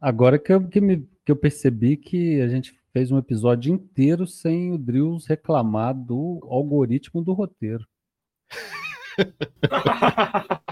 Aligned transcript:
Agora 0.00 0.38
que 0.38 0.52
eu, 0.52 0.66
que, 0.66 0.80
me, 0.80 1.06
que 1.24 1.30
eu 1.30 1.36
percebi 1.36 1.96
que 1.96 2.40
a 2.40 2.48
gente 2.48 2.74
fez 2.92 3.10
um 3.10 3.18
episódio 3.18 3.72
inteiro 3.72 4.26
sem 4.26 4.72
o 4.72 4.78
Drills 4.78 5.28
reclamar 5.28 5.94
do 5.94 6.40
algoritmo 6.44 7.22
do 7.22 7.32
roteiro. 7.32 7.86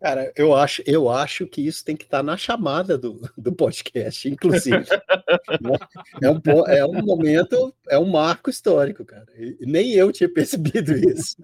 Cara, 0.00 0.32
eu 0.36 0.54
acho, 0.54 0.80
eu 0.86 1.10
acho 1.10 1.44
que 1.48 1.60
isso 1.60 1.84
tem 1.84 1.96
que 1.96 2.04
estar 2.04 2.22
na 2.22 2.36
chamada 2.36 2.96
do, 2.96 3.20
do 3.36 3.52
podcast, 3.52 4.28
inclusive. 4.28 4.86
é, 6.22 6.30
um, 6.30 6.40
é 6.68 6.86
um 6.86 7.02
momento, 7.02 7.74
é 7.88 7.98
um 7.98 8.08
marco 8.08 8.48
histórico, 8.48 9.04
cara. 9.04 9.26
E 9.36 9.66
nem 9.66 9.94
eu 9.94 10.12
tinha 10.12 10.32
percebido 10.32 10.96
isso. 10.96 11.36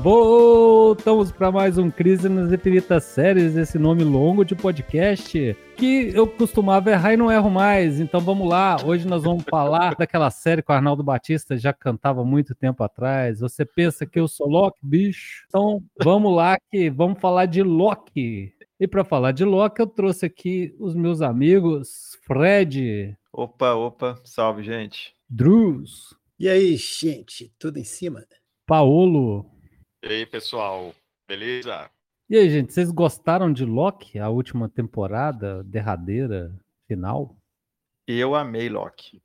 Voltamos 0.02 1.32
para 1.32 1.52
mais 1.52 1.78
um 1.80 1.90
Crise 1.90 2.30
nas 2.30 2.52
Infinitas 2.52 3.04
Séries, 3.04 3.56
esse 3.56 3.80
nome 3.80 4.04
longo 4.04 4.46
de 4.46 4.56
podcast 4.56 5.58
que 5.76 6.12
eu 6.14 6.28
costumava 6.28 6.92
errar 6.92 7.14
e 7.14 7.18
não 7.18 7.32
erro 7.32 7.50
mais. 7.50 8.00
Então 8.00 8.22
vamos 8.22 8.48
lá, 8.48 8.78
hoje 8.86 9.08
nós 9.08 9.24
vamos 9.24 9.44
falar 9.50 9.96
daquela 9.98 10.30
série 10.30 10.62
que 10.62 10.72
o 10.72 10.76
Arnaldo 10.76 11.04
Batista 11.04 11.58
já 11.58 11.74
cantava 11.74 12.24
muito 12.24 12.54
tempo 12.54 12.84
atrás. 12.84 13.40
Você 13.40 13.66
pensa 13.66 14.06
que 14.06 14.20
eu 14.20 14.28
sou 14.28 14.48
Loki, 14.48 14.80
bicho? 14.84 15.46
Então 15.48 15.84
vamos 16.04 16.34
lá 16.36 16.58
que 16.70 16.92
vamos 16.92 17.20
falar 17.20 17.48
de 17.48 17.64
Loki. 17.64 18.54
E 18.80 18.88
para 18.88 19.04
falar 19.04 19.32
de 19.32 19.44
Loki, 19.44 19.82
eu 19.82 19.88
trouxe 19.88 20.28
aqui 20.28 20.76
os 20.80 20.94
meus 20.94 21.24
amigos 21.24 22.18
Fred. 22.24 23.18
Opa, 23.34 23.74
opa, 23.74 24.20
salve, 24.24 24.62
gente. 24.62 25.16
Drews. 25.28 26.16
E 26.40 26.48
aí, 26.48 26.76
gente, 26.76 27.52
tudo 27.58 27.80
em 27.80 27.84
cima? 27.84 28.24
Paolo. 28.68 29.57
E 30.08 30.10
aí, 30.10 30.26
pessoal, 30.26 30.96
beleza? 31.28 31.92
E 32.30 32.38
aí, 32.38 32.50
gente, 32.50 32.72
vocês 32.72 32.90
gostaram 32.90 33.52
de 33.52 33.66
Loki, 33.66 34.18
a 34.18 34.30
última 34.30 34.70
temporada, 34.70 35.62
derradeira, 35.66 36.58
final? 36.88 37.36
Eu 38.08 38.34
amei 38.34 38.70
Loki. 38.70 39.22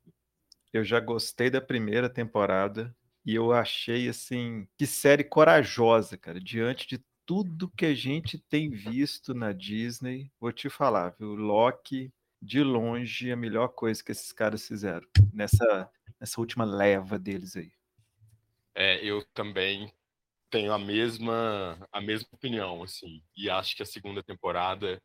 Eu 0.73 0.83
já 0.83 0.99
gostei 0.99 1.49
da 1.49 1.61
primeira 1.61 2.11
temporada 2.11 2.93
e 3.25 3.33
eu 3.33 3.53
achei 3.53 4.09
assim, 4.09 4.67
que 4.77 4.85
série 4.85 5.23
corajosa, 5.23 6.19
cara, 6.19 6.41
diante 6.41 6.89
de 6.89 7.01
tudo 7.25 7.71
que 7.77 7.87
a 7.87 7.95
gente 7.95 8.37
tem 8.37 8.69
visto 8.69 9.33
na 9.33 9.53
Disney. 9.53 10.33
Vou 10.41 10.51
te 10.51 10.69
falar, 10.69 11.11
viu? 11.11 11.37
Loki, 11.37 12.13
de 12.41 12.61
longe, 12.61 13.31
a 13.31 13.37
melhor 13.37 13.69
coisa 13.69 14.03
que 14.03 14.11
esses 14.11 14.33
caras 14.33 14.67
fizeram 14.67 15.07
nessa, 15.33 15.89
nessa 16.19 16.41
última 16.41 16.65
leva 16.65 17.21
deles 17.21 17.55
aí. 17.55 17.71
É, 18.75 19.05
eu 19.05 19.25
também 19.33 19.93
tenho 20.53 20.73
a 20.73 20.79
mesma 20.79 21.79
a 21.91 22.01
mesma 22.01 22.29
opinião 22.33 22.83
assim. 22.83 23.23
E 23.37 23.51
acho 23.51 23.75
que 23.75 23.83
a 23.83 23.87
segunda 23.87 24.23
temporada 24.23 25.03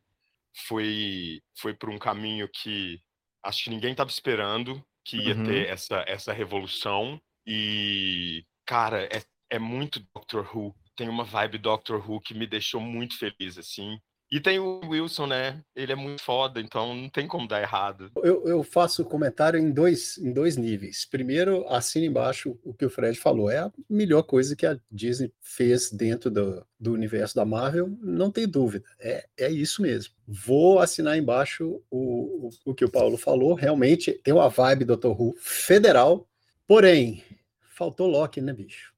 foi 0.67 1.41
foi 1.57 1.73
por 1.73 1.89
um 1.89 1.97
caminho 1.97 2.47
que 2.49 2.99
acho 3.43 3.63
que 3.63 3.69
ninguém 3.69 3.91
estava 3.91 4.09
esperando 4.09 4.83
que 5.05 5.17
ia 5.17 5.35
uhum. 5.35 5.45
ter 5.45 5.67
essa 5.69 6.03
essa 6.07 6.33
revolução. 6.33 7.19
E 7.47 8.45
cara 8.65 9.05
é, 9.05 9.23
é 9.49 9.57
muito 9.57 10.05
Doctor 10.13 10.45
Who. 10.55 10.75
Tem 10.95 11.07
uma 11.07 11.23
vibe 11.23 11.57
Doctor 11.57 12.07
Who 12.07 12.19
que 12.21 12.33
me 12.33 12.45
deixou 12.45 12.81
muito 12.81 13.17
feliz 13.17 13.57
assim 13.57 13.97
e 14.29 14.41
tem 14.41 14.59
o 14.59 14.81
Wilson, 14.85 15.27
né? 15.27 15.63
Ele 15.73 15.93
é 15.93 15.95
muito 15.95 16.21
foda, 16.21 16.59
então 16.59 16.93
não 16.93 17.09
tem 17.09 17.25
como 17.25 17.47
dar 17.47 17.61
errado. 17.61 18.11
Eu, 18.17 18.45
eu 18.45 18.61
faço 18.61 19.05
comentário 19.05 19.57
em 19.57 19.71
dois, 19.71 20.17
em 20.17 20.33
dois 20.33 20.57
níveis. 20.57 21.05
Primeiro, 21.05 21.65
assina 21.69 22.05
embaixo 22.05 22.59
o 22.61 22.73
que 22.73 22.85
o 22.85 22.89
Fred 22.89 23.17
falou. 23.17 23.49
É 23.49 23.59
a 23.59 23.71
melhor 23.89 24.23
coisa 24.23 24.55
que 24.55 24.65
a 24.65 24.77
Disney 24.91 25.31
fez 25.39 25.89
dentro 25.91 26.29
do, 26.29 26.65
do 26.77 26.91
universo 26.91 27.35
da 27.35 27.45
Marvel, 27.45 27.97
não 28.01 28.29
tem 28.29 28.45
dúvida. 28.45 28.85
É, 28.99 29.25
é 29.37 29.49
isso 29.49 29.81
mesmo. 29.81 30.13
Vou 30.27 30.79
assinar 30.79 31.17
embaixo 31.17 31.81
o, 31.89 32.47
o, 32.47 32.49
o 32.65 32.75
que 32.75 32.83
o 32.83 32.91
Paulo 32.91 33.17
falou. 33.17 33.53
Realmente 33.53 34.11
tem 34.11 34.33
uma 34.33 34.49
vibe 34.49 34.83
Dr. 34.83 35.07
Who 35.07 35.35
federal, 35.39 36.27
porém, 36.67 37.23
faltou 37.69 38.07
Loki, 38.07 38.41
né, 38.41 38.51
bicho? 38.51 38.93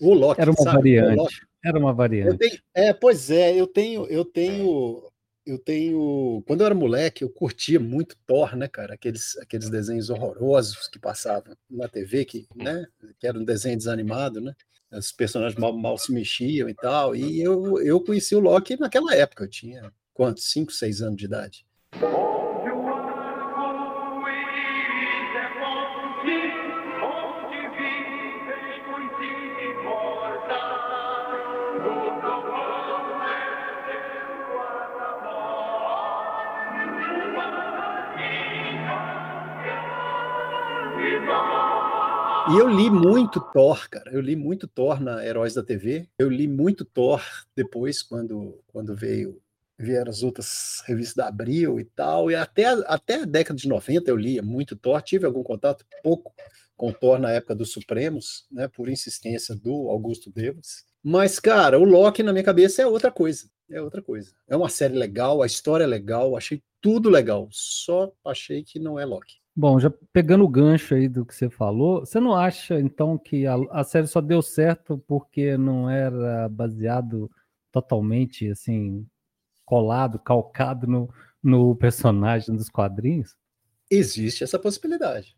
O 0.01 0.13
Loki. 0.13 0.39
Era 0.39 0.51
uma 0.51 0.63
sabe? 0.63 0.97
variante. 0.97 1.48
Era 1.64 1.78
uma 1.78 1.94
variante. 1.94 2.38
Tenho, 2.38 2.59
é, 2.74 2.94
pois 2.94 3.30
é, 3.30 3.53
eu 3.56 3.68
tenho, 3.68 4.06
eu 4.08 4.24
tenho, 4.24 5.12
eu 5.46 5.59
tenho. 5.59 6.44
Quando 6.47 6.62
eu 6.62 6.66
era 6.66 6.75
moleque, 6.75 7.24
eu 7.24 7.30
curtia 7.30 7.80
muito 7.80 8.18
Thor, 8.25 8.56
né, 8.56 8.68
cara? 8.68 8.94
Aqueles, 8.94 9.38
aqueles 9.38 9.70
desenhos 9.70 10.09
horrorosos 10.09 10.88
que 10.88 11.00
passavam 11.00 11.56
na 11.70 11.88
TV, 11.88 12.25
que, 12.25 12.47
né, 12.56 12.86
que 13.20 13.28
era 13.28 13.38
um 13.38 13.44
desenho 13.44 13.78
desanimado, 13.78 14.40
né? 14.40 14.53
Os 14.92 15.12
personagens 15.12 15.59
mal, 15.59 15.78
mal 15.78 15.97
se 15.97 16.12
mexiam 16.12 16.68
e 16.68 16.74
tal. 16.74 17.16
E 17.16 17.42
eu, 17.42 17.80
eu 17.81 18.02
conheci 18.02 18.36
o 18.36 18.40
Loki 18.40 18.80
naquela 18.80 19.14
época, 19.14 19.44
eu 19.44 19.50
tinha 19.50 19.91
quantos? 20.14 20.52
5, 20.52 20.72
6 20.74 21.02
anos 21.02 21.18
de 21.18 21.26
idade. 21.26 21.66
E 42.51 42.57
eu 42.57 42.67
li 42.67 42.89
muito 42.89 43.39
Thor, 43.39 43.87
cara. 43.89 44.11
Eu 44.11 44.19
li 44.19 44.35
muito 44.35 44.67
Thor 44.67 44.99
na 44.99 45.23
Heróis 45.23 45.53
da 45.53 45.61
TV. 45.61 46.09
Eu 46.17 46.29
li 46.29 46.47
muito 46.47 46.83
Thor 46.83 47.21
depois, 47.55 48.01
quando, 48.01 48.59
quando 48.67 48.95
veio 48.95 49.39
vieram 49.77 50.09
as 50.09 50.23
outras 50.23 50.83
revistas 50.85 51.15
da 51.15 51.27
Abril 51.27 51.79
e 51.79 51.85
tal. 51.85 52.31
E 52.31 52.35
até, 52.35 52.65
até 52.65 53.21
a 53.21 53.25
década 53.25 53.57
de 53.57 53.67
90 53.67 54.09
eu 54.09 54.17
lia 54.17 54.41
muito 54.41 54.75
Thor. 54.75 55.01
Tive 55.01 55.25
algum 55.25 55.43
contato 55.43 55.85
pouco 56.03 56.33
com 56.75 56.91
Thor 56.91 57.19
na 57.19 57.31
época 57.31 57.53
dos 57.53 57.71
Supremos, 57.71 58.47
né? 58.51 58.67
Por 58.67 58.89
insistência 58.89 59.55
do 59.55 59.89
Augusto 59.89 60.31
Devas. 60.31 60.85
Mas, 61.03 61.39
cara, 61.39 61.79
o 61.79 61.83
Loki 61.83 62.23
na 62.23 62.33
minha 62.33 62.43
cabeça 62.43 62.81
é 62.81 62.87
outra 62.87 63.11
coisa. 63.11 63.49
É 63.69 63.81
outra 63.81 64.01
coisa. 64.01 64.33
É 64.47 64.55
uma 64.55 64.69
série 64.69 64.97
legal, 64.97 65.43
a 65.43 65.45
história 65.45 65.83
é 65.83 65.87
legal, 65.87 66.35
achei 66.35 66.63
tudo 66.81 67.09
legal. 67.09 67.47
Só 67.51 68.11
achei 68.25 68.63
que 68.63 68.79
não 68.79 68.99
é 68.99 69.05
Loki. 69.05 69.38
Bom, 69.55 69.79
já 69.79 69.91
pegando 70.13 70.43
o 70.43 70.49
gancho 70.49 70.95
aí 70.95 71.09
do 71.09 71.25
que 71.25 71.35
você 71.35 71.49
falou, 71.49 72.01
você 72.01 72.19
não 72.19 72.35
acha 72.35 72.79
então 72.79 73.17
que 73.17 73.45
a, 73.45 73.55
a 73.71 73.83
série 73.83 74.07
só 74.07 74.21
deu 74.21 74.41
certo 74.41 74.97
porque 75.07 75.57
não 75.57 75.89
era 75.89 76.47
baseado 76.47 77.29
totalmente 77.71 78.49
assim 78.49 79.05
colado, 79.65 80.17
calcado 80.17 80.87
no, 80.87 81.13
no 81.43 81.75
personagem 81.75 82.55
dos 82.55 82.69
quadrinhos? 82.69 83.35
Existe 83.89 84.43
essa 84.43 84.57
possibilidade. 84.57 85.35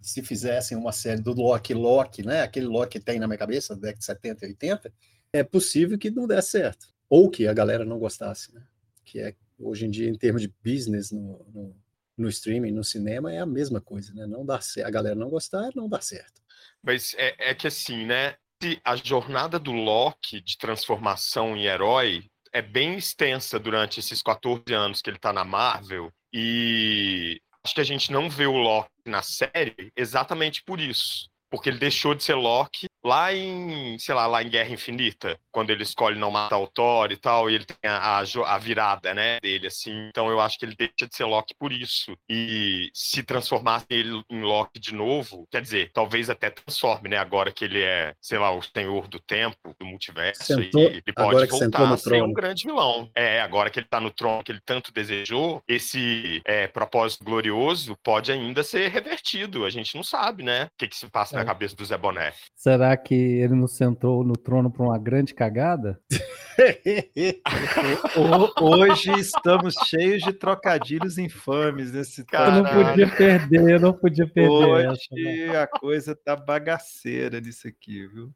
Se 0.00 0.22
fizessem 0.22 0.76
uma 0.76 0.92
série 0.92 1.22
do 1.22 1.32
Loki 1.32 1.72
Loki, 1.72 2.22
né? 2.22 2.42
Aquele 2.42 2.66
Loki 2.66 2.98
que 2.98 3.04
tem 3.04 3.18
na 3.18 3.26
minha 3.26 3.38
cabeça, 3.38 3.74
da 3.74 3.80
década 3.80 3.98
de 3.98 4.04
70 4.04 4.44
e 4.44 4.48
80, 4.48 4.92
é 5.32 5.42
possível 5.42 5.98
que 5.98 6.10
não 6.10 6.26
desse 6.26 6.50
certo. 6.50 6.88
Ou 7.08 7.30
que 7.30 7.46
a 7.46 7.54
galera 7.54 7.84
não 7.84 7.98
gostasse, 7.98 8.54
né? 8.54 8.62
Que 9.04 9.20
é 9.20 9.34
hoje 9.58 9.86
em 9.86 9.90
dia, 9.90 10.08
em 10.08 10.16
termos 10.16 10.42
de 10.42 10.52
business 10.62 11.10
no, 11.10 11.46
no 11.52 11.76
no 12.16 12.28
streaming, 12.28 12.72
no 12.72 12.84
cinema, 12.84 13.32
é 13.32 13.38
a 13.38 13.46
mesma 13.46 13.80
coisa, 13.80 14.12
né? 14.14 14.26
Não 14.26 14.44
dá. 14.44 14.60
A 14.84 14.90
galera 14.90 15.14
não 15.14 15.28
gostar, 15.28 15.70
não 15.74 15.88
dá 15.88 16.00
certo. 16.00 16.42
Mas 16.82 17.14
é, 17.14 17.50
é 17.50 17.54
que 17.54 17.66
assim, 17.66 18.06
né? 18.06 18.36
A 18.82 18.96
jornada 18.96 19.58
do 19.58 19.72
Loki 19.72 20.40
de 20.40 20.56
transformação 20.56 21.56
em 21.56 21.66
herói 21.66 22.24
é 22.52 22.62
bem 22.62 22.96
extensa 22.96 23.58
durante 23.58 24.00
esses 24.00 24.22
14 24.22 24.72
anos 24.72 25.02
que 25.02 25.10
ele 25.10 25.18
tá 25.18 25.32
na 25.32 25.44
Marvel. 25.44 26.10
E 26.32 27.40
acho 27.62 27.74
que 27.74 27.80
a 27.80 27.84
gente 27.84 28.12
não 28.12 28.30
vê 28.30 28.46
o 28.46 28.56
Loki 28.56 28.90
na 29.04 29.22
série 29.22 29.92
exatamente 29.96 30.62
por 30.62 30.80
isso. 30.80 31.28
Porque 31.54 31.68
ele 31.68 31.78
deixou 31.78 32.16
de 32.16 32.24
ser 32.24 32.34
Loki 32.34 32.86
lá 33.04 33.32
em, 33.32 33.98
sei 33.98 34.14
lá, 34.14 34.26
lá 34.26 34.42
em 34.42 34.48
Guerra 34.48 34.70
Infinita, 34.70 35.38
quando 35.52 35.70
ele 35.70 35.82
escolhe 35.82 36.18
não 36.18 36.30
matar 36.30 36.58
o 36.58 36.66
Thor 36.66 37.12
e 37.12 37.16
tal, 37.16 37.50
e 37.50 37.54
ele 37.54 37.64
tem 37.66 37.76
a, 37.88 38.18
a, 38.18 38.58
virada, 38.58 39.12
né, 39.12 39.38
dele, 39.40 39.66
assim. 39.66 40.08
Então 40.08 40.30
eu 40.30 40.40
acho 40.40 40.58
que 40.58 40.64
ele 40.64 40.74
deixa 40.74 41.06
de 41.06 41.14
ser 41.14 41.24
Loki 41.24 41.54
por 41.56 41.70
isso. 41.70 42.16
E 42.28 42.90
se 42.94 43.22
transformasse 43.22 43.86
ele 43.90 44.22
em 44.30 44.40
Loki 44.40 44.80
de 44.80 44.94
novo, 44.94 45.46
quer 45.50 45.60
dizer, 45.60 45.90
talvez 45.92 46.30
até 46.30 46.48
transforme, 46.50 47.10
né, 47.10 47.18
agora 47.18 47.52
que 47.52 47.64
ele 47.64 47.82
é, 47.82 48.14
sei 48.20 48.38
lá, 48.38 48.50
o 48.50 48.62
senhor 48.62 49.06
do 49.06 49.20
tempo, 49.20 49.76
do 49.78 49.86
multiverso, 49.86 50.42
sentou, 50.42 50.80
e 50.80 50.86
ele 50.86 51.02
pode 51.14 51.46
voltar 51.46 51.92
a 51.92 51.96
ser 51.96 52.22
um 52.22 52.32
grande 52.32 52.64
vilão. 52.64 53.10
É, 53.14 53.40
agora 53.40 53.68
que 53.68 53.78
ele 53.78 53.86
tá 53.86 54.00
no 54.00 54.10
trono 54.10 54.42
que 54.42 54.50
ele 54.50 54.62
tanto 54.64 54.92
desejou, 54.92 55.62
esse 55.68 56.40
é, 56.44 56.66
propósito 56.66 57.22
glorioso 57.22 57.96
pode 58.02 58.32
ainda 58.32 58.64
ser 58.64 58.88
revertido. 58.90 59.66
A 59.66 59.70
gente 59.70 59.94
não 59.94 60.02
sabe, 60.02 60.42
né, 60.42 60.64
o 60.64 60.68
que, 60.78 60.88
que 60.88 60.96
se 60.96 61.08
passa 61.08 61.36
é. 61.36 61.38
na 61.38 61.43
na 61.44 61.44
cabeça 61.44 61.76
do 61.76 61.84
Zé 61.84 61.98
Boné. 61.98 62.32
Será 62.56 62.96
que 62.96 63.14
ele 63.14 63.54
não 63.54 63.68
sentou 63.68 64.24
no 64.24 64.36
trono 64.36 64.70
para 64.70 64.82
uma 64.82 64.98
grande 64.98 65.34
cagada? 65.34 66.00
Hoje 68.60 69.10
estamos 69.18 69.74
cheios 69.86 70.22
de 70.22 70.32
trocadilhos 70.32 71.18
infames 71.18 71.92
nesse 71.92 72.24
cara. 72.24 72.56
Eu 72.56 72.62
não 72.62 72.84
podia 72.84 73.08
perder, 73.08 73.70
eu 73.70 73.80
não 73.80 73.92
podia 73.92 74.26
perder. 74.26 74.50
Hoje 74.50 75.46
essa, 75.46 75.62
a 75.62 75.66
coisa 75.66 76.16
tá 76.16 76.34
bagaceira 76.34 77.40
nisso 77.40 77.68
aqui, 77.68 78.06
viu? 78.06 78.32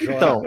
Então, 0.00 0.42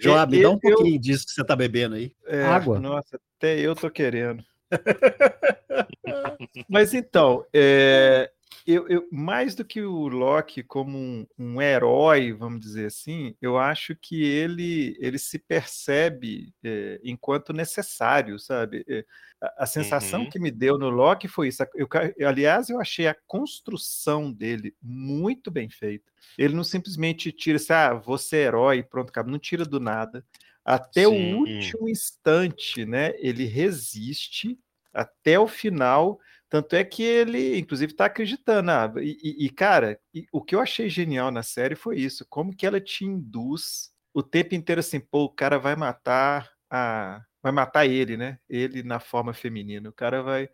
Joab, 0.00 0.42
dá 0.42 0.50
um 0.50 0.58
pouquinho 0.58 0.96
eu, 0.96 1.00
disso 1.00 1.26
que 1.26 1.32
você 1.32 1.44
tá 1.44 1.56
bebendo 1.56 1.94
aí. 1.94 2.12
É, 2.26 2.44
Água. 2.44 2.78
Nossa, 2.78 3.18
até 3.38 3.58
eu 3.58 3.74
tô 3.74 3.90
querendo. 3.90 4.44
Mas 6.68 6.92
então, 6.92 7.44
é, 7.52 8.30
eu, 8.66 8.88
eu, 8.88 9.08
mais 9.10 9.54
do 9.54 9.64
que 9.64 9.82
o 9.82 10.08
Loki 10.08 10.62
como 10.62 10.96
um, 10.96 11.26
um, 11.38 11.60
herói, 11.60 12.32
vamos 12.32 12.60
dizer 12.60 12.86
assim, 12.86 13.36
eu 13.40 13.58
acho 13.58 13.94
que 13.96 14.22
ele, 14.22 14.96
ele 15.00 15.18
se 15.18 15.38
percebe 15.38 16.52
é, 16.62 17.00
enquanto 17.04 17.52
necessário, 17.52 18.38
sabe? 18.38 18.84
É, 18.88 19.04
a, 19.40 19.64
a, 19.64 19.66
sensação 19.66 20.22
uhum. 20.22 20.30
que 20.30 20.38
me 20.38 20.50
deu 20.50 20.78
no 20.78 20.88
Loki 20.88 21.28
foi 21.28 21.48
isso. 21.48 21.62
Eu, 21.74 21.88
aliás, 22.26 22.68
eu 22.70 22.80
achei 22.80 23.06
a 23.06 23.16
construção 23.26 24.32
dele 24.32 24.74
muito 24.82 25.50
bem 25.50 25.68
feita. 25.68 26.10
Ele 26.38 26.54
não 26.54 26.64
simplesmente 26.64 27.30
tira 27.32 27.56
assim, 27.56 27.72
ah, 27.72 27.94
você 27.94 28.36
é 28.36 28.42
herói, 28.44 28.82
pronto, 28.82 29.10
acaba. 29.10 29.30
Não 29.30 29.38
tira 29.38 29.64
do 29.64 29.78
nada. 29.78 30.24
Até 30.64 31.04
Sim. 31.04 31.34
o 31.34 31.38
último 31.38 31.88
instante, 31.88 32.86
né? 32.86 33.12
Ele 33.18 33.44
resiste 33.44 34.58
até 34.92 35.38
o 35.38 35.48
final 35.48 36.18
tanto 36.54 36.76
é 36.76 36.84
que 36.84 37.02
ele, 37.02 37.58
inclusive, 37.58 37.90
está 37.90 38.04
acreditando. 38.04 38.70
Ah, 38.70 38.92
e, 38.98 39.44
e, 39.44 39.50
cara, 39.50 39.98
e, 40.14 40.24
o 40.30 40.40
que 40.40 40.54
eu 40.54 40.60
achei 40.60 40.88
genial 40.88 41.32
na 41.32 41.42
série 41.42 41.74
foi 41.74 41.96
isso: 41.98 42.24
como 42.30 42.54
que 42.54 42.64
ela 42.64 42.80
te 42.80 43.04
induz 43.04 43.90
o 44.12 44.22
tempo 44.22 44.54
inteiro 44.54 44.78
assim, 44.78 45.00
pô, 45.00 45.24
o 45.24 45.28
cara 45.28 45.58
vai 45.58 45.74
matar 45.74 46.48
a. 46.70 47.20
Vai 47.42 47.50
matar 47.50 47.86
ele, 47.86 48.16
né? 48.16 48.38
Ele 48.48 48.84
na 48.84 49.00
forma 49.00 49.34
feminina. 49.34 49.88
O 49.88 49.92
cara 49.92 50.22
vai. 50.22 50.48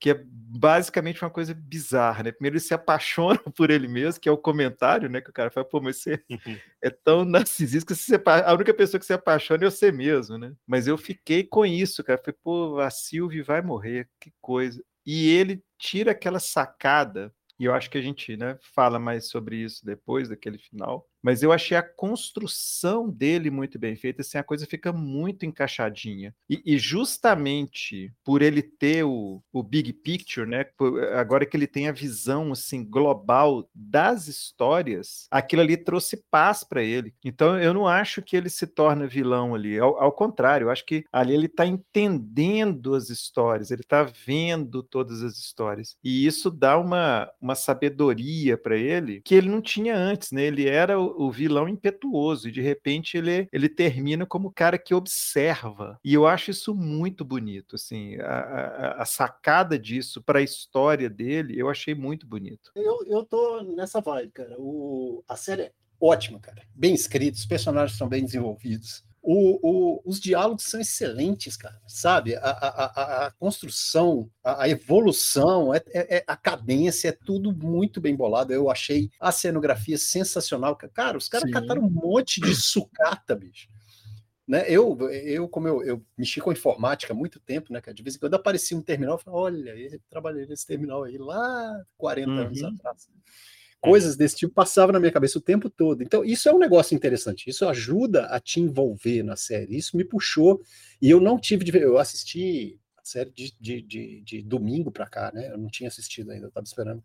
Que 0.00 0.10
é 0.10 0.24
basicamente 0.26 1.22
uma 1.22 1.30
coisa 1.30 1.54
bizarra, 1.54 2.24
né? 2.24 2.32
Primeiro 2.32 2.56
ele 2.56 2.60
se 2.60 2.74
apaixona 2.74 3.38
por 3.56 3.70
ele 3.70 3.86
mesmo, 3.86 4.20
que 4.20 4.28
é 4.28 4.32
o 4.32 4.36
comentário, 4.36 5.08
né? 5.08 5.20
Que 5.20 5.30
o 5.30 5.32
cara 5.32 5.52
fala, 5.52 5.64
pô, 5.64 5.80
mas 5.80 5.98
você 5.98 6.20
uhum. 6.28 6.58
é 6.82 6.90
tão 6.90 7.24
narcisista 7.24 7.94
que 7.94 8.00
você, 8.00 8.20
a 8.26 8.52
única 8.52 8.74
pessoa 8.74 8.98
que 8.98 9.06
se 9.06 9.12
apaixona 9.12 9.64
é 9.64 9.70
você 9.70 9.92
mesmo, 9.92 10.36
né? 10.36 10.52
Mas 10.66 10.88
eu 10.88 10.98
fiquei 10.98 11.44
com 11.44 11.64
isso, 11.64 12.02
cara. 12.02 12.18
Falei, 12.18 12.36
pô, 12.42 12.80
a 12.80 12.90
Sylvie 12.90 13.40
vai 13.40 13.62
morrer, 13.62 14.08
que 14.18 14.32
coisa 14.40 14.82
e 15.06 15.28
ele 15.28 15.62
tira 15.78 16.12
aquela 16.12 16.40
sacada, 16.40 17.34
e 17.58 17.64
eu 17.64 17.74
acho 17.74 17.90
que 17.90 17.98
a 17.98 18.02
gente 18.02 18.36
né, 18.36 18.58
fala 18.74 18.98
mais 18.98 19.28
sobre 19.28 19.56
isso 19.56 19.84
depois 19.84 20.28
daquele 20.28 20.58
final, 20.58 21.08
mas 21.24 21.42
eu 21.42 21.50
achei 21.50 21.74
a 21.74 21.82
construção 21.82 23.08
dele 23.08 23.50
muito 23.50 23.78
bem 23.78 23.96
feita, 23.96 24.20
assim, 24.20 24.36
a 24.36 24.44
coisa 24.44 24.66
fica 24.66 24.92
muito 24.92 25.46
encaixadinha. 25.46 26.34
E, 26.50 26.60
e 26.66 26.76
justamente 26.76 28.12
por 28.22 28.42
ele 28.42 28.60
ter 28.60 29.04
o, 29.04 29.42
o 29.50 29.62
big 29.62 29.90
picture, 29.94 30.46
né, 30.46 30.66
agora 31.18 31.46
que 31.46 31.56
ele 31.56 31.66
tem 31.66 31.88
a 31.88 31.92
visão 31.92 32.52
assim 32.52 32.84
global 32.84 33.66
das 33.74 34.28
histórias, 34.28 35.26
aquilo 35.30 35.62
ali 35.62 35.78
trouxe 35.78 36.22
paz 36.30 36.62
para 36.62 36.82
ele. 36.82 37.14
Então 37.24 37.58
eu 37.58 37.72
não 37.72 37.88
acho 37.88 38.20
que 38.20 38.36
ele 38.36 38.50
se 38.50 38.66
torna 38.66 39.06
vilão 39.06 39.54
ali, 39.54 39.78
ao, 39.78 39.98
ao 39.98 40.12
contrário, 40.12 40.66
eu 40.66 40.70
acho 40.70 40.84
que 40.84 41.06
ali 41.10 41.32
ele 41.32 41.46
está 41.46 41.66
entendendo 41.66 42.94
as 42.94 43.08
histórias, 43.08 43.70
ele 43.70 43.80
está 43.80 44.02
vendo 44.02 44.82
todas 44.82 45.22
as 45.22 45.38
histórias. 45.38 45.96
E 46.04 46.26
isso 46.26 46.50
dá 46.50 46.76
uma, 46.76 47.30
uma 47.40 47.54
sabedoria 47.54 48.58
para 48.58 48.76
ele 48.76 49.22
que 49.24 49.34
ele 49.34 49.48
não 49.48 49.62
tinha 49.62 49.96
antes, 49.96 50.30
né? 50.30 50.42
Ele 50.42 50.68
era 50.68 51.00
o, 51.00 51.13
o 51.16 51.30
vilão 51.30 51.68
impetuoso, 51.68 52.48
e 52.48 52.52
de 52.52 52.60
repente 52.60 53.16
ele, 53.16 53.48
ele 53.52 53.68
termina 53.68 54.26
como 54.26 54.48
o 54.48 54.52
cara 54.52 54.78
que 54.78 54.94
observa. 54.94 55.98
E 56.04 56.14
eu 56.14 56.26
acho 56.26 56.50
isso 56.50 56.74
muito 56.74 57.24
bonito, 57.24 57.76
assim, 57.76 58.16
a, 58.20 58.38
a, 58.38 59.02
a 59.02 59.04
sacada 59.04 59.78
disso 59.78 60.22
para 60.22 60.38
a 60.38 60.42
história 60.42 61.08
dele, 61.08 61.58
eu 61.58 61.68
achei 61.68 61.94
muito 61.94 62.26
bonito. 62.26 62.70
Eu, 62.74 63.04
eu 63.06 63.24
tô 63.24 63.62
nessa 63.62 64.00
vibe, 64.00 64.32
cara. 64.32 64.54
O, 64.58 65.22
a 65.28 65.36
série 65.36 65.62
é 65.62 65.72
ótima, 66.00 66.38
cara. 66.38 66.62
Bem 66.74 66.94
escrita, 66.94 67.36
os 67.36 67.46
personagens 67.46 67.96
são 67.96 68.08
bem 68.08 68.24
desenvolvidos. 68.24 69.04
O, 69.26 69.58
o, 69.62 70.02
os 70.04 70.20
diálogos 70.20 70.64
são 70.64 70.78
excelentes, 70.78 71.56
cara, 71.56 71.80
sabe? 71.86 72.36
A, 72.36 72.40
a, 72.40 73.26
a 73.26 73.30
construção, 73.30 74.30
a, 74.44 74.68
evolução, 74.68 75.72
é, 75.72 75.82
é, 75.94 76.16
é, 76.18 76.24
a 76.26 76.36
cadência, 76.36 77.08
é 77.08 77.12
tudo 77.12 77.50
muito 77.50 78.02
bem 78.02 78.14
bolado. 78.14 78.52
Eu 78.52 78.70
achei 78.70 79.10
a 79.18 79.32
cenografia 79.32 79.96
sensacional. 79.96 80.76
Cara, 80.76 81.16
os 81.16 81.26
caras 81.26 81.50
cataram 81.50 81.82
um 81.82 81.90
monte 81.90 82.38
de 82.38 82.54
sucata, 82.54 83.34
bicho. 83.34 83.66
Né? 84.46 84.66
Eu, 84.68 84.98
eu, 85.10 85.48
como 85.48 85.68
eu, 85.68 85.82
eu 85.82 86.06
mexi 86.18 86.38
com 86.38 86.52
informática 86.52 87.14
há 87.14 87.16
muito 87.16 87.40
tempo, 87.40 87.72
né? 87.72 87.80
De 87.94 88.02
vez 88.02 88.16
em 88.16 88.18
quando 88.18 88.34
aparecia 88.34 88.76
um 88.76 88.82
terminal, 88.82 89.14
eu 89.14 89.18
falava, 89.18 89.42
olha, 89.42 89.70
eu 89.70 89.98
trabalhei 90.10 90.46
nesse 90.46 90.66
terminal 90.66 91.02
aí 91.02 91.16
lá 91.16 91.82
40 91.96 92.30
uhum. 92.30 92.38
anos 92.40 92.62
atrás 92.62 93.08
coisas 93.84 94.16
desse 94.16 94.36
tipo 94.36 94.54
passavam 94.54 94.92
na 94.92 95.00
minha 95.00 95.12
cabeça 95.12 95.38
o 95.38 95.42
tempo 95.42 95.68
todo. 95.68 96.02
Então, 96.02 96.24
isso 96.24 96.48
é 96.48 96.52
um 96.52 96.58
negócio 96.58 96.94
interessante. 96.94 97.48
Isso 97.48 97.68
ajuda 97.68 98.26
a 98.26 98.40
te 98.40 98.60
envolver 98.60 99.22
na 99.22 99.36
série. 99.36 99.76
Isso 99.76 99.96
me 99.96 100.04
puxou. 100.04 100.62
E 101.00 101.10
eu 101.10 101.20
não 101.20 101.38
tive 101.38 101.64
de. 101.64 101.76
Eu 101.76 101.98
assisti 101.98 102.80
a 102.96 103.04
série 103.04 103.30
de, 103.30 103.54
de, 103.60 103.82
de, 103.82 104.20
de 104.22 104.42
domingo 104.42 104.90
para 104.90 105.06
cá, 105.06 105.30
né? 105.34 105.50
Eu 105.50 105.58
não 105.58 105.68
tinha 105.68 105.88
assistido 105.88 106.30
ainda, 106.30 106.46
eu 106.46 106.48
estava 106.48 106.64
esperando 106.64 107.02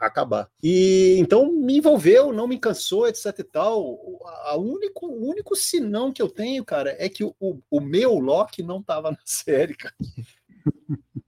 acabar. 0.00 0.48
E 0.62 1.16
então 1.18 1.52
me 1.52 1.78
envolveu, 1.78 2.32
não 2.32 2.48
me 2.48 2.58
cansou, 2.58 3.06
etc 3.06 3.38
e 3.38 3.44
tal. 3.44 3.98
A 4.44 4.56
único, 4.56 5.06
o 5.06 5.28
único 5.28 5.54
sinão 5.54 6.12
que 6.12 6.20
eu 6.20 6.28
tenho, 6.28 6.64
cara, 6.64 6.96
é 6.98 7.08
que 7.08 7.22
o, 7.22 7.34
o 7.70 7.80
meu 7.80 8.14
Loki 8.14 8.62
não 8.62 8.80
estava 8.80 9.10
na 9.10 9.18
série, 9.24 9.74
cara. 9.74 9.94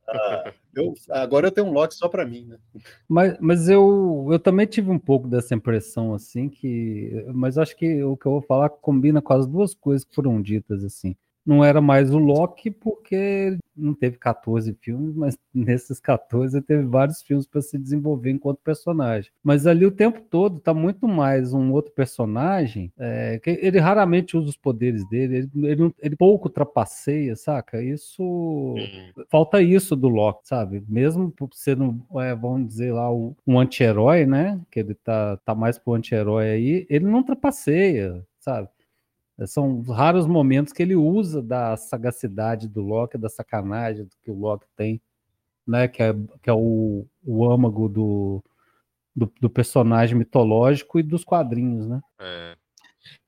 Eu, 0.75 0.94
agora 1.10 1.49
eu 1.49 1.50
tenho 1.50 1.66
um 1.66 1.72
lote 1.72 1.96
só 1.96 2.08
para 2.08 2.25
mim, 2.25 2.44
né? 2.44 2.58
Mas, 3.08 3.37
mas 3.40 3.69
eu, 3.69 4.28
eu 4.31 4.38
também 4.38 4.64
tive 4.64 4.90
um 4.90 4.99
pouco 4.99 5.26
dessa 5.26 5.52
impressão, 5.52 6.14
assim, 6.14 6.49
que. 6.49 7.25
Mas 7.34 7.58
acho 7.58 7.75
que 7.76 8.00
o 8.05 8.16
que 8.16 8.26
eu 8.26 8.32
vou 8.32 8.43
falar 8.43 8.69
combina 8.69 9.20
com 9.20 9.32
as 9.32 9.44
duas 9.44 9.75
coisas 9.75 10.05
que 10.05 10.14
foram 10.14 10.40
ditas, 10.40 10.84
assim 10.84 11.16
não 11.48 11.64
era 11.64 11.80
mais 11.80 12.12
o 12.12 12.18
Loki, 12.18 12.70
porque 12.70 13.56
não 13.74 13.94
teve 13.94 14.18
14 14.18 14.76
filmes, 14.82 15.14
mas 15.14 15.38
nesses 15.54 15.98
14 15.98 16.60
teve 16.60 16.82
vários 16.84 17.22
filmes 17.22 17.46
para 17.46 17.62
se 17.62 17.78
desenvolver 17.78 18.30
enquanto 18.30 18.58
personagem. 18.58 19.30
Mas 19.42 19.66
ali 19.66 19.86
o 19.86 19.90
tempo 19.90 20.20
todo 20.20 20.60
tá 20.60 20.74
muito 20.74 21.08
mais 21.08 21.54
um 21.54 21.72
outro 21.72 21.90
personagem, 21.92 22.92
é, 22.98 23.40
que 23.42 23.48
ele 23.62 23.78
raramente 23.78 24.36
usa 24.36 24.50
os 24.50 24.58
poderes 24.58 25.08
dele, 25.08 25.48
ele, 25.54 25.66
ele, 25.66 25.94
ele 26.00 26.16
pouco 26.16 26.50
trapaceia, 26.50 27.34
saca? 27.34 27.82
Isso. 27.82 28.22
Uhum. 28.22 29.24
Falta 29.30 29.62
isso 29.62 29.96
do 29.96 30.08
Loki, 30.10 30.46
sabe? 30.46 30.84
Mesmo 30.86 31.30
por 31.30 31.48
ser, 31.54 31.78
é, 32.16 32.34
vamos 32.34 32.68
dizer 32.68 32.92
lá, 32.92 33.10
um 33.10 33.58
anti-herói, 33.58 34.26
né? 34.26 34.60
Que 34.70 34.80
ele 34.80 34.94
tá, 34.94 35.38
tá 35.38 35.54
mais 35.54 35.78
pro 35.78 35.94
anti-herói 35.94 36.50
aí, 36.50 36.87
ele 36.90 37.06
não 37.06 37.23
trapaceia, 37.23 38.23
sabe? 38.38 38.68
São 39.47 39.83
raros 39.83 40.26
momentos 40.26 40.73
que 40.73 40.83
ele 40.83 40.97
usa 40.97 41.40
da 41.40 41.76
sagacidade 41.76 42.68
do 42.68 42.80
Loki, 42.80 43.16
da 43.16 43.28
sacanagem 43.28 44.09
que 44.23 44.30
o 44.30 44.35
Loki 44.35 44.66
tem, 44.76 45.00
né? 45.66 45.87
Que 45.87 46.02
é, 46.02 46.12
que 46.42 46.50
é 46.50 46.52
o, 46.52 47.07
o 47.25 47.50
âmago 47.50 47.88
do, 47.88 48.42
do, 49.14 49.33
do 49.40 49.49
personagem 49.50 50.16
mitológico 50.16 50.99
e 50.99 51.02
dos 51.02 51.25
quadrinhos, 51.25 51.88
né? 51.88 52.00
É. 52.21 52.57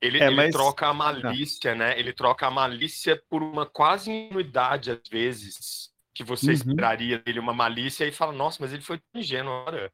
Ele, 0.00 0.18
é, 0.18 0.26
ele 0.26 0.36
mas... 0.36 0.52
troca 0.52 0.86
a 0.86 0.94
malícia, 0.94 1.74
né? 1.74 1.98
Ele 1.98 2.12
troca 2.12 2.46
a 2.46 2.50
malícia 2.50 3.20
por 3.28 3.42
uma 3.42 3.66
quase 3.66 4.10
inuidade, 4.10 4.90
às 4.90 5.08
vezes, 5.08 5.90
que 6.14 6.24
você 6.24 6.48
uhum. 6.48 6.52
esperaria 6.52 7.18
dele, 7.18 7.38
uma 7.38 7.54
malícia, 7.54 8.06
e 8.06 8.12
fala, 8.12 8.32
nossa, 8.32 8.58
mas 8.60 8.72
ele 8.72 8.82
foi 8.82 9.00
ingênuo, 9.14 9.52
olha. 9.66 9.92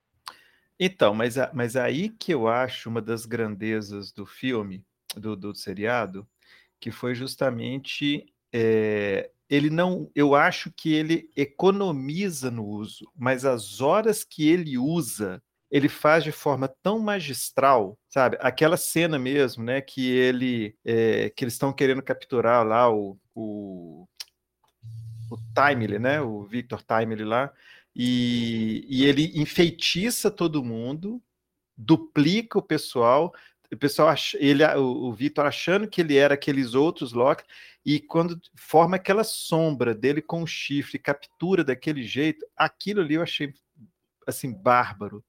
Então, 0.79 1.15
mas, 1.15 1.37
mas 1.53 1.77
aí 1.77 2.11
que 2.11 2.33
eu 2.33 2.49
acho 2.49 2.89
uma 2.89 3.01
das 3.01 3.25
grandezas 3.25 4.13
do 4.13 4.27
filme, 4.27 4.85
do, 5.17 5.35
do 5.37 5.55
seriado, 5.55 6.27
que 6.79 6.91
foi 6.91 7.15
justamente 7.15 8.27
é, 8.53 9.31
ele 9.49 9.71
não, 9.71 10.11
eu 10.15 10.35
acho 10.35 10.73
que 10.73 10.93
ele 10.93 11.31
economiza 11.37 12.51
no 12.51 12.65
uso, 12.65 13.11
mas 13.15 13.45
as 13.45 13.81
horas 13.81 14.25
que 14.25 14.49
ele 14.49 14.77
usa, 14.77 15.43
ele 15.71 15.89
faz 15.89 16.25
de 16.25 16.33
forma 16.33 16.69
tão 16.83 16.99
magistral, 16.99 17.99
sabe? 18.09 18.37
Aquela 18.41 18.77
cena 18.77 19.19
mesmo, 19.19 19.63
né, 19.63 19.81
que 19.81 20.11
ele, 20.11 20.77
é, 20.85 21.31
que 21.31 21.45
eles 21.45 21.55
estão 21.55 21.73
querendo 21.73 22.03
capturar 22.03 22.67
lá 22.67 22.91
o, 22.91 23.19
o, 23.35 24.09
o 25.31 25.37
Timely, 25.55 25.99
né, 25.99 26.21
o 26.21 26.45
Victor 26.45 26.83
Timely 26.83 27.25
lá, 27.25 27.53
e, 27.95 28.85
e 28.89 29.05
ele 29.05 29.33
enfeitiça 29.41 30.31
todo 30.31 30.65
mundo, 30.65 31.23
duplica 31.77 32.59
o 32.59 32.63
pessoal, 32.63 33.33
o 33.73 33.77
pessoal, 33.77 34.15
ele, 34.35 34.65
o, 34.77 35.09
o 35.09 35.13
Vitor 35.13 35.47
achando 35.47 35.89
que 35.89 36.01
ele 36.01 36.17
era 36.17 36.35
aqueles 36.35 36.75
outros 36.75 37.13
Loki, 37.13 37.45
e 37.85 38.01
quando 38.01 38.41
forma 38.57 38.97
aquela 38.97 39.25
sombra 39.25 39.95
dele 39.95 40.21
com 40.21 40.43
o 40.43 40.47
chifre, 40.47 40.99
captura 40.99 41.63
daquele 41.63 42.03
jeito, 42.03 42.45
aquilo 42.57 43.01
ali 43.01 43.15
eu 43.15 43.23
achei 43.23 43.55
assim 44.27 44.53
bárbaro. 44.53 45.25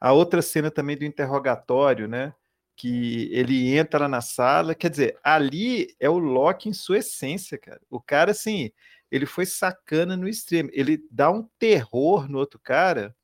A 0.00 0.12
outra 0.12 0.42
cena 0.42 0.70
também 0.70 0.96
do 0.96 1.04
interrogatório, 1.04 2.08
né? 2.08 2.34
Que 2.76 3.28
ele 3.32 3.76
entra 3.76 4.08
na 4.08 4.20
sala, 4.20 4.74
quer 4.74 4.90
dizer, 4.90 5.18
ali 5.22 5.94
é 6.00 6.08
o 6.08 6.18
Loki 6.18 6.68
em 6.68 6.72
sua 6.72 6.98
essência, 6.98 7.58
cara. 7.58 7.80
O 7.88 8.00
cara, 8.00 8.32
assim, 8.32 8.72
ele 9.10 9.26
foi 9.26 9.46
sacana 9.46 10.16
no 10.16 10.28
extremo. 10.28 10.70
Ele 10.72 10.98
dá 11.10 11.30
um 11.30 11.48
terror 11.58 12.28
no 12.28 12.38
outro 12.38 12.58
cara 12.58 13.14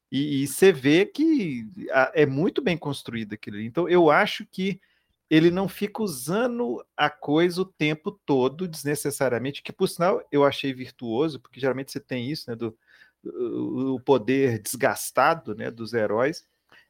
e, 0.43 0.47
você 0.47 0.73
vê 0.73 1.07
que 1.07 1.67
é 2.15 2.27
muito 2.27 2.63
bem 2.63 2.77
construído 2.77 3.33
aquilo. 3.35 3.61
Então, 3.61 3.89
eu 3.89 4.11
acho 4.11 4.47
que 4.47 4.81
ele 5.29 5.51
não 5.51 5.69
fica 5.69 6.03
usando 6.03 6.85
a 6.97 7.11
coisa 7.11 7.63
o 7.63 7.65
tempo 7.65 8.13
todo 8.25 8.69
desnecessariamente, 8.69 9.63
que 9.63 9.73
por 9.73 9.89
sinal 9.89 10.23
eu 10.31 10.45
achei 10.45 10.73
virtuoso, 10.73 11.41
porque 11.41 11.61
geralmente 11.61 11.91
você 11.91 12.01
tem 12.01 12.31
isso, 12.31 12.49
né, 12.49 12.57
do 12.57 12.77
o 13.25 13.99
poder 14.01 14.61
desgastado, 14.61 15.55
né, 15.55 15.69
dos 15.69 15.93
heróis, 15.93 16.45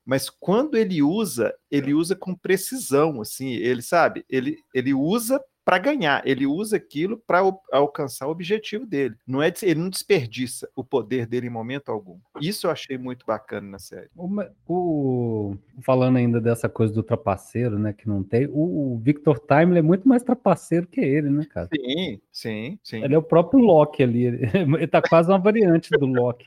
mas 0.05 0.29
quando 0.29 0.77
ele 0.77 1.03
usa, 1.03 1.55
ele 1.71 1.95
usa 1.95 2.15
com 2.15 2.35
precisão, 2.35 3.23
assim, 3.23 3.53
ele 3.55 3.81
sabe, 3.81 4.25
ele 4.29 4.59
ele 4.75 4.93
usa 4.93 5.43
para 5.67 5.79
ganhar. 5.79 6.23
Ele 6.25 6.47
usa 6.47 6.77
aquilo 6.77 7.19
para 7.27 7.43
alcançar 7.73 8.29
o 8.29 8.31
objetivo 8.31 8.87
dele. 8.87 9.17
Não 9.27 9.43
é 9.43 9.53
ele 9.63 9.81
não 9.81 9.91
desperdiça 9.91 10.69
o 10.77 10.85
poder 10.85 11.27
dele 11.27 11.49
em 11.49 11.51
momento 11.51 11.91
algum. 11.91 12.21
Isso 12.41 12.69
eu 12.69 12.71
achei 12.71 12.97
muito 12.97 13.27
bacana 13.27 13.69
na 13.69 13.79
série. 13.81 14.09
O, 14.15 14.29
o 14.69 15.57
falando 15.83 16.19
ainda 16.19 16.41
dessa 16.41 16.69
coisa 16.69 16.95
do 16.95 17.03
trapaceiro, 17.03 17.81
né, 17.81 17.93
que 17.93 18.07
não 18.07 18.23
tem. 18.23 18.47
O, 18.47 18.95
o 18.95 18.99
Victor 18.99 19.41
Time 19.41 19.77
é 19.77 19.83
muito 19.83 20.07
mais 20.07 20.23
trapaceiro 20.23 20.87
que 20.87 21.01
ele, 21.01 21.29
né, 21.31 21.45
cara? 21.47 21.69
Sim, 21.75 22.21
sim, 22.31 22.79
sim. 22.85 23.03
Ele 23.03 23.17
é 23.17 23.19
o 23.19 23.23
próprio 23.23 23.59
Loki 23.59 24.05
ali. 24.05 24.25
Ele 24.25 24.87
tá 24.87 25.03
quase 25.03 25.29
uma 25.29 25.39
variante 25.39 25.91
do 25.91 26.07
Loki. 26.07 26.47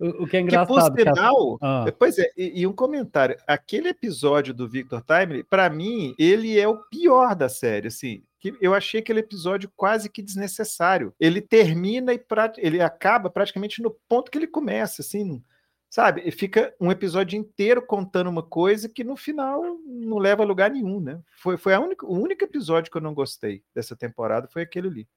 O, 0.00 0.24
o, 0.24 0.26
que 0.26 0.36
é 0.36 0.40
engraçado. 0.40 0.96
Que, 0.96 1.04
por 1.04 1.14
sinal, 1.14 1.58
que 1.58 1.64
a... 1.64 1.84
ah. 1.84 1.92
Pois 1.96 2.18
é, 2.18 2.28
e, 2.36 2.62
e, 2.62 2.66
um 2.66 2.72
comentário. 2.72 3.36
Aquele 3.46 3.90
episódio 3.90 4.52
do 4.52 4.68
Victor 4.68 5.00
Time, 5.02 5.44
para 5.44 5.70
mim, 5.70 6.12
ele 6.18 6.58
é 6.58 6.66
o 6.66 6.78
pior 6.90 7.36
da 7.36 7.48
série, 7.48 7.86
assim 7.86 8.24
que 8.42 8.52
eu 8.60 8.74
achei 8.74 8.98
aquele 8.98 9.20
episódio 9.20 9.70
quase 9.76 10.10
que 10.10 10.20
desnecessário. 10.20 11.14
Ele 11.20 11.40
termina 11.40 12.12
e 12.12 12.20
ele 12.58 12.80
acaba 12.80 13.30
praticamente 13.30 13.80
no 13.80 13.96
ponto 14.08 14.32
que 14.32 14.36
ele 14.36 14.48
começa, 14.48 15.00
assim, 15.00 15.40
sabe? 15.88 16.22
E 16.24 16.32
fica 16.32 16.74
um 16.80 16.90
episódio 16.90 17.38
inteiro 17.38 17.80
contando 17.86 18.28
uma 18.28 18.42
coisa 18.42 18.88
que 18.88 19.04
no 19.04 19.14
final 19.14 19.62
não 19.86 20.18
leva 20.18 20.42
a 20.42 20.46
lugar 20.46 20.72
nenhum, 20.72 20.98
né? 20.98 21.20
Foi, 21.36 21.56
foi 21.56 21.72
a 21.72 21.78
única, 21.78 22.04
o 22.04 22.18
único 22.18 22.42
episódio 22.42 22.90
que 22.90 22.96
eu 22.96 23.02
não 23.02 23.14
gostei 23.14 23.62
dessa 23.72 23.94
temporada 23.94 24.48
foi 24.48 24.62
aquele 24.62 24.88
ali. 24.88 25.08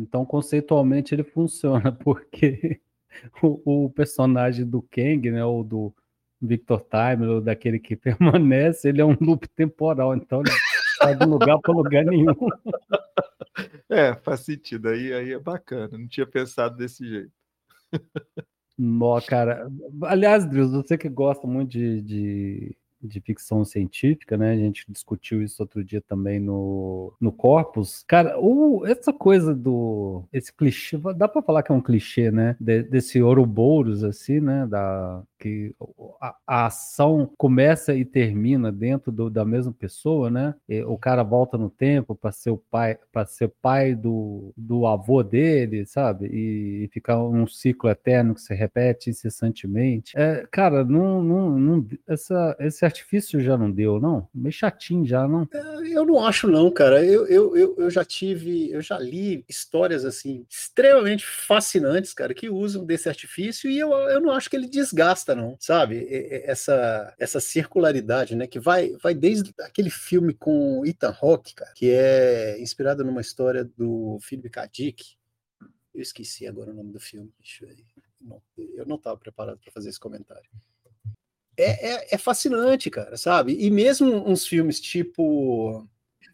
Então, 0.00 0.24
conceitualmente, 0.24 1.14
ele 1.14 1.22
funciona, 1.22 1.92
porque 2.02 2.80
o, 3.42 3.84
o 3.84 3.90
personagem 3.90 4.64
do 4.64 4.80
Kang, 4.80 5.30
né, 5.30 5.44
ou 5.44 5.62
do 5.62 5.94
Victor 6.40 6.80
Time, 6.80 7.26
ou 7.26 7.40
daquele 7.42 7.78
que 7.78 7.94
permanece, 7.94 8.88
ele 8.88 9.02
é 9.02 9.04
um 9.04 9.16
loop 9.20 9.46
temporal, 9.48 10.16
então 10.16 10.40
ele 10.40 10.50
sai 10.98 11.14
de 11.16 11.24
lugar 11.24 11.58
para 11.60 11.74
lugar 11.74 12.04
nenhum. 12.04 12.34
É, 13.88 14.14
faz 14.16 14.40
sentido. 14.40 14.88
Aí, 14.88 15.12
aí 15.12 15.32
é 15.32 15.38
bacana. 15.38 15.96
Não 15.96 16.06
tinha 16.06 16.26
pensado 16.26 16.76
desse 16.76 17.08
jeito. 17.08 17.32
Nó, 18.76 19.20
cara. 19.20 19.66
Aliás, 20.02 20.44
Deus, 20.44 20.72
você 20.72 20.98
que 20.98 21.08
gosta 21.08 21.46
muito 21.46 21.70
de, 21.70 22.02
de 22.02 22.76
de 23.06 23.20
ficção 23.20 23.64
científica, 23.64 24.36
né? 24.36 24.52
A 24.52 24.56
gente 24.56 24.84
discutiu 24.88 25.42
isso 25.42 25.62
outro 25.62 25.84
dia 25.84 26.00
também 26.00 26.40
no, 26.40 27.12
no 27.20 27.32
Corpus. 27.32 28.04
Cara, 28.06 28.38
o, 28.38 28.84
essa 28.86 29.12
coisa 29.12 29.54
do. 29.54 30.24
Esse 30.32 30.52
clichê, 30.52 30.98
dá 31.16 31.28
para 31.28 31.42
falar 31.42 31.62
que 31.62 31.72
é 31.72 31.74
um 31.74 31.80
clichê, 31.80 32.30
né? 32.30 32.56
De, 32.60 32.82
desse 32.82 33.22
Ouroboros, 33.22 34.04
assim, 34.04 34.40
né? 34.40 34.66
Da, 34.66 35.22
que 35.38 35.74
a, 36.20 36.34
a, 36.46 36.66
ação 36.66 37.30
começa 37.36 37.94
e 37.94 38.04
termina 38.04 38.72
dentro 38.72 39.12
do, 39.12 39.30
da 39.30 39.44
mesma 39.44 39.72
pessoa, 39.72 40.30
né? 40.30 40.54
E 40.68 40.82
o 40.82 40.96
cara 40.96 41.22
volta 41.22 41.58
no 41.58 41.70
tempo 41.70 42.14
para 42.14 42.32
ser 42.32 42.50
o 42.50 42.58
pai, 42.58 42.98
para 43.12 43.26
ser 43.26 43.52
pai 43.62 43.94
do, 43.94 44.52
do 44.56 44.86
avô 44.86 45.22
dele, 45.22 45.86
sabe? 45.86 46.26
E, 46.26 46.84
e 46.84 46.88
ficar 46.88 47.22
um 47.22 47.46
ciclo 47.46 47.90
eterno 47.90 48.34
que 48.34 48.40
se 48.40 48.54
repete 48.54 49.10
incessantemente. 49.10 50.16
É, 50.16 50.46
cara, 50.50 50.84
não, 50.84 51.22
não, 51.22 51.58
não 51.58 51.86
essa, 52.08 52.56
esse 52.58 52.84
artifício 52.96 53.40
já 53.40 53.56
não 53.56 53.70
deu, 53.70 54.00
não? 54.00 54.28
Meio 54.34 54.52
chatinho 54.52 55.04
já, 55.04 55.28
não? 55.28 55.48
É, 55.52 55.96
eu 55.96 56.04
não 56.04 56.24
acho, 56.24 56.48
não, 56.48 56.70
cara. 56.70 57.04
Eu, 57.04 57.26
eu, 57.26 57.56
eu, 57.56 57.76
eu 57.78 57.90
já 57.90 58.04
tive, 58.04 58.70
eu 58.70 58.80
já 58.80 58.98
li 58.98 59.44
histórias 59.48 60.04
assim 60.04 60.46
extremamente 60.48 61.24
fascinantes, 61.26 62.14
cara, 62.14 62.34
que 62.34 62.48
usam 62.48 62.84
desse 62.84 63.08
artifício 63.08 63.70
e 63.70 63.78
eu, 63.78 63.92
eu 63.92 64.20
não 64.20 64.32
acho 64.32 64.48
que 64.48 64.56
ele 64.56 64.68
desgasta, 64.68 65.34
não, 65.34 65.56
sabe? 65.60 66.06
Essa, 66.44 67.14
essa 67.18 67.40
circularidade, 67.40 68.34
né? 68.34 68.46
Que 68.46 68.58
vai, 68.58 68.92
vai 69.02 69.14
desde 69.14 69.52
aquele 69.60 69.90
filme 69.90 70.32
com 70.32 70.84
Ethan 70.86 71.14
Hawke, 71.20 71.54
cara, 71.54 71.72
que 71.74 71.90
é 71.90 72.60
inspirado 72.60 73.04
numa 73.04 73.20
história 73.20 73.64
do 73.64 74.18
Philip 74.22 74.48
K. 74.50 74.66
Dick. 74.66 75.16
Eu 75.94 76.02
esqueci 76.02 76.46
agora 76.46 76.70
o 76.70 76.74
nome 76.74 76.92
do 76.92 77.00
filme. 77.00 77.32
Deixa 77.38 77.64
eu 77.64 77.68
ver. 77.68 77.84
eu 78.74 78.86
não 78.86 78.96
estava 78.96 79.16
preparado 79.16 79.58
para 79.58 79.72
fazer 79.72 79.88
esse 79.88 80.00
comentário 80.00 80.48
é, 81.56 81.94
é, 81.94 82.06
é, 82.12 82.18
fascinante, 82.18 82.90
cara, 82.90 83.16
sabe? 83.16 83.56
E 83.58 83.70
mesmo 83.70 84.28
uns 84.28 84.46
filmes 84.46 84.80
tipo. 84.80 85.86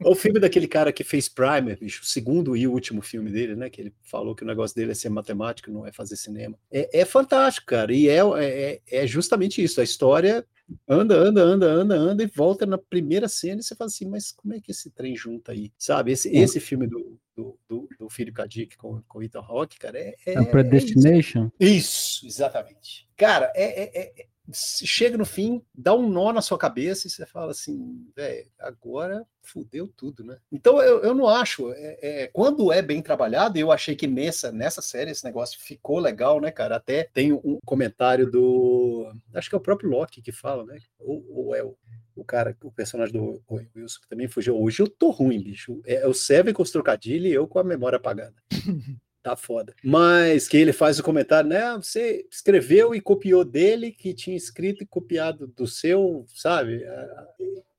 O 0.04 0.16
filme 0.16 0.40
daquele 0.40 0.66
cara 0.66 0.92
que 0.92 1.04
fez 1.04 1.28
Primer, 1.28 1.78
bicho, 1.78 2.02
o 2.02 2.06
segundo 2.06 2.56
e 2.56 2.66
o 2.66 2.72
último 2.72 3.00
filme 3.02 3.30
dele, 3.30 3.54
né? 3.54 3.70
Que 3.70 3.82
ele 3.82 3.94
falou 4.02 4.34
que 4.34 4.42
o 4.42 4.46
negócio 4.46 4.74
dele 4.74 4.90
é 4.90 4.94
ser 4.94 5.10
matemático, 5.10 5.70
não 5.70 5.86
é 5.86 5.92
fazer 5.92 6.16
cinema. 6.16 6.58
É, 6.72 7.00
é 7.00 7.04
fantástico, 7.04 7.68
cara. 7.68 7.92
E 7.92 8.08
é, 8.08 8.18
é, 8.18 8.80
é 8.90 9.06
justamente 9.06 9.62
isso. 9.62 9.80
A 9.80 9.84
história 9.84 10.44
anda, 10.88 11.14
anda, 11.14 11.42
anda, 11.42 11.66
anda, 11.66 11.94
anda 11.94 12.22
e 12.22 12.26
volta 12.26 12.66
na 12.66 12.78
primeira 12.78 13.28
cena 13.28 13.60
e 13.60 13.62
você 13.62 13.74
fala 13.74 13.88
assim, 13.88 14.08
mas 14.08 14.32
como 14.32 14.54
é 14.54 14.60
que 14.60 14.70
esse 14.70 14.90
trem 14.90 15.14
junta 15.14 15.52
aí? 15.52 15.72
Sabe? 15.78 16.12
Esse, 16.12 16.34
esse 16.34 16.60
filme 16.60 16.86
do, 16.86 17.18
do, 17.36 17.58
do, 17.68 17.88
do 17.98 18.10
Filho 18.10 18.32
Kadik 18.32 18.76
com, 18.76 19.00
com 19.02 19.22
Ethan 19.22 19.40
Rock, 19.40 19.78
cara, 19.78 19.98
é. 19.98 20.14
é 20.26 20.38
A 20.38 20.44
Predestination? 20.44 21.50
É 21.60 21.66
isso. 21.66 22.18
isso, 22.22 22.26
exatamente. 22.26 23.08
Cara, 23.16 23.52
é, 23.54 23.82
é, 23.82 24.22
é 24.22 24.26
chega 24.52 25.16
no 25.16 25.24
fim, 25.24 25.62
dá 25.74 25.94
um 25.94 26.08
nó 26.08 26.32
na 26.32 26.42
sua 26.42 26.58
cabeça 26.58 27.06
e 27.06 27.10
você 27.10 27.24
fala 27.24 27.52
assim, 27.52 28.06
velho, 28.14 28.46
agora 28.58 29.24
fudeu 29.42 29.88
tudo, 29.88 30.24
né? 30.24 30.38
Então 30.50 30.80
eu, 30.82 31.02
eu 31.02 31.14
não 31.14 31.28
acho. 31.28 31.72
É, 31.72 31.98
é, 32.02 32.26
quando 32.28 32.72
é 32.72 32.80
bem 32.80 33.02
trabalhado, 33.02 33.58
eu 33.58 33.70
achei 33.70 33.94
que 33.94 34.06
nessa, 34.06 34.50
nessa 34.50 34.80
série 34.80 35.10
esse 35.10 35.24
negócio 35.24 35.60
ficou 35.60 35.98
legal, 35.98 36.40
né, 36.40 36.50
cara? 36.50 36.76
Até 36.76 37.04
tem 37.04 37.32
um 37.32 37.58
comentário 37.64 38.30
do. 38.30 39.12
Acho 39.34 39.48
que 39.48 39.54
é 39.54 39.58
o 39.58 39.62
próprio 39.62 39.90
Loki 39.90 40.22
que 40.22 40.32
fala, 40.32 40.64
né? 40.64 40.78
Ou, 40.98 41.24
ou 41.30 41.54
é 41.54 41.62
o, 41.62 41.76
o 42.14 42.24
cara, 42.24 42.56
o 42.62 42.70
personagem 42.70 43.12
do 43.12 43.42
Wilson, 43.50 44.00
que 44.00 44.08
também 44.08 44.28
fugiu. 44.28 44.60
Hoje 44.60 44.82
eu 44.82 44.88
tô 44.88 45.10
ruim, 45.10 45.42
bicho. 45.42 45.80
É, 45.84 45.96
é 45.96 46.06
o 46.06 46.14
Seven 46.14 46.54
com 46.54 46.62
os 46.62 46.70
trocadilhos 46.70 47.30
e 47.30 47.34
eu 47.34 47.46
com 47.46 47.58
a 47.58 47.64
memória 47.64 47.96
apagada. 47.96 48.34
tá 49.22 49.36
foda. 49.36 49.74
Mas 49.84 50.48
que 50.48 50.56
ele 50.56 50.72
faz 50.72 50.98
o 50.98 51.02
comentário, 51.02 51.48
né? 51.48 51.76
Você 51.76 52.26
escreveu 52.30 52.94
e 52.94 53.00
copiou 53.00 53.44
dele, 53.44 53.92
que 53.92 54.12
tinha 54.12 54.36
escrito 54.36 54.82
e 54.82 54.86
copiado 54.86 55.46
do 55.46 55.66
seu, 55.66 56.26
sabe? 56.28 56.84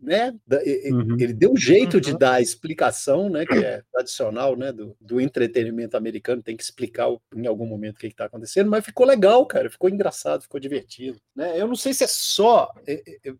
Né? 0.03 0.35
Uhum. 0.91 1.17
Ele 1.19 1.33
deu 1.33 1.53
um 1.53 1.57
jeito 1.57 1.95
uhum. 1.95 2.01
de 2.01 2.17
dar 2.17 2.33
a 2.33 2.41
explicação, 2.41 3.29
né? 3.29 3.45
Que 3.45 3.53
é 3.53 3.81
tradicional, 3.91 4.55
né? 4.55 4.71
Do, 4.71 4.95
do 4.99 5.21
entretenimento 5.21 5.95
americano, 5.95 6.43
tem 6.43 6.57
que 6.57 6.63
explicar 6.63 7.07
em 7.35 7.47
algum 7.47 7.65
momento 7.65 7.95
o 7.95 7.99
que 7.99 8.07
está 8.07 8.25
acontecendo, 8.25 8.69
mas 8.69 8.83
ficou 8.85 9.05
legal, 9.05 9.45
cara, 9.45 9.69
ficou 9.69 9.89
engraçado, 9.89 10.43
ficou 10.43 10.59
divertido, 10.59 11.19
né? 11.35 11.59
Eu 11.59 11.67
não 11.67 11.75
sei 11.75 11.93
se 11.93 12.03
é 12.03 12.07
só, 12.07 12.71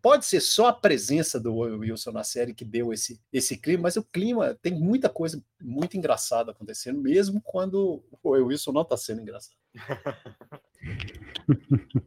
pode 0.00 0.24
ser 0.24 0.40
só 0.40 0.68
a 0.68 0.72
presença 0.72 1.38
do 1.38 1.54
Wilson 1.54 2.12
na 2.12 2.24
série 2.24 2.54
que 2.54 2.64
deu 2.64 2.92
esse, 2.92 3.20
esse 3.32 3.56
clima, 3.56 3.84
mas 3.84 3.96
o 3.96 4.02
clima 4.02 4.58
tem 4.62 4.72
muita 4.72 5.08
coisa 5.08 5.42
muito 5.62 5.96
engraçada 5.96 6.50
acontecendo, 6.50 7.00
mesmo 7.00 7.40
quando 7.42 8.02
o 8.22 8.30
Wilson 8.30 8.72
não 8.72 8.82
está 8.82 8.96
sendo 8.96 9.20
engraçado. 9.20 9.56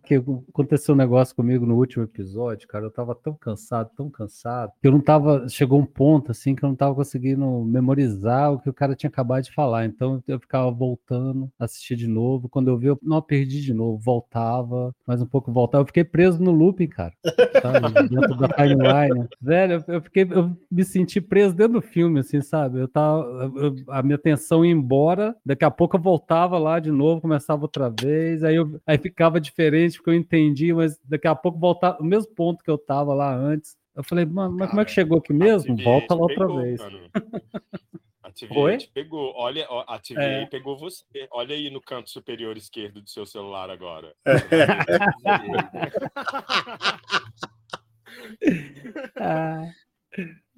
que 0.03 0.15
aconteceu 0.15 0.93
um 0.93 0.97
negócio 0.97 1.35
comigo 1.35 1.65
no 1.65 1.75
último 1.75 2.03
episódio, 2.03 2.67
cara. 2.67 2.85
Eu 2.85 2.91
tava 2.91 3.15
tão 3.15 3.33
cansado, 3.33 3.91
tão 3.95 4.09
cansado, 4.09 4.71
que 4.81 4.87
eu 4.87 4.91
não 4.91 5.01
tava. 5.01 5.47
Chegou 5.49 5.79
um 5.79 5.85
ponto 5.85 6.31
assim 6.31 6.55
que 6.55 6.63
eu 6.63 6.69
não 6.69 6.75
tava 6.75 6.95
conseguindo 6.95 7.45
memorizar 7.65 8.53
o 8.53 8.59
que 8.59 8.69
o 8.69 8.73
cara 8.73 8.95
tinha 8.95 9.09
acabado 9.09 9.43
de 9.43 9.53
falar. 9.53 9.85
Então 9.85 10.23
eu 10.27 10.39
ficava 10.39 10.69
voltando, 10.71 11.51
assistir 11.59 11.95
de 11.95 12.07
novo. 12.07 12.49
Quando 12.49 12.69
eu 12.69 12.77
vi, 12.77 12.87
eu 12.87 12.99
não 13.01 13.21
perdi 13.21 13.61
de 13.61 13.73
novo, 13.73 13.97
voltava, 13.97 14.95
mais 15.05 15.21
um 15.21 15.25
pouco 15.25 15.51
voltava. 15.51 15.81
Eu 15.81 15.87
fiquei 15.87 16.03
preso 16.03 16.41
no 16.41 16.51
looping, 16.51 16.87
cara. 16.87 17.13
Sabe? 17.61 18.07
dentro 18.09 18.35
da 18.35 18.47
timeline. 18.47 19.27
Velho, 19.41 19.83
eu, 19.87 20.01
fiquei, 20.01 20.27
eu 20.29 20.57
me 20.69 20.83
senti 20.83 21.19
preso 21.19 21.55
dentro 21.55 21.73
do 21.73 21.81
filme, 21.81 22.19
assim, 22.19 22.41
sabe? 22.41 22.79
Eu 22.79 22.87
tava. 22.87 23.51
Eu, 23.55 23.75
a 23.89 24.01
minha 24.01 24.15
atenção 24.15 24.65
ia 24.65 24.71
embora, 24.71 25.35
daqui 25.45 25.65
a 25.65 25.71
pouco 25.71 25.97
eu 25.97 26.01
voltava 26.01 26.57
lá 26.57 26.79
de 26.79 26.91
novo, 26.91 27.21
começava 27.21 27.61
outra 27.61 27.89
vez, 27.89 28.43
aí, 28.43 28.55
eu, 28.55 28.79
aí 28.85 28.97
ficava 28.97 29.26
diferente, 29.39 29.97
porque 29.97 30.09
eu 30.09 30.15
entendi, 30.15 30.73
mas 30.73 30.97
daqui 31.03 31.27
a 31.27 31.35
pouco 31.35 31.59
voltava 31.59 31.99
o 31.99 32.05
mesmo 32.05 32.33
ponto 32.33 32.63
que 32.63 32.71
eu 32.71 32.77
tava 32.77 33.13
lá 33.13 33.35
antes. 33.35 33.75
Eu 33.95 34.03
falei, 34.03 34.25
mano, 34.25 34.55
mas 34.55 34.69
como 34.69 34.81
é 34.81 34.85
que 34.85 34.91
chegou 34.91 35.17
aqui 35.17 35.33
mesmo? 35.33 35.75
Volta 35.83 36.13
lá 36.13 36.21
outra 36.21 36.47
vez. 36.47 36.79
TVA 38.37 38.59
Oi? 38.59 38.77
te 38.77 38.87
pegou. 38.89 39.33
Olha, 39.35 39.65
a 39.87 39.99
TVA 39.99 40.21
É. 40.21 40.45
pegou 40.45 40.77
você. 40.77 41.03
Olha 41.31 41.55
aí 41.55 41.71
no 41.71 41.81
canto 41.81 42.11
superior 42.11 42.55
esquerdo 42.55 43.01
do 43.01 43.09
seu 43.09 43.25
celular 43.25 43.69
agora. 43.69 44.13
Ah, 49.19 49.69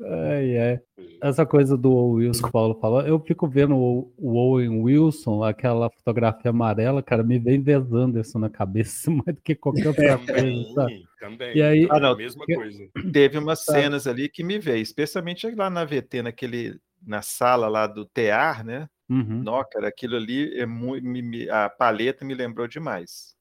ai, 0.01 0.57
ai. 0.57 0.79
Essa 1.21 1.45
coisa 1.45 1.77
do 1.77 1.91
Owen 1.91 2.27
Wilson 2.27 2.43
que 2.43 2.49
o 2.49 2.51
Paulo 2.51 2.75
falou, 2.79 3.01
eu 3.01 3.19
fico 3.19 3.47
vendo 3.47 3.75
o, 3.75 4.13
Owen 4.17 4.81
Wilson, 4.81 5.43
aquela 5.43 5.89
fotografia 5.89 6.51
amarela, 6.51 7.03
cara, 7.03 7.23
me 7.23 7.37
vem 7.37 7.61
Wes 7.65 7.91
Anderson 7.91 8.39
na 8.39 8.49
cabeça 8.49 9.09
mais 9.11 9.35
do 9.35 9.41
que 9.41 9.55
qualquer 9.55 9.87
outra 9.87 10.17
coisa, 10.17 10.33
sabe? 10.35 10.73
também, 10.73 11.07
também. 11.19 11.57
E 11.57 11.61
aí- 11.61 11.87
Ah, 11.91 11.99
não. 11.99 12.11
a 12.13 12.15
mesma 12.17 12.45
coisa. 12.45 12.87
Teve 13.11 13.37
umas 13.37 13.65
cenas 13.65 14.07
ali 14.07 14.29
que 14.29 14.43
me 14.43 14.57
veio, 14.59 14.81
especialmente 14.81 15.49
lá 15.53 15.69
na 15.69 15.83
VT, 15.83 16.21
naquele, 16.21 16.79
na 17.05 17.21
sala 17.21 17.67
lá 17.67 17.85
do 17.87 18.05
TEAR, 18.05 18.63
né? 18.65 18.87
Uhum. 19.09 19.41
Nó, 19.43 19.63
cara, 19.63 19.87
aquilo 19.87 20.15
ali 20.15 20.55
é 20.57 20.65
muito. 20.67 21.05
A 21.51 21.67
paleta 21.67 22.23
me 22.23 22.35
lembrou 22.35 22.67
demais. 22.67 23.35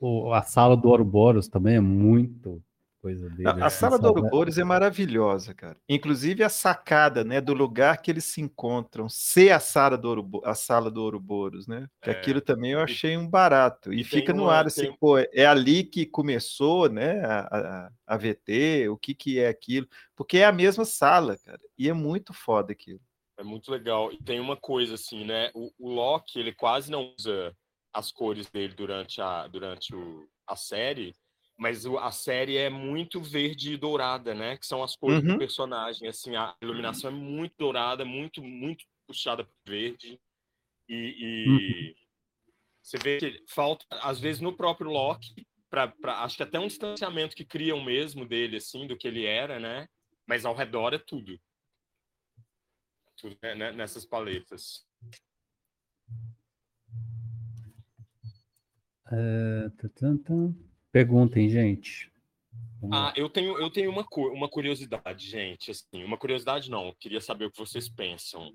O- 0.00 0.32
a 0.32 0.42
sala 0.42 0.76
do 0.76 0.88
Ouroboros 0.88 1.46
também 1.46 1.76
é 1.76 1.80
muito 1.80 2.60
coisa 3.02 3.28
dele. 3.28 3.48
A, 3.48 3.52
a 3.64 3.66
assim, 3.66 3.80
sala 3.80 3.98
do? 3.98 4.06
Ouroboros 4.08 4.56
é 4.56 4.64
maravilhosa, 4.64 5.52
cara. 5.52 5.76
Inclusive 5.88 6.44
a 6.44 6.48
sacada, 6.48 7.24
né, 7.24 7.40
do 7.40 7.52
lugar 7.52 8.00
que 8.00 8.10
eles 8.10 8.24
se 8.24 8.40
encontram, 8.40 9.08
ser 9.08 9.50
a 9.50 9.58
sala 9.58 9.98
do 9.98 10.08
Ourobo- 10.08 10.42
a 10.44 10.54
sala 10.54 10.88
do 10.90 11.02
Ouroboros, 11.02 11.66
né? 11.66 11.88
Que 12.00 12.10
É. 12.10 12.12
aquilo 12.12 12.40
também 12.40 12.70
eu 12.72 12.80
achei 12.80 13.16
um 13.16 13.28
barato. 13.28 13.92
E, 13.92 13.96
e 14.00 14.04
tem 14.04 14.20
fica 14.20 14.32
no 14.32 14.48
ar 14.48 14.66
assim, 14.66 14.82
tem- 14.82 14.96
pô, 14.96 15.18
é 15.18 15.44
ali 15.44 15.82
que 15.82 16.06
começou, 16.06 16.88
né, 16.88 17.20
a, 17.24 17.40
a, 17.86 17.90
a 18.06 18.16
VT, 18.16 18.88
o 18.88 18.96
que 18.96 19.14
que 19.14 19.40
é 19.40 19.48
aquilo? 19.48 19.88
Porque 20.14 20.38
é 20.38 20.44
a 20.44 20.52
mesma 20.52 20.84
sala, 20.84 21.36
cara. 21.44 21.60
E 21.76 21.88
é 21.88 21.92
muito 21.92 22.32
foda 22.32 22.72
aquilo. 22.72 23.00
É 23.36 23.42
muito 23.42 23.70
legal. 23.72 24.12
E 24.12 24.22
tem 24.22 24.38
uma 24.38 24.56
coisa 24.56 24.94
assim, 24.94 25.24
né? 25.24 25.50
O, 25.54 25.72
o 25.78 25.90
Loki, 25.90 26.38
ele 26.38 26.52
quase 26.52 26.90
não 26.90 27.12
usa 27.18 27.52
as 27.92 28.12
cores 28.12 28.48
dele 28.48 28.74
durante 28.74 29.20
a, 29.20 29.48
durante 29.48 29.94
o, 29.94 30.28
a 30.46 30.54
série, 30.54 31.14
mas 31.56 31.84
a 31.86 32.10
série 32.10 32.56
é 32.56 32.68
muito 32.70 33.20
verde 33.20 33.74
e 33.74 33.76
dourada, 33.76 34.34
né? 34.34 34.56
Que 34.56 34.66
são 34.66 34.82
as 34.82 34.96
cores 34.96 35.22
Uhum. 35.22 35.32
do 35.34 35.38
personagem. 35.38 36.08
Assim, 36.08 36.34
a 36.36 36.56
iluminação 36.62 37.10
é 37.10 37.14
muito 37.14 37.54
dourada, 37.58 38.04
muito, 38.04 38.42
muito 38.42 38.84
puxada 39.06 39.44
para 39.44 39.52
verde. 39.72 40.20
E, 40.88 41.16
e 41.18 41.96
você 42.82 42.98
vê 42.98 43.18
que 43.18 43.44
falta, 43.48 43.84
às 43.90 44.18
vezes, 44.18 44.40
no 44.40 44.56
próprio 44.56 44.90
Loki, 44.90 45.46
pra, 45.70 45.88
pra- 45.88 46.22
acho 46.24 46.36
que 46.36 46.42
até 46.42 46.58
um 46.58 46.66
distanciamento 46.66 47.36
que 47.36 47.44
criam 47.44 47.82
mesmo 47.82 48.26
dele, 48.26 48.56
assim, 48.56 48.86
do 48.86 48.96
que 48.96 49.06
ele 49.06 49.24
era, 49.24 49.60
né? 49.60 49.88
Mas 50.26 50.44
ao 50.44 50.54
redor 50.54 50.92
é 50.94 50.98
tudo. 50.98 51.38
Tudo 53.16 53.38
né, 53.42 53.54
né, 53.54 53.72
nessas 53.72 54.04
paletas. 54.04 54.84
É, 59.10 59.68
tá, 59.70 59.88
tá, 59.88 60.18
tá. 60.24 60.71
Perguntem, 60.92 61.48
gente. 61.48 62.12
Ah, 62.92 63.12
eu 63.16 63.30
tenho, 63.30 63.58
eu 63.58 63.70
tenho 63.70 63.90
uma, 63.90 64.06
uma 64.32 64.48
curiosidade, 64.48 65.26
gente. 65.28 65.70
Assim, 65.70 66.04
uma 66.04 66.18
curiosidade 66.18 66.70
não, 66.70 66.88
eu 66.88 66.94
queria 66.96 67.20
saber 67.20 67.46
o 67.46 67.50
que 67.50 67.58
vocês 67.58 67.88
pensam 67.88 68.54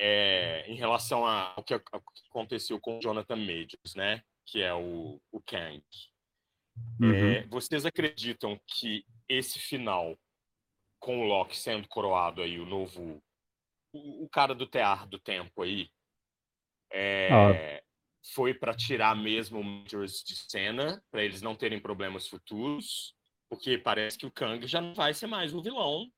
é, 0.00 0.64
em 0.66 0.74
relação 0.76 1.24
a- 1.26 1.52
ao 1.56 1.62
que, 1.62 1.74
ao 1.74 1.80
que 1.80 2.28
aconteceu 2.28 2.80
com 2.80 2.98
o 2.98 3.00
Jonathan 3.00 3.36
Majors, 3.36 3.94
né? 3.94 4.22
Que 4.46 4.62
é 4.62 4.74
o, 4.74 5.20
o 5.30 5.40
Kang. 5.42 5.82
Uhum. 7.00 7.14
É, 7.14 7.46
vocês 7.46 7.86
acreditam 7.86 8.58
que 8.66 9.04
esse 9.28 9.58
final, 9.60 10.18
com 10.98 11.20
o 11.20 11.24
Loki 11.24 11.56
sendo 11.56 11.86
coroado 11.86 12.42
aí, 12.42 12.58
o 12.58 12.66
novo. 12.66 13.22
O, 13.92 14.24
o 14.24 14.28
cara 14.28 14.54
do 14.54 14.66
tear 14.66 15.06
do 15.06 15.20
tempo 15.20 15.62
aí, 15.62 15.88
é, 16.90 17.83
foi 18.32 18.54
para 18.54 18.74
tirar 18.74 19.14
mesmo 19.14 19.60
o 19.60 19.64
Majors 19.64 20.22
de 20.24 20.34
cena, 20.34 21.02
para 21.10 21.22
eles 21.22 21.42
não 21.42 21.54
terem 21.54 21.78
problemas 21.78 22.26
futuros, 22.26 23.14
porque 23.50 23.76
parece 23.76 24.16
que 24.16 24.26
o 24.26 24.30
Kang 24.30 24.66
já 24.66 24.80
não 24.80 24.94
vai 24.94 25.12
ser 25.12 25.26
mais 25.26 25.52
o 25.52 25.62
vilão 25.62 26.10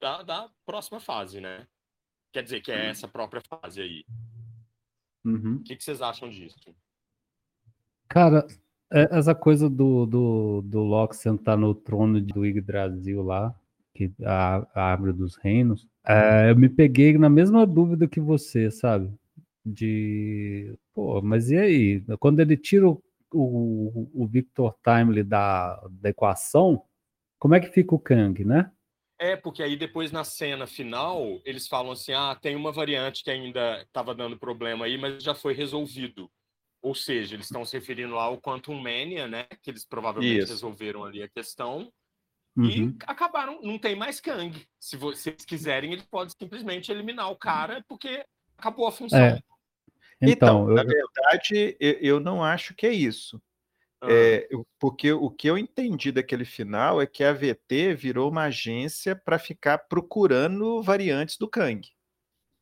da, 0.00 0.22
da 0.22 0.50
próxima 0.66 0.98
fase, 0.98 1.40
né? 1.40 1.66
Quer 2.32 2.42
dizer, 2.42 2.60
que 2.60 2.72
é 2.72 2.86
essa 2.86 3.06
própria 3.06 3.40
fase 3.40 3.80
aí. 3.80 4.04
Uhum. 5.24 5.56
O 5.56 5.62
que, 5.62 5.76
que 5.76 5.84
vocês 5.84 6.02
acham 6.02 6.28
disso? 6.28 6.74
Cara, 8.08 8.46
é- 8.92 9.16
essa 9.16 9.34
coisa 9.34 9.70
do, 9.70 10.04
do, 10.04 10.62
do 10.62 10.80
Loki 10.80 11.16
sentar 11.16 11.56
no 11.56 11.74
trono 11.74 12.20
do 12.20 12.44
Yggdrasil 12.44 13.22
lá, 13.22 13.54
que 13.94 14.12
a, 14.24 14.66
a 14.74 14.82
árvore 14.90 15.12
dos 15.12 15.36
reinos, 15.36 15.86
é, 16.04 16.50
eu 16.50 16.56
me 16.56 16.68
peguei 16.68 17.16
na 17.16 17.30
mesma 17.30 17.64
dúvida 17.64 18.08
que 18.08 18.20
você, 18.20 18.68
sabe? 18.70 19.16
De, 19.64 20.76
pô, 20.92 21.22
mas 21.22 21.50
e 21.50 21.56
aí? 21.56 22.04
Quando 22.18 22.40
ele 22.40 22.56
tira 22.56 22.88
o, 22.88 23.02
o, 23.32 24.10
o 24.12 24.26
Victor 24.26 24.74
Timely 24.82 25.22
da, 25.22 25.80
da 25.90 26.10
equação, 26.10 26.82
como 27.38 27.54
é 27.54 27.60
que 27.60 27.72
fica 27.72 27.94
o 27.94 27.98
Kang, 27.98 28.44
né? 28.44 28.70
É, 29.18 29.36
porque 29.36 29.62
aí 29.62 29.76
depois 29.76 30.10
na 30.10 30.24
cena 30.24 30.66
final, 30.66 31.40
eles 31.44 31.68
falam 31.68 31.92
assim: 31.92 32.12
ah, 32.12 32.36
tem 32.40 32.56
uma 32.56 32.72
variante 32.72 33.22
que 33.22 33.30
ainda 33.30 33.80
estava 33.82 34.14
dando 34.14 34.38
problema 34.38 34.84
aí, 34.84 34.98
mas 34.98 35.22
já 35.22 35.34
foi 35.34 35.54
resolvido. 35.54 36.30
Ou 36.82 36.94
seja, 36.94 37.34
eles 37.34 37.46
estão 37.46 37.64
se 37.64 37.78
referindo 37.78 38.14
lá 38.14 38.24
ao 38.24 38.40
Quantum 38.40 38.74
Mania, 38.74 39.26
né? 39.26 39.46
Que 39.62 39.70
eles 39.70 39.86
provavelmente 39.86 40.42
Isso. 40.42 40.52
resolveram 40.52 41.04
ali 41.04 41.22
a 41.22 41.28
questão. 41.28 41.90
Uhum. 42.56 42.66
E 42.66 42.96
acabaram, 43.06 43.60
não 43.62 43.78
tem 43.78 43.96
mais 43.96 44.20
Kang. 44.20 44.54
Se 44.78 44.96
vocês 44.96 45.44
quiserem, 45.44 45.92
eles 45.92 46.04
podem 46.04 46.34
simplesmente 46.38 46.92
eliminar 46.92 47.30
o 47.30 47.36
cara, 47.36 47.82
porque 47.88 48.24
acabou 48.58 48.86
a 48.86 48.92
função. 48.92 49.18
É. 49.18 49.40
Então, 50.20 50.66
na 50.68 50.82
eu- 50.82 50.86
verdade, 50.86 51.76
eu, 51.80 51.92
eu 52.00 52.20
não 52.20 52.42
acho 52.42 52.74
que 52.74 52.86
é 52.86 52.92
isso. 52.92 53.40
Ah, 54.00 54.06
É, 54.10 54.48
porque 54.78 55.12
o 55.12 55.30
que 55.30 55.48
eu 55.48 55.56
entendi 55.56 56.12
daquele 56.12 56.44
final 56.44 57.00
é 57.00 57.06
que 57.06 57.24
a 57.24 57.32
VT 57.32 57.94
virou 57.94 58.30
uma 58.30 58.44
agência 58.44 59.16
para 59.16 59.38
ficar 59.38 59.78
procurando 59.78 60.82
variantes 60.82 61.38
do 61.38 61.48
Kang. 61.48 61.88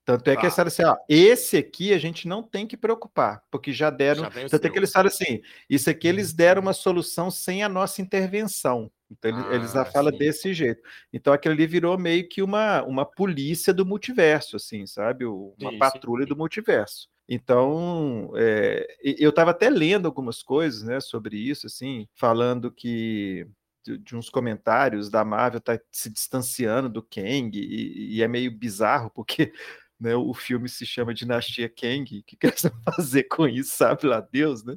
Tanto 0.05 0.29
é 0.29 0.35
que 0.35 0.41
Tá. 0.43 0.47
eles 0.47 0.55
falam 0.57 0.69
assim: 0.69 0.85
ó, 0.85 0.97
esse 1.09 1.57
aqui 1.57 1.93
a 1.93 1.99
gente 1.99 2.27
não 2.27 2.43
tem 2.43 2.67
que 2.67 2.77
preocupar, 2.77 3.43
porque 3.51 3.73
já 3.73 3.89
deram. 3.91 4.25
Já 4.25 4.49
Tanto 4.49 4.67
é 4.67 4.71
que 4.71 4.79
eles 4.79 4.91
falam 4.93 5.09
assim: 5.09 5.41
isso 5.71 5.89
aqui 5.91 6.09
eles 6.09 6.33
deram 6.33 6.61
uma 6.63 6.73
solução 6.73 7.31
sem 7.31 7.63
a 7.63 7.69
nossa 7.69 8.03
intervenção. 8.03 8.91
Então 9.11 9.31
ele- 9.31 9.47
eles 9.55 9.73
já 9.73 9.83
Ah, 9.83 9.87
falam 9.87 10.11
sim. 10.13 10.19
desse 10.19 10.55
jeito. 10.55 10.83
Então 11.13 11.33
aquilo 11.33 11.55
ali 11.55 11.67
virou 11.67 11.97
meio 11.99 12.29
que 12.29 12.43
uma, 12.43 12.83
uma 12.83 13.05
polícia 13.05 13.73
do 13.73 13.85
multiverso, 13.87 14.57
assim, 14.57 14.87
sabe? 14.87 15.25
Uma 15.25 15.71
sim, 15.71 15.79
patrulha 15.79 16.23
sim. 16.25 16.29
do 16.29 16.37
multiverso. 16.37 17.09
Então, 17.29 18.33
é, 18.37 18.87
eu 19.03 19.31
estava 19.31 19.53
até 19.53 19.71
lendo 19.71 20.07
algumas 20.07 20.43
coisas, 20.43 20.83
né, 20.83 21.01
sobre 21.01 21.37
isso, 21.39 21.67
assim, 21.67 22.07
falando 22.15 22.71
que 22.71 23.47
de, 23.85 23.99
de 23.99 24.17
uns 24.17 24.29
comentários 24.31 25.11
da 25.11 25.25
Marvel 25.25 25.61
tá 25.61 25.79
se 25.91 26.11
distanciando 26.11 26.89
do 26.89 27.03
Kang 27.03 27.51
e, 27.59 28.17
e 28.17 28.23
é 28.23 28.29
meio 28.29 28.51
bizarro 28.57 29.11
porque 29.11 29.53
né, 29.99 30.15
o 30.17 30.35
filme 30.35 30.69
se 30.69 30.85
chama 30.87 31.15
Dinastia 31.15 31.69
Kang, 31.69 32.19
o 32.19 32.23
que, 32.25 32.37
que 32.37 32.47
eles 32.47 32.63
vão 32.63 32.73
fazer 32.95 33.25
com 33.25 33.47
isso, 33.47 33.77
sabe 33.77 34.07
lá 34.07 34.21
Deus, 34.21 34.65
né? 34.65 34.77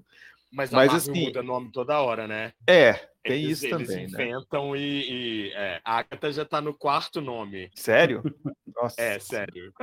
Mas 0.55 0.73
a 0.73 0.77
mas 0.77 0.87
Marvel 0.93 1.11
assim- 1.11 1.25
muda 1.25 1.43
nome 1.43 1.69
toda 1.71 1.99
hora, 2.01 2.27
né? 2.27 2.53
É, 2.65 2.93
tem 3.21 3.43
Eles, 3.43 3.57
isso 3.61 3.65
eles 3.65 3.87
também, 3.87 4.07
né? 4.07 4.23
inventam 4.23 4.73
e, 4.75 4.79
e 4.79 5.51
é, 5.53 5.81
a 5.83 5.97
Agatha 5.97 6.31
já 6.31 6.45
tá 6.45 6.61
no 6.61 6.73
quarto 6.73 7.19
nome. 7.19 7.69
Sério? 7.75 8.23
Nossa. 8.75 9.01
É, 9.01 9.19
sério. 9.19 9.73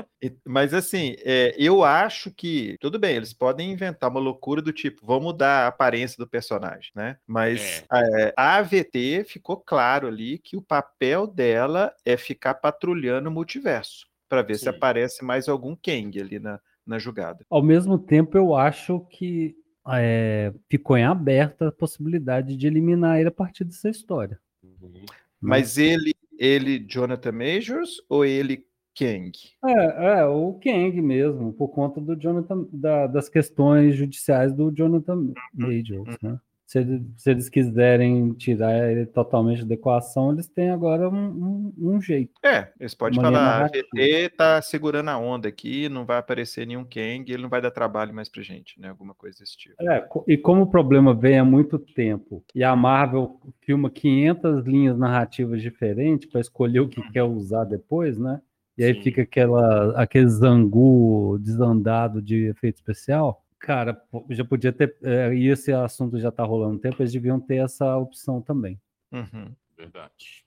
Mas 0.46 0.72
assim, 0.72 1.14
é, 1.20 1.54
eu 1.58 1.84
acho 1.84 2.30
que 2.30 2.76
tudo 2.80 2.98
bem, 2.98 3.16
eles 3.16 3.32
podem 3.34 3.70
inventar 3.70 4.10
uma 4.10 4.20
loucura 4.20 4.62
do 4.62 4.72
tipo, 4.72 5.04
vão 5.04 5.20
mudar 5.20 5.64
a 5.64 5.66
aparência 5.68 6.16
do 6.18 6.26
personagem, 6.28 6.90
né? 6.94 7.18
Mas 7.26 7.84
é, 7.92 8.32
a 8.36 8.56
AVT 8.56 9.24
ficou 9.24 9.58
claro 9.58 10.06
ali 10.06 10.38
que 10.38 10.56
o 10.56 10.62
papel 10.62 11.26
dela 11.26 11.94
é 12.04 12.16
ficar 12.16 12.54
patrulhando 12.54 13.28
o 13.28 13.32
multiverso 13.32 14.06
para 14.28 14.42
ver 14.42 14.54
se 14.54 14.64
Sim. 14.64 14.70
aparece 14.70 15.22
mais 15.24 15.48
algum 15.48 15.76
Kang 15.76 16.18
ali 16.20 16.38
na, 16.38 16.58
na 16.86 16.98
jogada. 16.98 17.44
Ao 17.50 17.62
mesmo 17.62 17.98
tempo, 17.98 18.36
eu 18.38 18.54
acho 18.54 19.00
que 19.10 19.54
é, 19.88 20.52
ficou 20.68 20.96
em 20.96 21.04
aberta 21.04 21.68
a 21.68 21.72
possibilidade 21.72 22.56
de 22.56 22.66
eliminar 22.66 23.18
ele 23.18 23.28
a 23.28 23.32
partir 23.32 23.64
dessa 23.64 23.88
história. 23.88 24.38
Uhum. 24.62 24.88
né? 24.88 25.00
Mas 25.40 25.76
ele, 25.76 26.14
ele 26.38 26.78
Jonathan 26.78 27.32
Majors 27.32 27.96
ou 28.08 28.24
ele 28.24 28.64
Kang? 28.96 29.32
É, 29.64 30.20
é, 30.20 30.24
o 30.26 30.54
Kang 30.62 31.00
mesmo, 31.00 31.52
por 31.52 31.68
conta 31.68 32.00
do 32.00 32.14
Jonathan, 32.14 32.66
da- 32.72 33.06
das 33.06 33.28
questões 33.28 33.96
judiciais 33.96 34.52
do 34.52 34.70
Jonathan 34.70 35.32
Majors, 35.54 36.16
né? 36.22 36.38
Se, 36.72 36.78
ele- 36.78 37.04
se 37.18 37.30
eles 37.30 37.50
quiserem 37.50 38.32
tirar 38.32 38.90
ele 38.90 39.04
totalmente 39.04 39.62
da 39.62 39.74
equação, 39.74 40.32
eles 40.32 40.48
têm 40.48 40.70
agora 40.70 41.06
um, 41.06 41.14
um- 41.14 41.74
um 41.96 42.00
jeito. 42.00 42.32
É, 42.42 42.68
eles 42.80 42.94
podem 42.94 43.20
falar. 43.20 43.68
VT 43.68 44.30
tá 44.30 44.62
segurando 44.62 45.10
a 45.10 45.18
onda 45.18 45.48
aqui, 45.48 45.86
não 45.90 46.06
vai 46.06 46.16
aparecer 46.16 46.66
nenhum 46.66 46.82
Kang, 46.84 47.30
ele 47.30 47.42
não 47.42 47.50
vai 47.50 47.60
dar 47.60 47.70
trabalho 47.70 48.14
mais 48.14 48.30
pra 48.30 48.42
gente, 48.42 48.80
né? 48.80 48.88
Alguma 48.88 49.12
coisa 49.14 49.38
desse 49.40 49.54
tipo. 49.54 49.74
É, 49.82 50.08
e 50.26 50.38
como 50.38 50.62
o 50.62 50.66
problema 50.66 51.12
vem 51.12 51.38
há 51.38 51.44
muito 51.44 51.78
tempo 51.78 52.42
e 52.54 52.64
a 52.64 52.74
Marvel 52.74 53.38
filma 53.60 53.90
500 53.90 54.64
linhas 54.64 54.96
narrativas 54.96 55.60
diferentes 55.60 56.26
para 56.30 56.40
escolher 56.40 56.80
o 56.80 56.88
que 56.88 57.02
quer 57.12 57.22
usar 57.24 57.64
depois, 57.64 58.16
né? 58.18 58.40
E 58.78 58.80
E 58.80 58.84
aí 58.86 58.94
Sim. 58.94 59.02
fica 59.02 59.20
aquela, 59.20 59.92
aquele 60.00 60.26
zangu 60.28 61.38
desandado 61.38 62.22
de 62.22 62.46
efeito 62.46 62.76
especial. 62.76 63.44
Cara, 63.62 64.02
já 64.28 64.44
podia 64.44 64.72
ter. 64.72 64.96
é, 65.04 65.32
e 65.32 65.46
esse 65.46 65.72
assunto 65.72 66.18
já 66.18 66.32
tá 66.32 66.42
rolando 66.42 66.74
um 66.74 66.78
tempo, 66.78 67.00
eles 67.00 67.12
deviam 67.12 67.38
ter 67.38 67.64
essa 67.64 67.96
opção 67.96 68.42
também. 68.42 68.78
Uhum. 69.12 69.54
Verdade. 69.76 70.44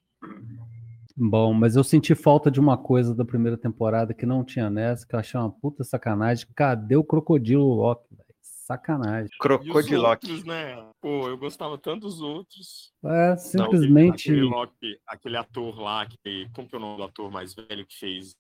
Bom, 1.15 1.54
mas 1.54 1.78
eu 1.78 1.84
senti 1.84 2.13
falta 2.13 2.51
de 2.51 2.60
uma 2.60 2.78
coisa 2.78 3.15
da 3.15 3.23
primeira 3.23 3.58
temporada 3.58 4.13
que 4.13 4.25
não 4.25 4.43
tinha 4.43 4.69
nessa, 4.69 5.08
que 5.08 5.15
eu 5.15 5.19
achei 5.19 5.39
uma 5.39 5.49
puta 5.49 5.82
sacanagem. 5.86 6.45
Cadê 6.54 6.97
o 6.97 7.06
crocodilo 7.06 7.63
Loki, 7.73 8.13
velho? 8.13 8.25
Sacanagem. 8.41 9.30
Os 9.32 9.38
Crocodilock. 9.38 10.25
outros, 10.25 10.43
né? 10.43 10.75
Pô, 10.99 11.30
eu 11.30 11.38
gostava 11.38 11.78
tanto 11.78 12.01
dos 12.01 12.19
outros. 12.19 12.91
É, 13.06 13.30
Não, 13.30 13.38
simplesmente. 13.38 14.30
Aquele, 14.30 14.45
Loki, 14.45 14.99
aquele 15.08 15.38
ator 15.38 15.80
lá, 15.80 16.06
que, 16.06 16.49
como 16.54 16.67
que 16.67 16.75
é 16.75 16.78
o 16.78 16.82
nome 16.82 16.97
do 16.97 17.04
ator 17.04 17.32
mais 17.32 17.54
velho 17.54 17.86
que 17.86 17.97
fez? 17.97 18.36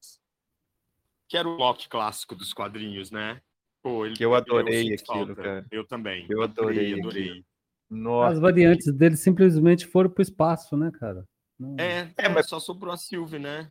Que 1.29 1.37
era 1.37 1.47
o 1.47 1.55
Loki 1.55 1.87
clássico 1.87 2.35
dos 2.35 2.51
quadrinhos, 2.53 3.09
né? 3.09 3.39
Pô, 3.85 4.03
ele, 4.03 4.15
Que 4.15 4.25
eu 4.25 4.33
adorei 4.33 4.97
sinto 4.97 5.11
aquilo, 5.11 5.27
falta. 5.27 5.43
cara. 5.43 5.67
Eu 5.69 5.85
também. 5.85 6.25
Eu 6.27 6.41
adorei 6.41 6.99
adorei. 6.99 7.45
Nossa. 7.87 8.33
As 8.33 8.39
variantes 8.39 8.91
dele 8.91 9.15
simplesmente 9.15 9.85
foram 9.85 10.09
pro 10.09 10.23
espaço, 10.23 10.75
né, 10.75 10.89
cara? 10.99 11.23
Não- 11.59 11.75
É, 11.79 12.11
É, 12.17 12.25
é, 12.25 12.29
mas- 12.29 12.49
só 12.49 12.59
sobrou 12.59 12.91
a 12.91 12.97
Sylvie, 12.97 13.37
né? 13.37 13.69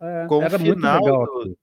é, 0.00 0.26
com 0.26 0.38
o 0.38 0.42
era 0.42 0.58
muito 0.58 0.74
final 0.74 0.98
legal. 1.04 1.26
do-. 1.26 1.58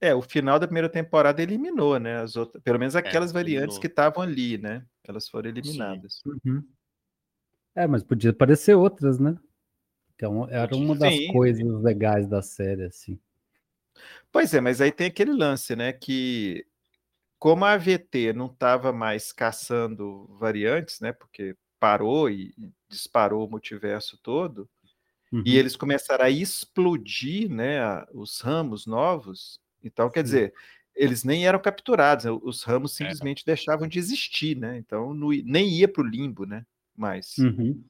É, 0.00 0.14
o 0.14 0.22
final 0.22 0.60
da 0.60 0.68
primeira 0.68 0.88
temporada 0.88 1.42
eliminou, 1.42 1.98
né? 1.98 2.18
As 2.20 2.36
outras, 2.36 2.62
pelo 2.62 2.78
menos 2.78 2.94
aquelas 2.94 3.32
variantes 3.32 3.74
eliminou. 3.76 3.80
que 3.80 3.86
estavam 3.88 4.22
ali, 4.22 4.56
né? 4.56 4.84
Elas 5.02 5.28
foram 5.28 5.48
eliminadas. 5.50 6.22
Uhum. 6.24 6.62
É, 7.74 7.88
mas 7.88 8.04
podia 8.04 8.30
aparecer 8.30 8.76
outras, 8.76 9.18
né? 9.18 9.36
Que 10.16 10.24
é 10.24 10.28
um- 10.28 10.48
era 10.48 10.76
uma 10.76 10.94
das 10.94 11.12
Sim, 11.12 11.32
coisas 11.32 11.82
legais 11.82 12.28
da 12.28 12.40
série, 12.40 12.84
assim. 12.84 13.18
Pois 14.30 14.54
é, 14.54 14.60
mas 14.60 14.80
aí 14.80 14.92
tem 14.92 15.08
aquele 15.08 15.32
lance, 15.32 15.74
né? 15.74 15.92
Que 15.92 16.64
como 17.42 17.64
a 17.64 17.72
AVT 17.72 18.32
não 18.32 18.46
estava 18.46 18.92
mais 18.92 19.32
caçando 19.32 20.28
variantes, 20.38 21.00
né? 21.00 21.12
Porque 21.12 21.56
parou 21.80 22.30
e 22.30 22.54
disparou 22.88 23.44
o 23.44 23.50
multiverso 23.50 24.16
todo, 24.22 24.70
Uhum. 25.32 25.42
e 25.44 25.56
eles 25.56 25.74
começaram 25.74 26.24
a 26.24 26.30
explodir, 26.30 27.50
né? 27.50 27.80
Os 28.12 28.40
ramos 28.40 28.86
novos. 28.86 29.58
Então, 29.82 30.08
quer 30.08 30.22
dizer, 30.22 30.54
eles 30.94 31.24
nem 31.24 31.44
eram 31.44 31.58
capturados, 31.58 32.26
os 32.44 32.62
É. 32.62 32.70
ramos 32.70 32.92
simplesmente 32.94 33.44
deixavam 33.44 33.88
de 33.88 33.98
existir, 33.98 34.56
né? 34.56 34.78
Então, 34.78 35.12
não 35.12 35.30
nem 35.30 35.68
ia 35.68 35.88
para 35.88 36.04
o 36.04 36.06
limbo, 36.06 36.46
né? 36.46 36.64
Mas 36.96 37.38
Uhum. 37.38 37.82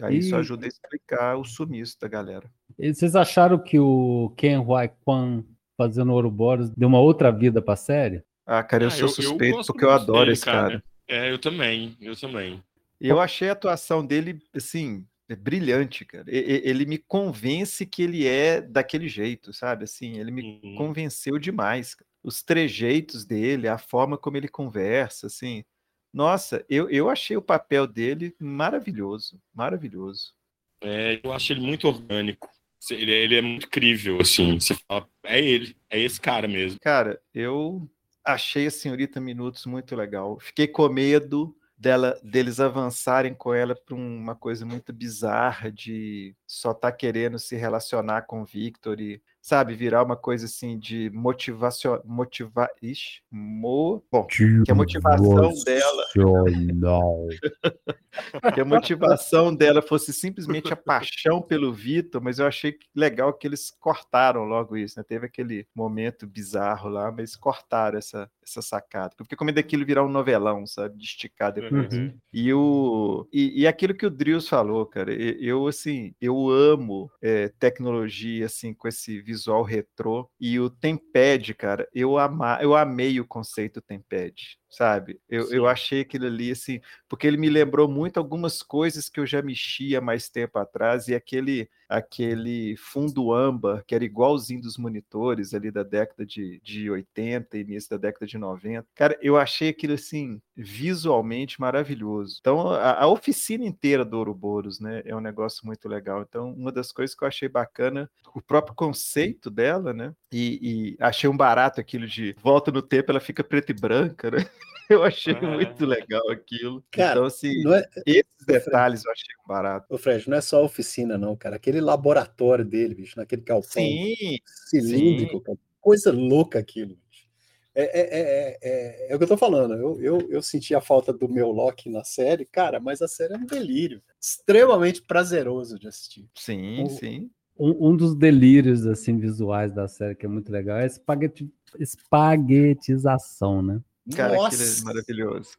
aí 0.00 0.16
isso 0.16 0.34
ajuda 0.34 0.64
a 0.64 0.68
explicar 0.68 1.36
o 1.36 1.44
sumiço 1.44 2.00
da 2.00 2.08
galera. 2.08 2.50
E 2.78 2.94
vocês 2.94 3.14
acharam 3.14 3.62
que 3.62 3.78
o 3.78 4.32
Ken 4.38 4.56
Huai 4.56 4.88
Kwan 4.88 5.44
fazendo 5.78 6.12
Ouroboros 6.12 6.68
deu 6.70 6.88
uma 6.88 7.00
outra 7.00 7.30
vida 7.30 7.62
pra 7.62 7.76
série? 7.76 8.22
Ah, 8.44 8.62
cara, 8.64 8.84
eu 8.84 8.88
Ah, 8.88 8.90
sou 8.90 9.00
eu- 9.00 9.06
eu 9.06 9.12
suspeito 9.12 9.56
gosto 9.56 9.72
porque 9.72 9.84
eu 9.84 9.90
adoro 9.92 10.20
dele, 10.24 10.32
esse 10.32 10.44
cara. 10.44 10.68
cara. 10.80 10.84
É, 11.08 11.30
eu 11.30 11.38
também, 11.38 11.96
eu 12.00 12.14
também. 12.16 12.62
Eu 13.00 13.20
achei 13.20 13.48
a 13.48 13.52
atuação 13.52 14.04
dele, 14.04 14.42
assim, 14.54 15.06
brilhante, 15.38 16.04
cara. 16.04 16.24
Ele 16.26 16.84
me 16.84 16.98
convence 16.98 17.86
que 17.86 18.02
ele 18.02 18.26
é 18.26 18.60
daquele 18.60 19.08
jeito, 19.08 19.52
sabe? 19.52 19.84
Assim, 19.84 20.18
ele 20.18 20.32
me 20.32 20.60
Uhum. 20.64 20.74
convenceu 20.74 21.38
demais. 21.38 21.94
cara. 21.94 22.08
Os 22.24 22.42
trejeitos 22.42 23.24
dele, 23.24 23.68
a 23.68 23.78
forma 23.78 24.18
como 24.18 24.36
ele 24.36 24.48
conversa, 24.48 25.28
assim. 25.28 25.64
Nossa, 26.12 26.64
eu, 26.68 26.90
eu 26.90 27.08
achei 27.08 27.36
o 27.36 27.42
papel 27.42 27.86
dele 27.86 28.34
maravilhoso, 28.40 29.40
maravilhoso. 29.54 30.34
É, 30.82 31.20
eu 31.22 31.32
acho 31.32 31.52
ele 31.52 31.60
muito 31.60 31.86
orgânico. 31.86 32.48
Ele, 32.90 33.12
ele 33.12 33.36
é 33.36 33.42
muito 33.42 33.68
crível, 33.68 34.20
assim. 34.20 34.58
Você 34.58 34.74
fala, 34.86 35.08
é 35.24 35.40
ele, 35.40 35.76
é 35.90 35.98
esse 35.98 36.20
cara 36.20 36.46
mesmo. 36.46 36.78
Cara, 36.80 37.20
eu 37.34 37.88
achei 38.24 38.66
a 38.66 38.70
Senhorita 38.70 39.20
Minutos 39.20 39.66
muito 39.66 39.96
legal. 39.96 40.38
Fiquei 40.40 40.66
com 40.66 40.88
medo 40.88 41.56
dela, 41.76 42.18
deles 42.22 42.58
avançarem 42.58 43.34
com 43.34 43.54
ela 43.54 43.74
para 43.74 43.94
uma 43.94 44.34
coisa 44.34 44.66
muito 44.66 44.92
bizarra 44.92 45.70
de 45.70 46.34
só 46.46 46.72
estar 46.72 46.92
querendo 46.92 47.38
se 47.38 47.56
relacionar 47.56 48.22
com 48.22 48.42
o 48.42 48.44
Victor 48.44 49.00
e, 49.00 49.22
sabe, 49.48 49.74
virar 49.74 50.02
uma 50.02 50.14
coisa 50.14 50.44
assim 50.44 50.78
de 50.78 51.08
motivação, 51.08 52.02
motiva, 52.04 52.68
ixi, 52.82 53.22
mo, 53.30 54.04
bom, 54.12 54.26
que 54.26 54.70
a 54.70 54.74
motivação 54.74 55.54
dela, 55.64 56.04
que 58.52 58.60
a 58.60 58.64
motivação 58.66 59.54
dela 59.54 59.80
fosse 59.80 60.12
simplesmente 60.12 60.70
a 60.70 60.76
paixão 60.76 61.40
pelo 61.40 61.72
Vitor, 61.72 62.22
mas 62.22 62.38
eu 62.38 62.46
achei 62.46 62.72
que 62.72 62.86
legal 62.94 63.32
que 63.32 63.46
eles 63.46 63.74
cortaram 63.80 64.44
logo 64.44 64.76
isso, 64.76 64.98
né? 64.98 65.04
Teve 65.08 65.24
aquele 65.24 65.66
momento 65.74 66.26
bizarro 66.26 66.90
lá, 66.90 67.10
mas 67.10 67.34
cortaram 67.34 67.96
essa, 67.96 68.30
essa 68.46 68.60
sacada. 68.60 69.14
Eu 69.18 69.24
fiquei 69.24 69.38
com 69.38 69.46
medo 69.46 69.54
daquilo 69.54 69.86
virar 69.86 70.04
um 70.04 70.10
novelão, 70.10 70.66
sabe? 70.66 70.98
De 70.98 71.04
esticar 71.04 71.54
depois. 71.54 71.90
Uhum. 71.90 72.12
E, 72.30 72.52
o, 72.52 73.26
e, 73.32 73.62
e 73.62 73.66
aquilo 73.66 73.94
que 73.94 74.04
o 74.04 74.10
Drills 74.10 74.46
falou, 74.46 74.84
cara, 74.84 75.10
eu, 75.14 75.66
assim, 75.66 76.14
eu 76.20 76.50
amo 76.50 77.10
é, 77.22 77.48
tecnologia, 77.58 78.44
assim, 78.44 78.74
com 78.74 78.86
esse 78.86 79.22
visual 79.22 79.37
retrô. 79.62 80.30
E 80.40 80.58
o 80.58 80.70
Tempad, 80.70 81.54
cara, 81.54 81.88
eu, 81.94 82.18
ama, 82.18 82.58
eu 82.60 82.74
amei 82.74 83.20
o 83.20 83.26
conceito 83.26 83.80
Tempad, 83.80 84.34
sabe? 84.68 85.20
Eu, 85.28 85.50
eu 85.50 85.66
achei 85.66 86.02
aquilo 86.02 86.26
ali, 86.26 86.50
assim, 86.50 86.80
porque 87.08 87.26
ele 87.26 87.36
me 87.36 87.48
lembrou 87.48 87.88
muito 87.88 88.18
algumas 88.18 88.62
coisas 88.62 89.08
que 89.08 89.18
eu 89.18 89.26
já 89.26 89.40
mexia 89.40 90.00
mais 90.00 90.28
tempo 90.28 90.58
atrás, 90.58 91.08
e 91.08 91.14
aquele, 91.14 91.68
aquele 91.88 92.76
fundo 92.76 93.32
âmbar, 93.32 93.82
que 93.86 93.94
era 93.94 94.04
igualzinho 94.04 94.60
dos 94.60 94.76
monitores 94.76 95.54
ali 95.54 95.70
da 95.70 95.82
década 95.82 96.26
de, 96.26 96.60
de 96.62 96.90
80, 96.90 97.56
início 97.58 97.90
da 97.90 97.96
década 97.96 98.26
de 98.26 98.36
90. 98.36 98.86
Cara, 98.94 99.18
eu 99.22 99.36
achei 99.36 99.70
aquilo, 99.70 99.94
assim, 99.94 100.40
visualmente 100.54 101.60
maravilhoso. 101.60 102.36
Então, 102.40 102.68
a, 102.70 103.02
a 103.02 103.06
oficina 103.06 103.64
inteira 103.64 104.04
do 104.04 104.18
Ouroboros, 104.18 104.80
né, 104.80 105.02
é 105.04 105.16
um 105.16 105.20
negócio 105.20 105.66
muito 105.66 105.88
legal. 105.88 106.22
Então, 106.22 106.52
uma 106.52 106.70
das 106.70 106.92
coisas 106.92 107.16
que 107.16 107.24
eu 107.24 107.28
achei 107.28 107.48
bacana, 107.48 108.10
o 108.34 108.42
próprio 108.42 108.74
conceito 108.74 109.50
dela, 109.50 109.92
né, 109.92 110.12
e, 110.32 110.58
e 110.92 110.96
achei 111.00 111.28
um 111.28 111.36
barato 111.36 111.80
aquilo 111.80 112.06
de 112.06 112.34
volta 112.42 112.70
no 112.70 112.82
tempo, 112.82 113.10
ela 113.10 113.20
fica 113.20 113.42
preta 113.44 113.72
e 113.72 113.74
branca, 113.74 114.30
né? 114.30 114.38
Eu 114.90 115.04
achei 115.04 115.34
É. 115.34 115.40
muito 115.40 115.84
legal 115.84 116.30
aquilo. 116.30 116.82
Cara, 116.90 117.10
então, 117.12 117.24
assim, 117.26 117.62
Não 117.62 117.74
é, 117.74 117.84
esses 118.06 118.24
detalhes 118.46 119.04
eu 119.04 119.12
achei 119.12 119.34
um 119.44 119.46
barato. 119.46 119.86
ô 119.90 119.98
Fred, 119.98 120.28
não 120.30 120.38
é 120.38 120.40
só 120.40 120.60
a 120.60 120.64
oficina, 120.64 121.18
não, 121.18 121.36
cara. 121.36 121.56
Aquele 121.56 121.78
laboratório 121.78 122.64
dele, 122.64 122.94
bicho, 122.94 123.18
naquele 123.18 123.42
galpão 123.42 123.68
Sim, 123.70 124.38
cilíndrico, 124.70 125.42
cara. 125.42 125.58
Coisa 125.78 126.10
louca 126.10 126.58
aquilo, 126.58 126.96
bicho. 127.10 127.28
É, 127.74 127.82
é, 127.82 128.00
é, 128.00 128.58
é, 128.62 129.12
é 129.12 129.14
o 129.14 129.18
que 129.18 129.24
eu 129.24 129.28
tô 129.28 129.36
falando. 129.36 129.74
Eu, 129.74 130.00
eu, 130.00 130.18
eu 130.30 130.40
senti 130.42 130.74
a 130.74 130.80
falta 130.80 131.12
do 131.12 131.28
meu 131.28 131.50
Loki 131.50 131.90
na 131.90 132.02
série, 132.02 132.46
cara, 132.46 132.80
mas 132.80 133.02
a 133.02 133.06
série 133.08 133.34
é 133.34 133.36
um 133.36 133.44
delírio. 133.44 134.02
Extremamente 134.18 135.02
prazeroso 135.02 135.78
de 135.78 135.86
assistir. 135.86 136.26
sim, 136.34 136.84
O- 136.84 136.88
sim. 136.88 137.30
Um, 137.58 137.88
um 137.88 137.96
dos 137.96 138.14
delírios 138.14 138.86
assim 138.86 139.18
visuais 139.18 139.72
da 139.72 139.88
série 139.88 140.14
que 140.14 140.24
é 140.24 140.28
muito 140.28 140.52
legal 140.52 140.78
é 140.78 140.84
a 140.84 140.86
espagueti- 140.86 141.52
espaguetização, 141.78 143.60
né? 143.62 143.80
Cara, 144.14 144.34
aquilo 144.34 144.62
é 144.62 144.66
Nossa, 144.66 144.84
maravilhoso. 144.84 145.50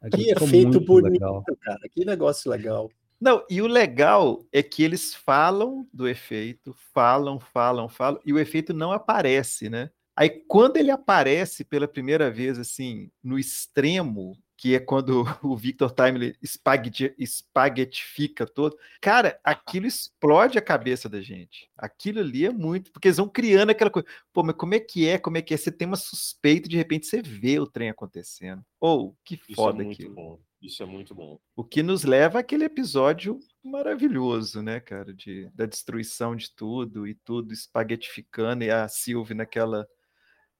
Aquilo 0.00 0.24
que 0.24 0.44
efeito 0.44 0.80
bonito, 0.80 1.12
legal. 1.12 1.44
cara. 1.60 1.78
Que 1.90 2.04
negócio 2.04 2.50
legal. 2.50 2.90
Não, 3.20 3.44
e 3.48 3.62
o 3.62 3.68
legal 3.68 4.44
é 4.50 4.62
que 4.62 4.82
eles 4.82 5.14
falam 5.14 5.86
do 5.92 6.08
efeito, 6.08 6.74
falam, 6.92 7.38
falam, 7.38 7.88
falam, 7.88 8.20
e 8.26 8.32
o 8.32 8.38
efeito 8.38 8.74
não 8.74 8.90
aparece, 8.90 9.70
né? 9.70 9.90
Aí 10.16 10.28
quando 10.28 10.76
ele 10.76 10.90
aparece 10.90 11.64
pela 11.64 11.86
primeira 11.86 12.30
vez, 12.30 12.58
assim, 12.58 13.10
no 13.22 13.38
extremo, 13.38 14.36
que 14.62 14.76
é 14.76 14.78
quando 14.78 15.24
o 15.42 15.56
Victor 15.56 15.90
Timely 15.90 16.36
espagueti- 16.40 17.12
espaguetifica 17.18 18.46
todo, 18.46 18.78
cara, 19.00 19.36
aquilo 19.42 19.88
explode 19.88 20.56
a 20.56 20.62
cabeça 20.62 21.08
da 21.08 21.20
gente. 21.20 21.68
Aquilo 21.76 22.20
ali 22.20 22.46
é 22.46 22.50
muito, 22.52 22.92
porque 22.92 23.08
eles 23.08 23.16
vão 23.16 23.28
criando 23.28 23.70
aquela 23.70 23.90
coisa. 23.90 24.06
Pô, 24.32 24.44
mas 24.44 24.54
como 24.54 24.76
é 24.76 24.78
que 24.78 25.08
é? 25.08 25.18
Como 25.18 25.36
é 25.36 25.42
que 25.42 25.52
é? 25.52 25.56
Você 25.56 25.72
tem 25.72 25.88
uma 25.88 25.96
suspeita, 25.96 26.68
de 26.68 26.76
repente 26.76 27.08
você 27.08 27.20
vê 27.20 27.58
o 27.58 27.66
trem 27.66 27.90
acontecendo. 27.90 28.64
Ou, 28.78 29.16
que 29.24 29.34
Isso 29.34 29.56
foda 29.56 29.82
é 29.82 29.84
muito 29.84 29.96
aquilo. 30.00 30.14
bom. 30.14 30.40
Isso 30.62 30.80
é 30.80 30.86
muito 30.86 31.12
bom. 31.12 31.40
O 31.56 31.64
que 31.64 31.82
nos 31.82 32.04
leva 32.04 32.38
àquele 32.38 32.62
episódio 32.62 33.40
maravilhoso, 33.64 34.62
né, 34.62 34.78
cara? 34.78 35.12
De, 35.12 35.50
da 35.52 35.66
destruição 35.66 36.36
de 36.36 36.54
tudo 36.54 37.04
e 37.04 37.16
tudo 37.16 37.52
espaguetificando 37.52 38.62
e 38.62 38.70
a 38.70 38.86
Sylvie 38.86 39.34
naquela, 39.34 39.88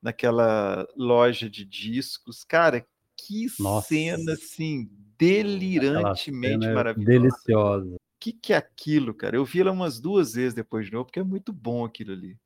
naquela 0.03 0.89
loja 0.97 1.49
de 1.49 1.65
discos. 1.65 2.43
Cara, 2.43 2.85
que 3.17 3.47
Nossa. 3.59 3.89
cena, 3.89 4.33
assim, 4.33 4.91
delirantemente 5.19 6.65
cena 6.65 6.71
é 6.71 6.75
maravilhosa. 6.75 7.11
deliciosa. 7.11 7.95
O 7.95 7.99
que, 8.21 8.33
que 8.33 8.53
é 8.53 8.57
aquilo, 8.57 9.15
cara? 9.15 9.37
Eu 9.37 9.45
vi 9.45 9.61
ela 9.61 9.73
umas 9.73 10.01
duas 10.01 10.35
vezes 10.35 10.55
depois 10.55 10.87
de 10.87 10.93
novo, 10.93 11.07
porque 11.07 11.21
é 11.21 11.25
muito 11.25 11.53
bom 11.53 11.85
aquilo 11.85 12.13
ali. 12.13 12.37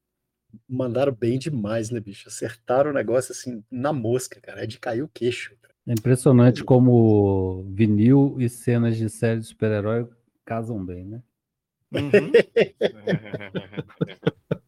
Mandaram 0.68 1.12
bem 1.12 1.38
demais, 1.38 1.90
né, 1.90 2.00
bicho? 2.00 2.28
Acertaram 2.28 2.90
o 2.90 2.94
negócio 2.94 3.32
assim 3.32 3.62
na 3.70 3.92
mosca, 3.92 4.40
cara. 4.40 4.62
É 4.62 4.66
de 4.66 4.78
cair 4.78 5.02
o 5.02 5.08
queixo. 5.08 5.54
cara. 5.60 5.74
É 5.86 5.92
impressionante 5.92 6.64
como 6.64 7.64
vinil 7.70 8.36
e 8.38 8.48
cenas 8.48 8.96
de 8.96 9.08
série 9.10 9.40
de 9.40 9.46
super-herói 9.46 10.08
casam 10.44 10.84
bem, 10.84 11.04
né? 11.04 11.22
Uhum. 11.92 12.32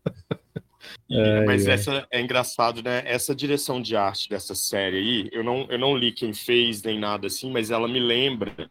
Mas 1.47 1.67
essa 1.67 2.07
é 2.11 2.21
engraçado, 2.21 2.83
né? 2.83 3.03
Essa 3.07 3.35
direção 3.35 3.81
de 3.81 3.97
arte 3.97 4.29
dessa 4.29 4.55
série 4.55 4.97
aí, 4.99 5.29
eu 5.33 5.43
não, 5.43 5.67
eu 5.71 5.79
não 5.79 5.97
li 5.97 6.13
quem 6.13 6.35
fez 6.35 6.83
nem 6.83 6.99
nada 6.99 7.27
assim, 7.29 7.51
mas 7.51 7.71
ela 7.71 7.89
me 7.89 7.99
lembra 7.99 8.71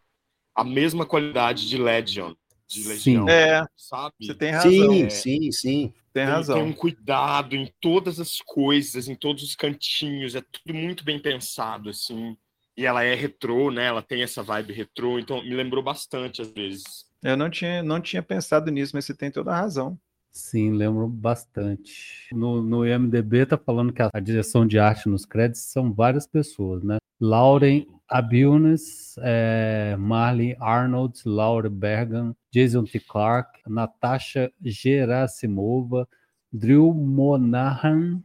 a 0.54 0.64
mesma 0.64 1.04
qualidade 1.04 1.68
de 1.68 1.76
Legion, 1.76 2.34
de 2.68 2.82
Sim. 2.82 3.28
É, 3.28 3.64
sabe? 3.76 4.14
você 4.20 4.34
tem 4.34 4.52
razão. 4.52 4.70
Sim, 4.70 5.04
é. 5.04 5.08
sim, 5.10 5.52
sim. 5.52 5.94
Tem 6.12 6.24
Tem- 6.24 6.32
razão. 6.32 6.56
Tem 6.56 6.64
um 6.64 6.72
cuidado 6.72 7.56
em 7.56 7.72
todas 7.80 8.20
as 8.20 8.40
coisas, 8.40 9.08
em 9.08 9.14
todos 9.14 9.42
os 9.42 9.54
cantinhos, 9.54 10.34
é 10.34 10.40
tudo 10.40 10.74
muito 10.74 11.04
bem 11.04 11.18
pensado, 11.18 11.90
assim. 11.90 12.36
E 12.76 12.86
ela 12.86 13.02
é 13.02 13.14
retrô, 13.14 13.70
né? 13.70 13.86
Ela 13.86 14.02
tem 14.02 14.22
essa 14.22 14.42
vibe 14.42 14.72
retrô, 14.72 15.18
então 15.18 15.42
me 15.42 15.54
lembrou 15.54 15.82
bastante 15.82 16.40
às 16.42 16.48
vezes. 16.52 17.06
Eu 17.22 17.36
não 17.36 17.50
tinha, 17.50 17.82
não 17.82 18.00
tinha 18.00 18.22
pensado 18.22 18.70
nisso, 18.70 18.94
mas 18.94 19.04
você 19.04 19.14
tem 19.14 19.30
toda 19.30 19.50
a 19.52 19.56
razão. 19.56 19.98
Sim, 20.30 20.72
lembro 20.72 21.08
bastante. 21.08 22.28
No, 22.32 22.62
no 22.62 22.86
IMDB 22.86 23.46
tá 23.46 23.58
falando 23.58 23.92
que 23.92 24.02
a, 24.02 24.10
a 24.12 24.20
direção 24.20 24.66
de 24.66 24.78
arte 24.78 25.08
nos 25.08 25.24
créditos 25.24 25.62
são 25.62 25.92
várias 25.92 26.26
pessoas, 26.26 26.82
né? 26.84 26.98
Lauren 27.20 27.86
Abilnes, 28.08 29.16
é, 29.18 29.96
Marley 29.98 30.56
Arnold, 30.60 31.20
Laura 31.26 31.68
Bergan, 31.68 32.34
Jason 32.50 32.84
T. 32.84 33.00
Clark, 33.00 33.60
Natasha 33.66 34.52
Gerasimova, 34.62 36.08
Drew 36.52 36.94
Monahan, 36.94 38.22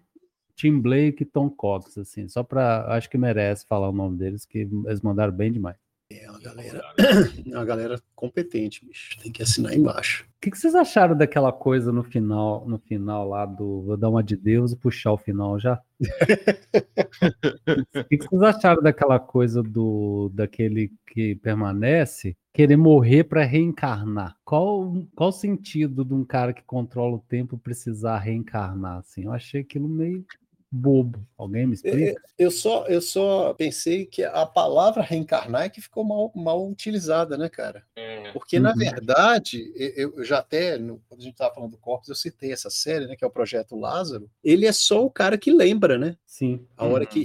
Tim 0.55 0.79
Blake 0.79 1.23
e 1.23 1.25
Tom 1.25 1.49
Cox, 1.49 1.97
assim, 1.97 2.27
só 2.27 2.43
para 2.43 2.85
acho 2.95 3.09
que 3.09 3.17
merece 3.17 3.65
falar 3.67 3.89
o 3.89 3.93
nome 3.93 4.17
deles, 4.17 4.45
que 4.45 4.59
eles 4.59 5.01
mandaram 5.01 5.33
bem 5.33 5.51
demais. 5.51 5.82
É 6.09 6.29
uma 6.29 6.39
galera, 6.39 6.81
é 7.45 7.55
uma 7.55 7.65
galera 7.65 8.01
competente, 8.15 8.85
bicho. 8.85 9.17
Tem 9.21 9.31
que 9.31 9.41
assinar 9.41 9.73
embaixo. 9.73 10.25
O 10.37 10.41
que, 10.41 10.51
que 10.51 10.57
vocês 10.57 10.75
acharam 10.75 11.17
daquela 11.17 11.51
coisa 11.51 11.91
no 11.91 12.03
final, 12.03 12.67
no 12.67 12.77
final 12.77 13.27
lá 13.29 13.45
do 13.45 13.81
vou 13.83 13.97
dar 13.97 14.09
uma 14.09 14.23
de 14.23 14.35
Deus 14.35 14.73
e 14.73 14.77
puxar 14.77 15.13
o 15.13 15.17
final 15.17 15.59
já? 15.59 15.81
O 17.95 18.03
que, 18.05 18.17
que 18.17 18.25
vocês 18.25 18.41
acharam 18.41 18.81
daquela 18.81 19.19
coisa 19.19 19.63
do 19.63 20.29
daquele 20.33 20.91
que 21.07 21.35
permanece 21.35 22.35
querer 22.51 22.75
morrer 22.75 23.23
para 23.23 23.45
reencarnar? 23.45 24.35
Qual 24.43 24.93
qual 25.15 25.29
o 25.29 25.33
sentido 25.33 26.03
de 26.03 26.13
um 26.13 26.25
cara 26.25 26.53
que 26.53 26.63
controla 26.63 27.15
o 27.15 27.23
tempo 27.27 27.57
precisar 27.57 28.19
reencarnar 28.19 28.97
assim? 28.97 29.23
Eu 29.23 29.31
achei 29.31 29.61
aquilo 29.61 29.87
meio 29.87 30.25
bobo. 30.73 31.25
Alguém 31.37 31.67
me 31.67 31.73
explica? 31.75 32.19
Eu 32.37 32.49
só, 32.49 32.87
eu 32.87 32.99
só 33.01 33.53
pensei 33.53 34.05
que 34.05 34.23
a 34.23 34.45
palavra 34.45 35.03
reencarnar 35.03 35.63
é 35.63 35.69
que 35.69 35.79
ficou 35.81 36.03
mal, 36.03 36.31
mal 36.35 36.67
utilizada, 36.67 37.37
né, 37.37 37.47
cara? 37.47 37.83
Porque, 38.33 38.59
na 38.59 38.71
Uhum. 38.71 38.77
verdade, 38.77 39.71
eu, 39.75 40.15
eu 40.17 40.23
já 40.25 40.39
até, 40.39 40.77
no- 40.79 40.99
quando 41.07 41.19
a 41.21 41.23
gente 41.23 41.33
estava 41.33 41.53
falando 41.53 41.71
do 41.71 41.77
Corpus, 41.77 42.09
eu 42.09 42.15
citei 42.15 42.51
essa 42.51 42.69
série, 42.71 43.05
né, 43.05 43.15
que 43.15 43.23
é 43.23 43.27
o 43.27 43.31
Projeto 43.31 43.75
Lázaro. 43.75 44.27
Ele 44.43 44.65
é 44.65 44.71
só 44.71 45.05
o 45.05 45.11
cara 45.11 45.37
que 45.37 45.51
lembra, 45.51 45.97
né? 45.99 46.17
Sim. 46.25 46.65
A 46.75 46.85
hora 46.85 47.03
Uhum, 47.03 47.09
que 47.11 47.19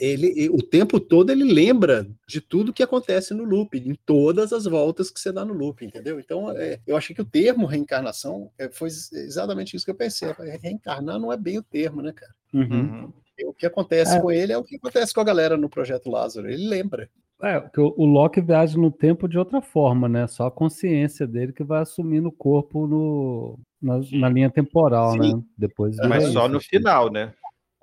ele, 0.00 0.32
e- 0.44 0.48
o 0.48 0.62
tempo 0.62 1.00
todo 1.00 1.30
ele 1.30 1.42
lembra 1.42 2.06
de 2.28 2.40
tudo 2.40 2.72
que 2.72 2.82
acontece 2.84 3.34
no 3.34 3.42
loop, 3.42 3.76
em 3.76 3.94
todas 4.06 4.52
as 4.52 4.64
voltas 4.64 5.10
que 5.10 5.18
você 5.18 5.32
dá 5.32 5.44
no 5.44 5.52
loop, 5.54 5.84
entendeu? 5.84 6.20
Então, 6.20 6.50
é, 6.56 6.78
eu 6.86 6.96
achei 6.96 7.14
que 7.16 7.22
o 7.22 7.24
termo 7.24 7.66
reencarnação 7.66 8.52
é, 8.56 8.68
foi 8.70 8.86
exatamente 8.88 9.74
isso 9.74 9.84
que 9.84 9.90
eu 9.90 9.96
pensei. 9.96 10.28
Reencarnar 10.60 11.18
não 11.18 11.32
é 11.32 11.36
bem 11.36 11.58
o 11.58 11.62
termo, 11.62 12.00
né, 12.00 12.12
cara? 12.12 12.32
Uhum. 12.52 12.62
Uhum. 12.62 13.12
O 13.46 13.52
que 13.54 13.66
acontece 13.66 14.16
É. 14.16 14.20
com 14.20 14.30
ele 14.30 14.52
é 14.52 14.58
o 14.58 14.62
que 14.64 14.76
acontece 14.76 15.12
com 15.12 15.20
a 15.20 15.24
galera 15.24 15.56
no 15.56 15.68
Projeto 15.68 16.10
Lázaro. 16.10 16.48
Ele 16.50 16.68
lembra. 16.68 17.08
É, 17.42 17.58
porque 17.58 17.80
o, 17.80 17.92
o 17.96 18.04
Loki 18.06 18.40
viaja 18.40 18.78
no 18.78 18.90
tempo 18.90 19.26
de 19.28 19.36
outra 19.36 19.60
forma, 19.60 20.08
né? 20.08 20.26
Só 20.28 20.46
a 20.46 20.50
consciência 20.50 21.26
dele 21.26 21.52
que 21.52 21.64
vai 21.64 21.80
assumindo 21.82 22.28
o 22.28 22.32
corpo 22.32 22.86
no, 22.86 23.58
na, 23.80 24.00
na 24.12 24.28
linha 24.28 24.48
temporal, 24.50 25.12
Sim. 25.12 25.34
né? 25.36 25.42
Depois 25.58 25.96
Mas 25.96 26.08
Mas 26.08 26.22
só 26.32 26.40
isso, 26.44 26.48
no 26.50 26.56
assim. 26.58 26.68
final, 26.68 27.10
né? 27.10 27.32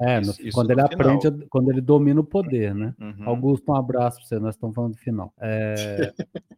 É, 0.02 0.16
no- 0.16 0.22
Isso- 0.32 0.42
isso 0.44 0.52
quando 0.56 0.68
no 0.68 0.74
ele 0.80 0.88
final. 0.88 1.02
aprende, 1.16 1.28
a- 1.28 1.48
quando 1.50 1.72
ele 1.72 1.82
domina 1.82 2.22
o 2.22 2.24
poder, 2.24 2.74
né? 2.74 2.94
Uhum. 2.98 3.28
Augusto, 3.28 3.70
um 3.70 3.76
abraço 3.76 4.20
pra 4.20 4.28
você, 4.28 4.40
nós 4.40 4.56
estamos 4.56 4.74
falando 4.74 4.94
do 4.94 4.98
final. 5.00 5.34
É, 5.42 6.14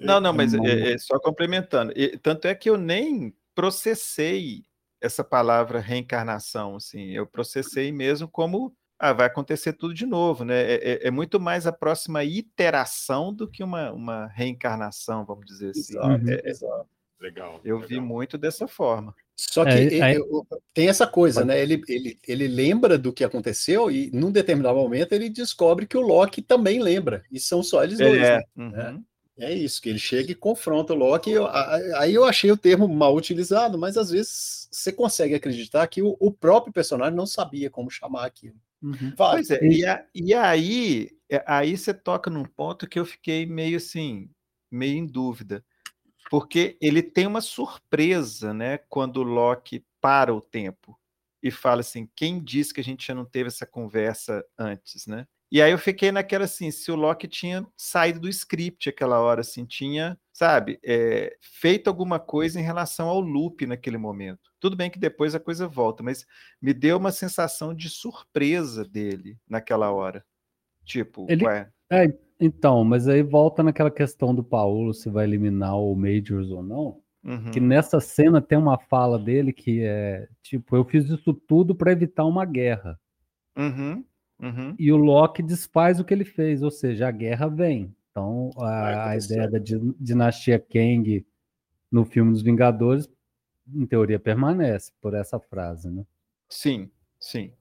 Não, 0.00 0.20
não, 0.20 0.32
mas 0.32 0.52
Não. 0.52 0.66
é, 0.66 0.94
é 0.94 0.98
só 0.98 1.20
complementando. 1.20 1.92
E, 1.94 2.18
tanto 2.18 2.48
é 2.48 2.54
que 2.56 2.68
eu 2.68 2.76
nem 2.76 3.32
processei 3.54 4.64
essa 5.04 5.22
palavra 5.22 5.78
reencarnação, 5.80 6.76
assim. 6.76 7.10
Eu 7.10 7.26
processei 7.26 7.92
mesmo 7.92 8.26
como 8.28 8.74
ah, 8.98 9.12
vai 9.12 9.26
acontecer 9.26 9.72
tudo 9.74 9.92
de 9.92 10.06
novo, 10.06 10.44
né? 10.44 10.62
É, 10.62 10.74
é- 10.92 11.08
é 11.08 11.10
muito 11.10 11.38
mais 11.40 11.66
a 11.66 11.72
próxima 11.72 12.22
iteração 12.24 13.34
do 13.34 13.46
que 13.50 13.62
uma, 13.62 13.92
uma 13.92 14.26
reencarnação, 14.28 15.24
vamos 15.24 15.44
dizer 15.46 15.70
assim. 15.70 15.98
Uhum. 15.98 16.28
É, 16.28 16.48
exato. 16.48 16.88
Legal. 17.20 17.58
eu 17.64 17.78
vi 17.80 17.94
legal. 17.94 18.06
muito 18.06 18.36
dessa 18.36 18.68
forma. 18.68 19.14
Só 19.34 19.64
que 19.64 19.70
É, 19.70 19.84
e- 19.94 20.02
aí- 20.02 20.14
eu- 20.16 20.46
tem 20.74 20.88
essa 20.88 21.06
coisa, 21.06 21.44
né? 21.44 21.58
Ele, 21.60 21.82
ele, 21.88 22.18
ele 22.26 22.46
lembra 22.48 22.98
do 22.98 23.12
que 23.12 23.24
aconteceu 23.24 23.90
e, 23.90 24.10
num 24.12 24.30
determinado 24.30 24.76
momento, 24.76 25.12
ele 25.12 25.28
descobre 25.30 25.86
que 25.86 25.96
o 25.96 26.02
Loki 26.02 26.42
também 26.42 26.80
lembra. 26.82 27.24
E 27.32 27.40
são 27.40 27.62
só 27.62 27.82
eles 27.82 27.98
dois. 27.98 28.22
É, 28.22 28.36
né? 28.38 28.42
uhum. 28.92 29.04
É 29.36 29.52
isso, 29.52 29.82
que 29.82 29.88
ele 29.88 29.98
chega 29.98 30.30
e 30.30 30.34
confronta 30.34 30.92
o 30.92 30.96
Loki. 30.96 31.30
Eu- 31.32 31.46
aí 31.96 32.14
eu 32.14 32.24
achei 32.24 32.52
o 32.52 32.56
termo 32.56 32.86
mal 32.88 33.16
utilizado, 33.16 33.76
mas 33.76 33.96
às 33.96 34.10
vezes 34.10 34.68
você 34.70 34.92
consegue 34.92 35.34
acreditar 35.34 35.86
que 35.88 36.02
o, 36.02 36.16
o 36.20 36.30
próprio 36.32 36.72
personagem 36.72 37.16
não 37.16 37.26
sabia 37.26 37.68
como 37.68 37.90
chamar 37.90 38.26
aquilo. 38.26 38.56
uhum. 38.82 39.12
Pois 39.16 39.50
é, 39.50 39.60
e, 39.66 39.84
a- 39.84 40.06
e 40.14 40.34
aí, 40.34 41.10
é, 41.28 41.42
aí 41.46 41.76
você 41.76 41.92
toca 41.92 42.30
num 42.30 42.44
ponto 42.44 42.86
que 42.88 42.98
eu 42.98 43.04
fiquei 43.04 43.44
meio 43.44 43.76
assim, 43.78 44.30
meio 44.70 44.96
em 44.98 45.06
dúvida. 45.06 45.64
Porque 46.30 46.76
ele 46.80 47.02
tem 47.02 47.26
uma 47.26 47.40
surpresa, 47.40 48.52
né, 48.54 48.78
quando 48.88 49.18
o 49.18 49.22
Loki 49.22 49.84
para 50.00 50.34
o 50.34 50.40
tempo 50.40 50.98
e 51.42 51.50
fala 51.50 51.80
assim: 51.80 52.08
quem 52.16 52.42
disse 52.42 52.72
que 52.74 52.80
a 52.80 52.84
gente 52.84 53.06
já 53.06 53.14
não 53.14 53.24
teve 53.24 53.48
essa 53.48 53.66
conversa 53.66 54.44
antes, 54.58 55.06
né? 55.06 55.26
E 55.54 55.62
aí 55.62 55.70
eu 55.70 55.78
fiquei 55.78 56.10
naquela 56.10 56.46
assim, 56.46 56.72
se 56.72 56.90
o 56.90 56.96
Loki 56.96 57.28
tinha 57.28 57.64
saído 57.76 58.18
do 58.18 58.28
script 58.28 58.88
aquela 58.88 59.20
hora, 59.20 59.40
assim, 59.40 59.64
tinha, 59.64 60.18
sabe, 60.32 60.80
é, 60.84 61.36
feito 61.40 61.86
alguma 61.86 62.18
coisa 62.18 62.58
em 62.58 62.62
relação 62.64 63.06
ao 63.08 63.20
loop 63.20 63.64
naquele 63.64 63.96
momento. 63.96 64.50
Tudo 64.58 64.74
bem 64.74 64.90
que 64.90 64.98
depois 64.98 65.32
a 65.32 65.38
coisa 65.38 65.68
volta, 65.68 66.02
mas 66.02 66.26
me 66.60 66.74
deu 66.74 66.96
uma 66.96 67.12
sensação 67.12 67.72
de 67.72 67.88
surpresa 67.88 68.84
dele 68.84 69.38
naquela 69.48 69.92
hora. 69.92 70.24
Tipo, 70.84 71.24
Ele- 71.28 71.44
ué, 71.46 71.70
Então, 72.40 72.82
mas 72.82 73.06
aí 73.06 73.22
volta 73.22 73.62
naquela 73.62 73.92
questão 73.92 74.34
do 74.34 74.42
Paulo 74.42 74.92
se 74.92 75.08
vai 75.08 75.24
eliminar 75.24 75.78
o 75.78 75.94
Majors 75.94 76.50
ou 76.50 76.64
não. 76.64 77.00
uhum, 77.22 77.52
Que 77.52 77.60
nessa 77.60 78.00
cena 78.00 78.42
tem 78.42 78.58
uma 78.58 78.76
fala 78.76 79.20
dele 79.20 79.52
que 79.52 79.82
é 79.84 80.26
tipo, 80.42 80.74
eu 80.74 80.84
fiz 80.84 81.08
isso 81.08 81.32
tudo 81.32 81.76
para 81.76 81.92
evitar 81.92 82.24
uma 82.24 82.44
guerra. 82.44 82.98
uhum, 83.56 84.04
uhum, 84.40 84.78
E 84.78 84.92
o 84.92 84.96
Loki 84.96 85.42
desfaz 85.42 86.00
o 86.00 86.04
que 86.04 86.14
ele 86.14 86.24
fez, 86.24 86.62
ou 86.62 86.70
seja, 86.70 87.08
a 87.08 87.10
guerra 87.10 87.48
vem. 87.48 87.94
Então, 88.10 88.50
a, 88.58 89.10
a 89.10 89.16
ideia 89.16 89.48
da 89.50 89.58
din- 89.58 89.94
dinastia 90.00 90.58
Kang 90.58 91.26
no 91.92 92.04
filme 92.04 92.32
dos 92.32 92.42
Vingadores, 92.42 93.08
em 93.74 93.86
teoria, 93.86 94.20
permanece 94.20 94.92
por 95.00 95.14
essa 95.14 95.40
frase, 95.40 95.90
né? 95.90 96.04
sim, 96.48 96.90
sim. 97.20 97.52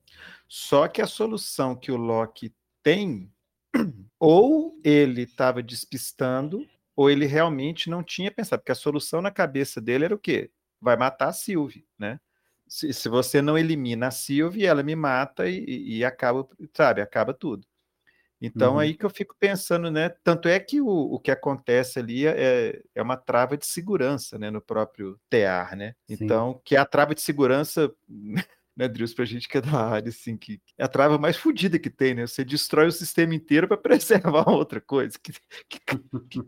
Só 0.47 0.87
que 0.87 1.01
a 1.01 1.07
solução 1.07 1.75
que 1.75 1.91
o 1.91 1.97
Loki 1.97 2.55
tem, 2.83 3.31
ou 4.19 4.79
ele 4.83 5.23
estava 5.23 5.63
despistando, 5.63 6.67
ou 6.95 7.09
ele 7.09 7.25
realmente 7.25 7.89
não 7.89 8.03
tinha 8.03 8.31
pensado, 8.31 8.61
porque 8.61 8.71
a 8.71 8.75
solução 8.75 9.21
na 9.21 9.31
cabeça 9.31 9.81
dele 9.81 10.05
era 10.05 10.15
o 10.15 10.19
quê? 10.19 10.51
Vai 10.81 10.97
matar 10.97 11.29
a 11.29 11.33
Sylvie, 11.33 11.87
né? 11.97 12.19
Se, 12.67 12.91
se 12.93 13.09
você 13.09 13.41
não 13.41 13.57
elimina 13.57 14.07
a 14.07 14.11
Sylvie, 14.11 14.65
ela 14.65 14.83
me 14.83 14.95
mata 14.95 15.47
e, 15.49 15.97
e- 15.99 16.05
acaba, 16.05 16.47
sabe, 16.75 17.01
acaba 17.01 17.33
tudo. 17.33 17.65
Então, 18.41 18.73
Uhum. 18.73 18.79
aí 18.79 18.95
que 18.95 19.05
eu 19.05 19.09
fico 19.09 19.35
pensando, 19.39 19.89
né? 19.91 20.09
Tanto 20.23 20.49
é 20.49 20.59
que 20.59 20.81
o, 20.81 20.87
o 20.87 21.19
que 21.19 21.31
acontece 21.31 21.99
ali 21.99 22.27
é, 22.27 22.81
é 22.95 23.01
uma 23.01 23.17
trava 23.17 23.57
de 23.57 23.65
segurança, 23.65 24.37
né? 24.39 24.51
No 24.51 24.61
próprio 24.61 25.19
tear, 25.29 25.75
né? 25.77 25.95
Sim. 26.07 26.25
Então, 26.25 26.61
que 26.65 26.75
é 26.75 26.79
a 26.79 26.85
trava 26.85 27.15
de 27.15 27.21
segurança, 27.21 27.93
né, 28.75 28.87
Drius, 28.87 29.13
pra 29.13 29.25
gente 29.25 29.47
que 29.47 29.57
é 29.57 29.61
da 29.61 29.71
área, 29.89 30.09
assim, 30.09 30.37
que 30.37 30.59
é 30.77 30.83
a 30.83 30.87
trava 30.87 31.17
mais 31.17 31.37
fodida 31.37 31.79
que 31.79 31.89
tem, 31.89 32.13
né? 32.15 32.27
Você 32.27 32.43
destrói 32.45 32.87
o 32.87 32.91
sistema 32.91 33.35
inteiro 33.35 33.67
para 33.67 33.77
preservar 33.77 34.49
outra 34.49 34.81
coisa. 34.81 35.17
Que, 35.21 35.33
que- 35.69 35.79
que 36.29 36.41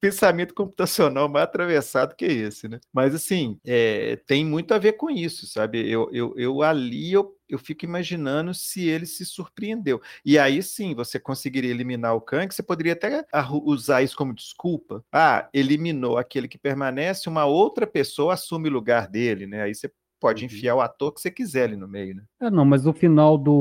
pensamento 0.00 0.54
computacional 0.54 1.28
mais 1.28 1.44
atravessado 1.44 2.14
que 2.14 2.24
esse, 2.24 2.68
né? 2.68 2.78
Mas, 2.92 3.14
assim, 3.14 3.58
é, 3.64 4.16
tem 4.26 4.44
muito 4.44 4.72
a 4.72 4.78
ver 4.78 4.92
com 4.94 5.10
isso, 5.10 5.46
sabe? 5.46 5.88
Eu, 5.90 6.08
eu, 6.12 6.34
eu 6.36 6.62
ali, 6.62 7.12
eu, 7.12 7.36
eu 7.48 7.58
fico 7.58 7.84
imaginando 7.84 8.54
se 8.54 8.86
ele 8.88 9.06
se 9.06 9.24
surpreendeu. 9.26 10.00
E 10.24 10.38
aí 10.38 10.62
sim, 10.62 10.94
você 10.94 11.18
conseguiria 11.18 11.70
eliminar 11.70 12.14
o 12.14 12.20
Kang, 12.20 12.52
você 12.54 12.62
poderia 12.62 12.92
até 12.92 13.24
usar 13.64 14.02
isso 14.02 14.16
como 14.16 14.34
desculpa. 14.34 15.04
Ah, 15.12 15.48
eliminou 15.52 16.16
aquele 16.18 16.48
que 16.48 16.58
permanece, 16.58 17.28
uma 17.28 17.44
outra 17.46 17.86
pessoa 17.86 18.34
assume 18.34 18.68
o 18.68 18.72
lugar 18.72 19.08
dele, 19.08 19.46
né? 19.46 19.62
Aí 19.62 19.74
você 19.74 19.90
pode 20.20 20.44
Uhum. 20.44 20.46
enfiar 20.46 20.74
o 20.74 20.80
ator 20.80 21.12
que 21.12 21.20
você 21.20 21.30
quiser 21.30 21.64
ali 21.64 21.76
no 21.76 21.86
meio, 21.88 22.14
né? 22.16 22.22
É, 22.40 22.50
não, 22.50 22.64
mas 22.64 22.84
no 22.84 22.92
final 22.92 23.36
do 23.38 23.52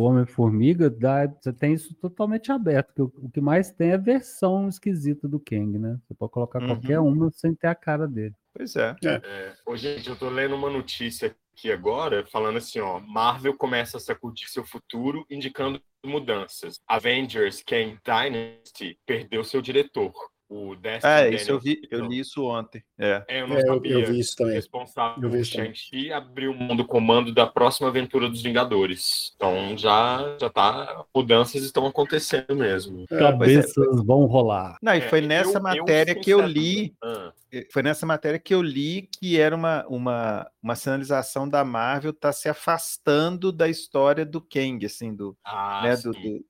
Homem-Formiga, 0.00 0.88
dá- 0.90 1.26
você 1.26 1.52
tem 1.52 1.72
isso 1.74 1.94
totalmente 1.96 2.50
aberto, 2.50 2.92
que 2.94 3.02
o, 3.02 3.12
o 3.22 3.30
que 3.30 3.40
mais 3.40 3.70
tem 3.70 3.90
é 3.90 3.94
a 3.94 3.98
versão 3.98 4.68
esquisita 4.68 5.28
do 5.28 5.38
Kang, 5.40 5.78
né? 5.78 5.98
Você 6.06 6.14
pode 6.14 6.32
colocar 6.32 6.60
Uhum. 6.60 6.68
qualquer 6.68 6.98
uma 7.00 7.30
sem 7.32 7.54
ter 7.54 7.66
a 7.68 7.74
cara 7.74 8.06
dele. 8.08 8.34
Pois 8.54 8.74
é. 8.76 8.96
é. 9.04 9.08
é. 9.22 9.54
Ô, 9.66 9.76
gente, 9.76 10.08
eu 10.08 10.16
tô 10.16 10.28
lendo 10.30 10.54
uma 10.54 10.70
notícia 10.70 11.34
aqui 11.54 11.70
agora, 11.70 12.26
falando 12.26 12.56
assim, 12.58 12.80
ó, 12.80 12.98
Marvel 13.00 13.54
começa 13.56 13.96
a 13.96 14.00
sacudir 14.00 14.48
seu 14.48 14.64
futuro, 14.64 15.24
indicando 15.30 15.80
mudanças. 16.04 16.80
Avengers 16.88 17.62
Kang 17.66 17.98
Dynasty 18.04 18.98
perdeu 19.06 19.42
seu 19.44 19.60
diretor. 19.60 20.12
O 20.48 20.76
Destiny 20.76 21.12
é, 21.12 21.34
isso 21.34 21.50
eu 21.50 21.58
vi, 21.58 21.80
eu 21.90 22.04
li 22.06 22.20
isso 22.20 22.44
ontem. 22.44 22.80
É, 22.96 23.24
é 23.26 23.42
eu 23.42 23.48
não 23.48 23.56
é, 23.56 23.62
sabia. 23.62 23.92
Eu, 23.92 24.00
eu, 24.00 24.06
vi 24.06 24.20
isso 24.20 24.36
também. 24.36 24.52
O 24.52 24.56
responsável 24.56 25.28
por 25.28 25.44
Shang-Chi 25.44 26.12
abriu 26.12 26.54
mão 26.54 26.76
do 26.76 26.84
comando 26.84 27.34
da 27.34 27.46
próxima 27.48 27.88
aventura 27.88 28.28
dos 28.28 28.42
Vingadores. 28.42 29.32
Então 29.34 29.76
já 29.76 30.36
já 30.40 30.48
tá 30.48 31.04
mudanças 31.12 31.64
estão 31.64 31.84
acontecendo 31.84 32.54
mesmo. 32.54 33.06
É, 33.10 33.18
Cabeças 33.18 33.76
é, 33.76 34.04
vão 34.04 34.24
rolar. 34.26 34.78
Não, 34.80 34.94
e 34.94 35.00
foi 35.00 35.18
é, 35.18 35.22
nessa 35.22 35.58
eu, 35.58 35.62
matéria 35.62 36.12
eu, 36.12 36.20
que 36.20 36.30
eu 36.30 36.40
li. 36.46 36.94
Ah. 37.02 37.32
Foi 37.72 37.82
nessa 37.82 38.06
matéria 38.06 38.38
que 38.38 38.54
eu 38.54 38.62
li 38.62 39.08
que 39.18 39.40
era 39.40 39.54
uma, 39.54 39.84
uma, 39.88 40.50
uma 40.62 40.76
sinalização 40.76 41.48
da 41.48 41.64
Marvel 41.64 42.12
tá 42.12 42.32
se 42.32 42.48
afastando 42.48 43.50
da 43.50 43.68
história 43.68 44.24
do 44.24 44.40
Kang, 44.40 44.84
assim, 44.84 45.14
do, 45.14 45.36
ah, 45.44 45.80
né, 45.82 45.96
do, 45.96 46.12
do, 46.12 46.44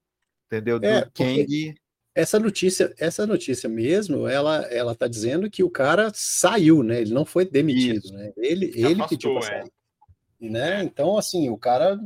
entendeu? 0.46 0.80
É, 0.82 1.04
do 1.04 1.10
Kang 1.12 1.74
essa 2.16 2.40
notícia, 2.40 2.94
essa 2.98 3.26
notícia 3.26 3.68
mesmo, 3.68 4.26
ela 4.26 4.62
ela 4.72 4.94
tá 4.94 5.06
dizendo 5.06 5.50
que 5.50 5.62
o 5.62 5.68
cara 5.68 6.10
saiu, 6.14 6.82
né? 6.82 7.02
Ele 7.02 7.12
não 7.12 7.26
foi 7.26 7.44
demitido, 7.44 8.06
Isso. 8.06 8.14
né? 8.14 8.32
Ele 8.38 8.72
Se 8.72 8.80
ele 8.80 9.06
pediu 9.06 9.34
para 9.34 9.46
é. 9.46 9.60
sair. 9.60 9.72
E, 10.40 10.48
né? 10.48 10.82
Então 10.82 11.18
assim, 11.18 11.50
o 11.50 11.58
cara 11.58 12.00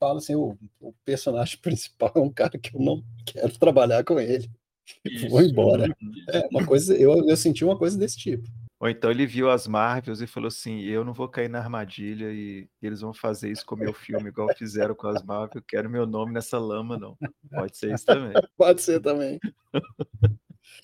fala 0.00 0.18
assim, 0.18 0.34
o, 0.34 0.58
o, 0.80 0.92
personagem 1.04 1.58
principal 1.62 2.12
é 2.16 2.18
um 2.18 2.30
cara 2.30 2.58
que 2.58 2.74
eu 2.74 2.80
não 2.80 3.04
quero 3.24 3.56
trabalhar 3.56 4.02
com 4.02 4.18
ele. 4.18 4.50
Isso. 5.06 5.28
Vou 5.28 5.40
embora. 5.40 5.96
É 6.28 6.48
uma 6.50 6.66
coisa, 6.66 6.96
eu, 6.96 7.28
eu 7.28 7.36
senti 7.36 7.64
uma 7.64 7.78
coisa 7.78 7.96
desse 7.96 8.16
tipo. 8.16 8.48
Ou 8.78 8.88
então 8.88 9.10
ele 9.10 9.26
viu 9.26 9.50
as 9.50 9.66
Marvels 9.66 10.20
e 10.20 10.26
falou 10.26 10.48
assim: 10.48 10.80
eu 10.80 11.04
não 11.04 11.14
vou 11.14 11.28
cair 11.28 11.48
na 11.48 11.58
armadilha 11.58 12.30
e 12.30 12.68
eles 12.82 13.00
vão 13.00 13.14
fazer 13.14 13.50
isso 13.50 13.64
com 13.64 13.74
o 13.74 13.78
meu 13.78 13.94
filme, 13.94 14.28
igual 14.28 14.54
fizeram 14.54 14.94
com 14.94 15.08
as 15.08 15.22
Marvel. 15.22 15.62
Quero 15.66 15.88
meu 15.88 16.06
nome 16.06 16.32
nessa 16.32 16.58
lama, 16.58 16.98
não. 16.98 17.16
Pode 17.50 17.76
ser 17.76 17.94
isso 17.94 18.04
também. 18.04 18.32
Pode 18.56 18.82
ser 18.82 19.00
também. 19.00 19.40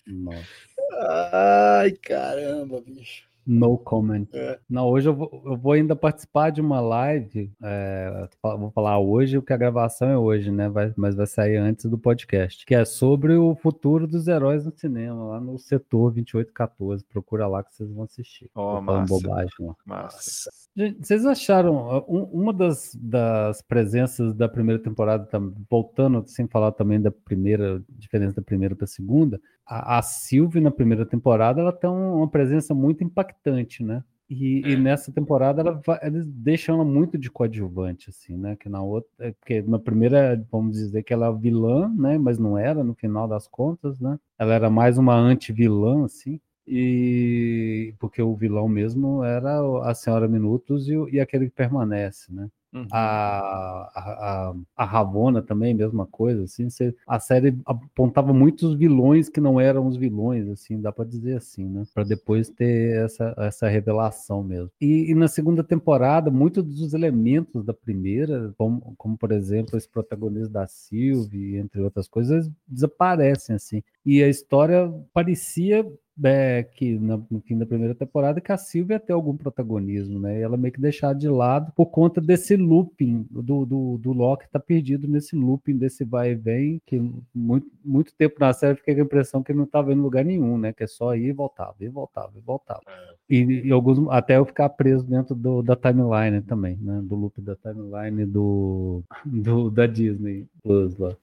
Nossa. 0.07 0.47
Ai, 1.81 1.93
caramba, 1.93 2.81
bicho. 2.81 3.32
No 3.47 3.77
comment. 3.77 4.27
É. 4.33 4.59
Não, 4.71 4.89
hoje 4.89 5.09
eu 5.09 5.15
vou, 5.15 5.43
eu 5.45 5.57
vou, 5.57 5.73
ainda 5.73 5.97
participar 5.97 6.51
de 6.51 6.61
uma 6.61 6.81
live. 6.81 7.53
É, 7.63 8.29
vou 8.43 8.71
falar 8.71 8.99
hoje, 8.99 9.37
o 9.37 9.43
que 9.43 9.53
a 9.53 9.57
gravação 9.57 10.09
é 10.09 10.17
hoje, 10.17 10.51
né? 10.51 10.69
Vai, 10.69 10.93
mas 10.97 11.17
vai 11.17 11.27
sair 11.27 11.57
antes 11.57 11.87
do 11.87 11.99
podcast. 11.99 12.65
Que 12.65 12.75
é 12.75 12.85
sobre 12.85 13.35
o 13.35 13.55
futuro 13.57 14.07
dos 14.07 14.29
heróis 14.29 14.65
no 14.65 14.73
cinema, 14.77 15.25
lá 15.25 15.41
no 15.41 15.59
setor 15.59 16.13
2814. 16.13 17.05
Procura 17.05 17.47
lá 17.49 17.65
que 17.65 17.75
vocês 17.75 17.91
vão 17.91 18.05
assistir. 18.05 18.49
Oh, 18.55 18.81
massa. 18.81 19.13
bobagem 19.13 19.51
lá. 19.61 19.75
Massa. 19.85 20.51
Gente, 20.77 21.05
vocês 21.05 21.27
acharam 21.27 22.05
um, 22.09 22.23
uma 22.33 22.53
das, 22.53 22.95
das 22.95 23.61
presenças 23.61 24.35
da 24.35 24.49
primeira 24.49 24.81
temporada, 24.81 25.29
voltando 25.69 26.25
sem 26.27 26.47
falar 26.47 26.73
também 26.73 27.01
da 27.01 27.11
primeira, 27.11 27.83
diferença 27.89 28.37
da 28.37 28.43
primeira 28.43 28.77
para 28.77 28.85
a 28.85 28.89
segunda, 28.89 29.41
a, 29.67 29.99
a 29.99 30.03
Sylvie 30.03 30.61
na 30.61 30.71
primeira 30.71 31.07
temporada 31.07 31.61
ela 31.61 31.73
tem 31.73 31.89
uma 31.89 32.29
presença 32.29 32.75
muito 32.75 33.03
impactante, 33.05 33.83
né? 33.83 34.03
E, 34.35 34.63
e, 34.67 34.77
nessa 34.77 35.13
temporada 35.13 35.61
ela 35.61 35.73
vai, 35.85 35.99
eles 36.03 36.27
deixam 36.27 36.77
ela 36.77 36.85
muito 36.85 37.19
de 37.19 37.31
coadjuvante, 37.31 38.09
assim, 38.09 38.35
né? 38.35 38.57
Que 38.57 38.67
na 38.67 38.83
outra, 38.83 39.11
é, 39.19 39.33
porque 39.33 39.61
na 39.61 39.79
primeira, 39.79 40.43
vamos 40.51 40.79
dizer 40.79 41.03
que 41.03 41.13
ela 41.13 41.27
é 41.27 41.33
vilã, 41.33 41.93
né? 41.95 42.17
Mas 42.17 42.39
não 42.39 42.57
era 42.57 42.83
no 42.83 42.95
final 42.95 43.29
das 43.29 43.47
contas, 43.47 44.01
né? 44.01 44.19
Ela 44.39 44.55
era 44.55 44.71
mais 44.71 44.97
uma 44.97 45.15
anti-vilã, 45.15 46.07
assim. 46.07 46.41
E 46.67 47.95
porque 47.99 48.23
o 48.23 48.35
vilão 48.35 48.69
mesmo 48.69 49.23
era 49.23 49.61
a 49.83 49.95
Senhora 49.95 50.27
Minutos 50.27 50.89
e, 50.89 50.95
e 51.11 51.21
aquele 51.21 51.47
que 51.47 51.55
permanece, 51.55 52.33
né? 52.33 52.49
Uhum. 52.73 52.87
A, 52.91 53.91
a, 53.95 54.55
a, 54.77 54.85
Ravona 54.85 55.43
também, 55.43 55.75
mesma 55.75 56.07
coisa, 56.07 56.45
assim, 56.45 56.71
você, 56.71 56.95
a 57.07 57.21
série 57.21 57.55
apontava 57.67 58.33
muitos 58.33 58.75
vilões 58.75 59.29
que 59.29 59.43
não 59.43 59.61
eram 59.61 59.87
os 59.87 59.97
vilões, 59.97 60.49
assim, 60.49 60.81
dá 60.81 60.91
para 60.91 61.05
dizer 61.05 61.37
assim, 61.37 61.69
né? 61.69 61.83
Para 61.93 62.05
depois 62.05 62.49
ter 62.49 63.05
essa, 63.05 63.35
essa 63.37 63.69
revelação 63.69 64.43
mesmo. 64.43 64.71
E, 64.81 65.11
e, 65.11 65.15
na 65.15 65.29
segunda 65.29 65.63
temporada, 65.63 66.31
muitos 66.31 66.65
dos 66.65 66.95
elementos 66.95 67.63
da 67.63 67.75
primeira, 67.75 68.55
como, 68.57 68.95
como 68.97 69.19
por 69.19 69.33
exemplo, 69.33 69.77
esse 69.77 69.89
protagonista 69.89 70.49
da 70.49 70.67
Sylvie, 70.67 71.59
entre 71.59 71.83
outras 71.83 72.09
coisas, 72.09 72.51
desaparecem, 72.67 73.55
assim. 73.55 73.83
E 74.05 74.23
a 74.23 74.29
história 74.29 74.93
parecia 75.13 75.87
é, 76.25 76.63
que 76.63 76.99
no, 76.99 77.27
no, 77.31 77.41
fim 77.41 77.57
da 77.57 77.65
primeira 77.65 77.95
temporada 77.95 78.41
que 78.41 78.53
a 78.53 78.57
Sylvia 78.57 79.01
tem 79.01 79.15
algum 79.15 79.37
protagonismo, 79.37 80.19
né? 80.19 80.39
E 80.39 80.43
ela 80.43 80.57
meio 80.57 80.73
que 80.73 80.81
deixar 80.81 81.15
de 81.15 81.29
lado 81.29 81.73
por 81.75 81.87
conta 81.87 82.21
desse 82.21 82.57
looping 82.57 83.27
do, 83.31 83.65
do, 83.65 83.99
do 83.99 84.13
Loki 84.13 84.49
tá 84.51 84.61
perdido 84.61 85.09
nesse 85.09 85.35
looping 85.35 85.77
desse 85.79 86.05
vai 86.05 86.33
e 86.33 86.35
vem, 86.35 86.81
que 86.85 87.01
muito, 87.35 87.67
muito 87.85 88.13
tempo 88.15 88.37
na 88.39 88.53
série 88.53 88.77
fiquei 88.77 88.95
com 88.95 89.01
a 89.01 89.05
impressão 89.05 89.43
que 89.43 89.53
ele 89.53 89.59
não 89.59 89.65
estava 89.65 89.93
em 89.93 89.97
lugar 89.97 90.25
nenhum, 90.25 90.59
né? 90.59 90.73
Que 90.73 90.85
é 90.85 90.87
só 90.87 91.15
ir 91.15 91.29
e 91.29 91.33
voltava, 91.33 91.77
ir 91.81 91.87
e 91.87 91.89
voltava, 91.89 92.33
e 92.37 92.41
voltava. 92.41 92.83
É. 92.87 93.15
E, 93.31 93.69
e, 93.69 93.73
alguns 93.73 94.07
até 94.11 94.37
eu 94.37 94.45
ficar 94.45 94.69
preso 94.69 95.05
dentro 95.05 95.35
do, 95.35 95.63
da 95.63 95.75
timeline 95.75 96.43
também, 96.43 96.77
né? 96.77 97.01
Do 97.03 97.15
loop 97.15 97.41
da 97.41 97.57
timeline 97.57 98.27
do, 98.27 99.03
do 99.25 99.71
da 99.71 99.87
Disney 99.87 100.47
Plus 100.63 100.99
lá. 100.99 101.17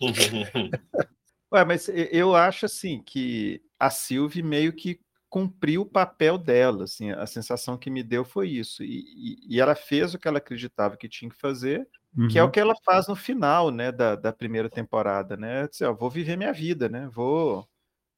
Ué, 1.56 1.64
mas 1.64 1.88
eu 1.88 2.36
acho 2.36 2.66
assim 2.66 3.02
que 3.02 3.62
a 3.80 3.88
Sylvie 3.88 4.42
meio 4.42 4.74
que 4.74 5.00
cumpriu 5.28 5.82
o 5.82 5.86
papel 5.86 6.36
dela, 6.36 6.84
assim, 6.84 7.10
a 7.10 7.26
sensação 7.26 7.78
que 7.78 7.88
me 7.88 8.02
deu 8.02 8.24
foi 8.24 8.50
isso. 8.50 8.82
E, 8.82 9.04
e, 9.16 9.56
e 9.56 9.60
ela 9.60 9.74
fez 9.74 10.12
o 10.12 10.18
que 10.18 10.28
ela 10.28 10.36
acreditava 10.36 10.98
que 10.98 11.08
tinha 11.08 11.30
que 11.30 11.36
fazer, 11.36 11.88
uhum. 12.16 12.28
que 12.28 12.38
é 12.38 12.42
o 12.42 12.46
uhum. 12.46 12.52
que 12.52 12.60
ela 12.60 12.74
faz 12.84 13.08
no 13.08 13.16
final, 13.16 13.70
né, 13.70 13.90
da, 13.90 14.14
da 14.14 14.32
primeira 14.32 14.68
temporada, 14.68 15.34
né? 15.34 15.66
Disse, 15.66 15.84
ó, 15.84 15.94
vou 15.94 16.10
viver 16.10 16.36
minha 16.36 16.52
vida, 16.52 16.90
né? 16.90 17.08
Vou, 17.10 17.66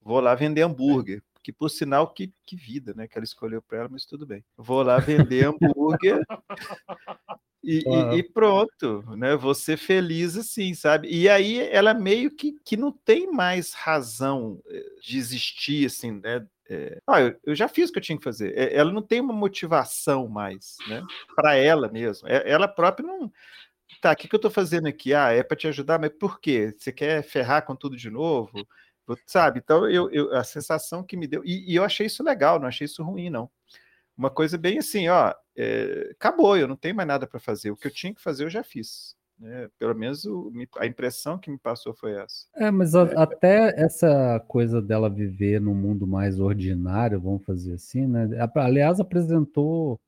vou 0.03 0.21
lá 0.21 0.35
vender 0.35 0.63
hambúrguer. 0.63 1.23
Que 1.41 1.53
por 1.53 1.71
sinal, 1.71 2.13
que, 2.13 2.33
que 2.45 2.57
vida, 2.57 2.93
né? 2.95 3.07
Que 3.07 3.17
ela 3.17 3.25
escolheu 3.25 3.63
para 3.63 3.79
ela, 3.79 3.89
mas 3.89 4.05
tudo 4.05 4.27
bem. 4.27 4.45
Vou 4.57 4.83
lá 4.83 4.99
vender 4.99 5.47
hambúrguer 5.47 6.21
e, 7.69 7.85
e, 7.87 8.19
e, 8.19 8.23
pronto, 8.23 9.05
né? 9.15 9.37
Você 9.37 9.77
feliz 9.77 10.39
assim, 10.39 10.73
sabe? 10.73 11.07
E 11.11 11.29
aí 11.29 11.61
ela 11.71 11.93
meio 11.93 12.31
que, 12.31 12.55
que 12.65 12.79
não 12.79 12.91
tem 12.91 13.31
mais 13.31 13.75
razão 13.75 14.59
eh, 14.67 14.85
de 15.03 15.19
existir, 15.19 15.85
assim, 15.85 16.13
né? 16.13 16.47
É, 16.71 16.99
ah, 17.07 17.21
eu, 17.21 17.39
eu, 17.45 17.55
já 17.55 17.69
fiz 17.69 17.91
o 17.91 17.93
que 17.93 17.99
eu 17.99 18.03
tinha 18.03 18.17
que 18.17 18.25
fazer. 18.25 18.57
É, 18.57 18.75
ela 18.75 18.91
não 18.91 19.03
tem 19.03 19.21
uma 19.21 19.35
motivação 19.35 20.27
mais, 20.29 20.77
né? 20.89 21.03
Para 21.37 21.57
ela 21.57 21.91
mesma. 21.91 22.27
É, 22.31 22.51
ela 22.51 22.67
própria 22.67 23.07
não. 23.07 23.31
Tá, 24.01 24.13
o 24.13 24.17
que, 24.17 24.29
que 24.29 24.35
eu 24.35 24.39
estou 24.39 24.51
fazendo 24.51 24.89
aqui? 24.89 25.13
Ah, 25.13 25.33
é 25.33 25.43
para 25.43 25.57
te 25.57 25.69
ajudar, 25.69 25.99
mas 25.99 26.11
por 26.11 26.41
quê? 26.41 26.75
Você 26.77 26.91
quer 26.91 27.23
ferrar 27.23 27.67
com 27.67 27.77
tudo 27.77 27.97
de 27.97 28.09
novo? 28.09 28.67
Sabe? 29.27 29.61
Então, 29.63 29.89
eu, 29.91 30.11
eu 30.11 30.35
a 30.35 30.45
sensação 30.45 31.03
que 31.03 31.17
me 31.17 31.27
deu. 31.27 31.43
E, 31.45 31.71
e 31.71 31.77
eu 31.77 31.85
achei 31.85 32.07
isso 32.07 32.23
legal, 32.23 32.59
não 32.59 32.69
achei 32.69 32.87
isso 32.87 33.03
ruim, 33.03 33.29
não 33.29 33.51
uma 34.19 34.31
coisa 34.31 34.59
bem 34.59 34.79
assim, 34.79 35.09
ó, 35.09 35.33
é, 35.57 36.11
acabou, 36.11 36.57
eu 36.57 36.67
não 36.67 36.75
tenho 36.75 36.97
mais 36.97 37.07
nada 37.07 37.27
para 37.27 37.39
fazer. 37.39 37.71
O 37.71 37.77
que 37.77 37.87
eu 37.87 37.93
tinha 37.93 38.13
que 38.13 38.21
fazer 38.21 38.45
eu 38.45 38.51
já 38.51 38.65
fiz. 38.65 39.17
Né? 39.39 39.69
Pelo 39.79 39.95
menos 39.95 40.25
o, 40.25 40.53
a 40.77 40.87
impressão 40.87 41.39
que 41.39 41.49
me 41.49 41.59
passou 41.59 41.95
foi 41.95 42.15
essa. 42.15 42.47
É, 42.57 42.69
mas 42.71 42.97
a, 42.97 43.05
é. 43.05 43.17
até 43.17 43.81
essa 43.81 44.45
coisa 44.49 44.83
dela 44.83 45.09
viver 45.09 45.61
num 45.61 45.75
mundo 45.75 46.05
mais 46.05 46.41
ordinário, 46.41 47.21
vamos 47.21 47.45
fazer 47.45 47.75
assim, 47.75 48.09
né? 48.09 48.29
Aliás, 48.57 48.99
apresentou 48.99 50.01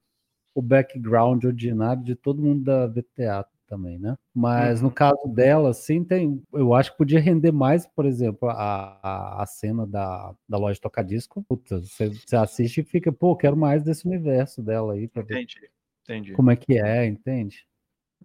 o 0.53 0.61
background 0.61 1.45
ordinário 1.45 2.03
de 2.03 2.17
todo 2.17 2.43
mundo 2.43 2.65
da 2.65 2.89
VTA 2.89 3.47
também, 3.71 4.01
né? 4.01 4.17
Mas 4.35 4.81
uhum. 4.81 4.89
no 4.89 4.93
caso 4.93 5.29
dela, 5.29 5.73
sim, 5.73 6.03
tem. 6.03 6.43
Eu 6.53 6.75
acho 6.75 6.91
que 6.91 6.99
podia 6.99 7.21
render 7.21 7.53
mais, 7.53 7.87
por 7.87 8.05
exemplo, 8.05 8.49
a, 8.51 9.43
a, 9.43 9.47
cena 9.47 9.87
da, 9.87 10.35
da 10.49 10.59
loja 10.59 10.75
de 10.75 10.81
tocadisco. 10.81 11.45
Puta, 11.49 11.79
você, 11.79 12.09
você 12.09 12.37
assiste 12.37 12.81
e 12.81 12.85
fica, 12.85 13.13
pô, 13.13 13.37
quero 13.37 13.57
mais 13.57 13.85
desse 13.85 14.07
universo 14.07 14.61
dela 14.61 14.95
aí. 14.95 15.07
Pra 15.07 15.23
entendi, 15.23 15.61
ver 15.61 15.71
entendi. 16.03 16.33
Como 16.33 16.51
é 16.51 16.57
que 16.57 16.77
é, 16.77 17.07
entende? 17.07 17.65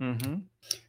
Uhum. 0.01 0.43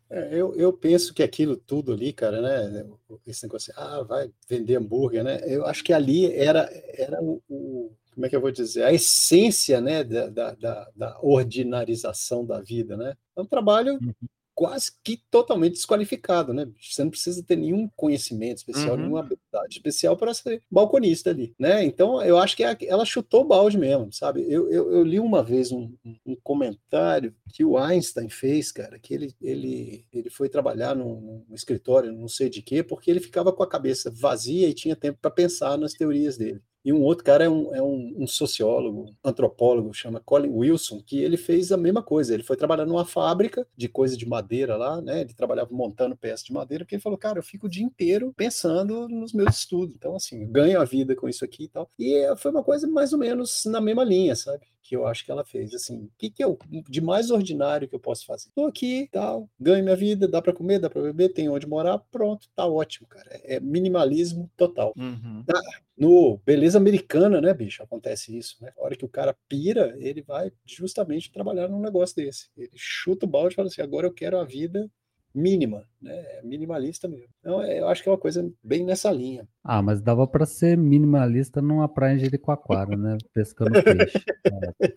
É, 0.08 0.28
eu, 0.32 0.54
eu 0.56 0.72
penso 0.72 1.12
que 1.12 1.22
aquilo 1.22 1.56
tudo 1.56 1.92
ali, 1.92 2.12
cara, 2.12 2.40
né? 2.40 2.86
Esse 3.26 3.44
negócio, 3.44 3.74
ah, 3.76 4.02
vai 4.02 4.30
vender 4.48 4.76
hambúrguer, 4.76 5.22
né? 5.22 5.40
Eu 5.44 5.66
acho 5.66 5.84
que 5.84 5.92
ali 5.92 6.32
era, 6.32 6.70
era 6.96 7.22
o, 7.22 7.42
o 7.48 7.92
como 8.14 8.24
é 8.24 8.30
que 8.30 8.34
eu 8.34 8.40
vou 8.40 8.50
dizer, 8.50 8.82
a 8.82 8.94
essência 8.94 9.78
né, 9.78 10.02
da, 10.02 10.54
da, 10.54 10.90
da, 10.96 11.18
ordinarização 11.20 12.46
da 12.46 12.62
vida, 12.62 12.96
né? 12.96 13.14
É 13.36 13.40
um 13.42 13.44
trabalho 13.44 13.98
uhum 14.00 14.14
quase 14.57 14.90
que 15.04 15.20
totalmente 15.30 15.74
desqualificado, 15.74 16.54
né? 16.54 16.66
Você 16.80 17.04
não 17.04 17.11
precisa 17.11 17.42
ter 17.42 17.57
nenhum 17.57 17.86
conhecimento 17.94 18.57
especial, 18.57 18.92
uhum. 18.92 18.96
nenhuma 18.96 19.20
habilidade 19.20 19.76
especial 19.76 20.16
para 20.16 20.32
ser 20.32 20.62
balconista 20.70 21.28
ali, 21.28 21.54
né? 21.59 21.84
Então, 21.84 22.22
eu 22.22 22.38
acho 22.38 22.57
que 22.57 22.64
é 22.64 22.74
ela 22.86 23.04
chutou 23.04 23.42
o 23.42 23.46
balde 23.46 23.76
mesmo, 23.76 24.11
sabe? 24.11 24.46
Eu, 24.48 24.70
eu, 24.72 24.90
eu 24.90 25.02
li 25.02 25.20
uma 25.20 25.42
vez 25.42 25.70
um, 25.70 25.92
um, 26.24 26.34
comentário 26.42 27.34
que 27.52 27.66
o 27.66 27.76
Einstein 27.76 28.30
fez, 28.30 28.72
cara, 28.72 28.98
que 28.98 29.12
ele, 29.12 29.34
ele, 29.42 30.07
ele 30.11 30.30
foi 30.30 30.48
trabalhar 30.48 30.96
num, 30.96 31.44
num 31.46 31.54
escritório, 31.54 32.11
não 32.11 32.28
sei 32.28 32.48
de 32.48 32.62
quê, 32.62 32.82
porque 32.82 33.11
ele 33.11 33.20
ficava 33.20 33.52
com 33.52 33.62
a 33.62 33.68
cabeça 33.68 34.11
vazia 34.11 34.66
e 34.68 34.74
tinha 34.74 34.96
tempo 34.96 35.18
para 35.20 35.30
pensar 35.30 35.76
nas 35.76 35.92
teorias 35.92 36.38
dele. 36.38 36.62
E 36.87 36.93
um 36.93 37.03
outro 37.03 37.24
cara 37.24 37.43
é 37.43 37.49
um, 37.49 37.74
é 37.74 37.82
um, 37.82 38.14
um 38.16 38.26
sociólogo, 38.28 39.12
antropólogo, 39.24 39.93
chama 39.93 40.20
Colin 40.20 40.51
Wilson, 40.51 41.03
que 41.05 41.18
ele 41.18 41.37
fez 41.37 41.72
a 41.72 41.76
mesma 41.76 42.01
coisa. 42.01 42.32
Ele 42.32 42.45
foi 42.45 42.57
trabalhar 42.57 42.87
numa 42.87 43.05
fábrica 43.05 43.66
de 43.76 43.89
coisa 43.89 44.16
de 44.16 44.24
madeira 44.24 44.76
lá, 44.76 45.03
né? 45.03 45.22
Ele 45.22 45.34
trabalhava 45.34 45.70
montando 45.72 46.16
peças 46.16 46.47
de 46.47 46.53
madeira, 46.53 46.84
porque 46.84 46.95
ele 46.95 47.03
falou, 47.03 47.18
cara, 47.18 47.41
eu 47.41 47.43
fico 47.43 47.66
o 47.66 47.68
dia 47.68 47.84
inteiro 47.84 48.32
pensando 48.37 49.09
nos 49.09 49.32
meus 49.32 49.57
estudos. 49.59 49.97
Então, 49.97 50.14
assim, 50.14 50.47
ganho 50.47 50.80
a 50.80 50.84
vida 50.84 51.16
com 51.16 51.28
isso 51.28 51.45
aqui 51.45 51.64
e 51.64 51.68
tal. 51.68 51.91
E 51.99 52.32
foi 52.37 52.53
uma 52.53 52.62
coisa 52.62 52.87
mais 52.87 53.12
ou 53.12 53.18
menos 53.18 53.64
na 53.66 53.80
mesma 53.80 54.05
linha, 54.05 54.37
sabe? 54.37 54.64
Que 54.87 54.95
eu 54.95 55.07
acho 55.07 55.24
que 55.24 55.30
ela 55.30 55.45
fez. 55.45 55.74
Assim, 55.74 56.05
o 56.05 56.11
que, 56.16 56.30
que 56.30 56.43
é 56.43 56.47
o 56.47 56.57
de 56.89 57.01
mais 57.01 57.30
ordinário 57.30 57.89
que 57.89 57.95
eu 57.95 58.01
posso 58.01 58.24
fazer? 58.24 58.49
Estou 58.49 58.66
aqui, 58.66 59.09
tal, 59.11 59.49
ganho 59.59 59.82
minha 59.82 59.97
vida, 59.97 60.28
dá 60.28 60.41
para 60.41 60.53
comer, 60.53 60.78
dá 60.78 60.89
para 60.89 61.03
beber, 61.03 61.30
tem 61.30 61.49
onde 61.49 61.66
morar, 61.66 61.99
pronto, 62.11 62.49
tá 62.55 62.66
ótimo, 62.66 63.07
cara. 63.09 63.28
É 63.45 63.59
minimalismo 63.59 64.51
total. 64.57 64.93
Uhum. 64.97 65.45
Ah, 65.49 65.80
no 65.97 66.39
Beleza 66.45 66.78
Americana, 66.78 67.41
né, 67.41 67.53
bicho? 67.53 67.82
Acontece 67.82 68.37
isso, 68.37 68.57
né? 68.61 68.72
A 68.78 68.84
hora 68.84 68.97
que 68.97 69.05
o 69.05 69.09
cara 69.09 69.37
pira, 69.49 69.95
ele 69.99 70.22
vai 70.22 70.53
justamente 70.64 71.32
trabalhar 71.32 71.68
num 71.68 71.80
negócio 71.80 72.14
desse. 72.14 72.49
Ele 72.57 72.70
chuta 72.74 73.26
o 73.26 73.28
balde 73.28 73.55
e 73.55 73.57
fala 73.57 73.68
assim: 73.68 73.82
agora 73.82 74.07
eu 74.07 74.12
quero 74.12 74.39
a 74.39 74.45
vida 74.45 74.91
mínima, 75.37 75.84
né? 76.01 76.12
É 76.12 76.43
minimalista 76.43 77.07
mesmo. 77.07 77.28
Então, 77.41 77.62
é, 77.62 77.78
eu 77.78 77.89
acho 77.89 78.03
que 78.03 78.09
é 78.09 78.12
uma 78.12 78.18
coisa 78.18 78.51
bem 78.64 78.84
nessa 78.84 79.11
linha. 79.11 79.47
Ah, 79.62 79.82
mas 79.82 80.01
dava 80.01 80.26
para 80.26 80.47
ser 80.47 80.76
minimalista 80.78 81.61
numa 81.61 81.89
praia 81.89 82.14
em 82.14 82.18
Jericoacoara, 82.18 82.97
né? 82.97 83.18
Pescando 83.34 83.82
peixe. 83.82 84.18
É, 84.47 84.89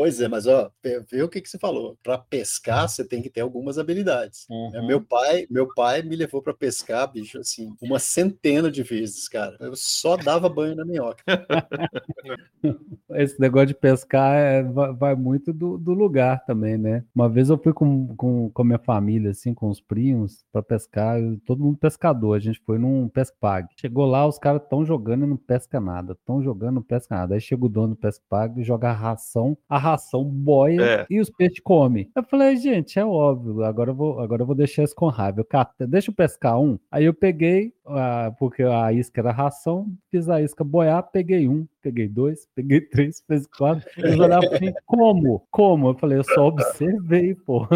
Pois 0.00 0.18
é, 0.18 0.28
mas 0.28 0.46
ó, 0.46 0.70
vê 0.82 1.22
o 1.22 1.28
que, 1.28 1.42
que 1.42 1.48
você 1.50 1.58
falou. 1.58 1.94
Para 2.02 2.16
pescar, 2.16 2.88
você 2.88 3.04
tem 3.06 3.20
que 3.20 3.28
ter 3.28 3.42
algumas 3.42 3.76
habilidades. 3.76 4.46
Né? 4.48 4.80
Uhum. 4.80 4.86
Meu 4.86 5.02
pai, 5.02 5.46
meu 5.50 5.74
pai 5.74 6.00
me 6.00 6.16
levou 6.16 6.40
para 6.40 6.54
pescar, 6.54 7.12
bicho, 7.12 7.38
assim, 7.38 7.74
uma 7.82 7.98
centena 7.98 8.70
de 8.70 8.82
vezes, 8.82 9.28
cara. 9.28 9.58
Eu 9.60 9.76
só 9.76 10.16
dava 10.16 10.48
banho 10.48 10.74
na 10.74 10.86
minhoca. 10.86 11.22
Esse 13.12 13.38
negócio 13.38 13.66
de 13.66 13.74
pescar 13.74 14.34
é, 14.36 14.62
vai, 14.62 15.14
muito 15.14 15.52
do, 15.52 15.76
do, 15.76 15.92
lugar 15.92 16.46
também, 16.46 16.78
né? 16.78 17.04
Uma 17.14 17.28
vez 17.28 17.50
eu 17.50 17.58
fui 17.58 17.74
com, 17.74 18.16
com, 18.16 18.48
com 18.48 18.62
a 18.62 18.64
minha 18.64 18.78
família, 18.78 19.32
assim, 19.32 19.52
com 19.52 19.68
os 19.68 19.82
primos, 19.82 20.42
para 20.50 20.62
pescar, 20.62 21.20
todo 21.44 21.62
mundo 21.62 21.76
pescador. 21.76 22.36
A 22.36 22.40
gente 22.40 22.62
foi 22.64 22.78
num 22.78 23.06
pescpag. 23.06 23.68
Chegou 23.78 24.06
lá, 24.06 24.26
os 24.26 24.38
caras 24.38 24.62
estão 24.62 24.82
jogando 24.82 25.26
e 25.26 25.28
não 25.28 25.36
pesca 25.36 25.78
nada. 25.78 26.14
Estão 26.14 26.42
jogando 26.42 26.76
não 26.76 26.82
pesca 26.82 27.14
nada. 27.14 27.34
Aí 27.34 27.40
chega 27.40 27.66
o 27.66 27.68
dono 27.68 27.88
do 27.88 27.96
pescpag 27.96 28.58
e 28.58 28.64
joga 28.64 28.88
a 28.88 28.94
ração. 28.94 29.58
A 29.68 29.76
ração 29.76 29.89
boia 30.24 30.82
é. 30.82 31.06
e 31.08 31.20
os 31.20 31.30
peixes 31.30 31.60
comem. 31.60 32.10
Eu 32.14 32.22
falei, 32.24 32.56
gente, 32.56 32.98
é 32.98 33.04
óbvio, 33.04 33.62
agora 33.64 33.90
eu 33.90 33.94
vou, 33.94 34.20
agora 34.20 34.42
eu 34.42 34.46
vou 34.46 34.54
deixar 34.54 34.82
isso 34.82 34.94
com 34.94 35.08
raiva. 35.08 35.40
Eu 35.40 35.44
cato, 35.44 35.86
deixa 35.86 36.10
eu 36.10 36.14
pescar 36.14 36.60
um. 36.60 36.78
Aí 36.90 37.04
eu 37.04 37.14
peguei, 37.14 37.72
uh, 37.86 38.34
porque 38.38 38.62
a 38.62 38.92
isca 38.92 39.20
era 39.20 39.32
ração, 39.32 39.92
fiz 40.10 40.28
a 40.28 40.40
isca 40.40 40.64
boiar, 40.64 41.02
peguei 41.10 41.48
um, 41.48 41.66
peguei 41.82 42.08
dois, 42.08 42.46
peguei 42.54 42.80
três, 42.80 43.22
fez 43.26 43.46
quatro. 43.46 43.88
Eles 43.96 44.18
olhavam 44.18 44.52
assim, 44.52 44.72
como? 44.86 45.46
Como? 45.50 45.88
Eu 45.88 45.94
falei, 45.94 46.18
eu 46.18 46.24
só 46.24 46.46
observei, 46.46 47.34
pô. 47.34 47.66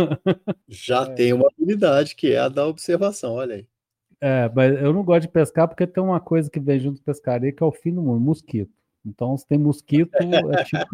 Já 0.68 1.02
é. 1.02 1.10
tem 1.14 1.32
uma 1.32 1.48
habilidade 1.48 2.14
que 2.14 2.32
é 2.32 2.38
a 2.38 2.48
da 2.48 2.66
observação, 2.66 3.34
olha 3.34 3.56
aí. 3.56 3.66
É, 4.20 4.50
mas 4.54 4.80
eu 4.80 4.92
não 4.92 5.04
gosto 5.04 5.22
de 5.22 5.28
pescar 5.28 5.68
porque 5.68 5.86
tem 5.86 6.02
uma 6.02 6.18
coisa 6.18 6.50
que 6.50 6.58
vem 6.58 6.80
junto 6.80 6.98
com 6.98 7.04
pescaria 7.04 7.52
que 7.52 7.62
é 7.62 7.66
o 7.66 7.72
fim 7.72 7.92
do 7.92 8.00
mundo, 8.00 8.20
mosquito. 8.20 8.72
Então, 9.04 9.36
se 9.36 9.46
tem 9.46 9.58
mosquito, 9.58 10.14
é 10.14 10.64
tipo 10.64 10.86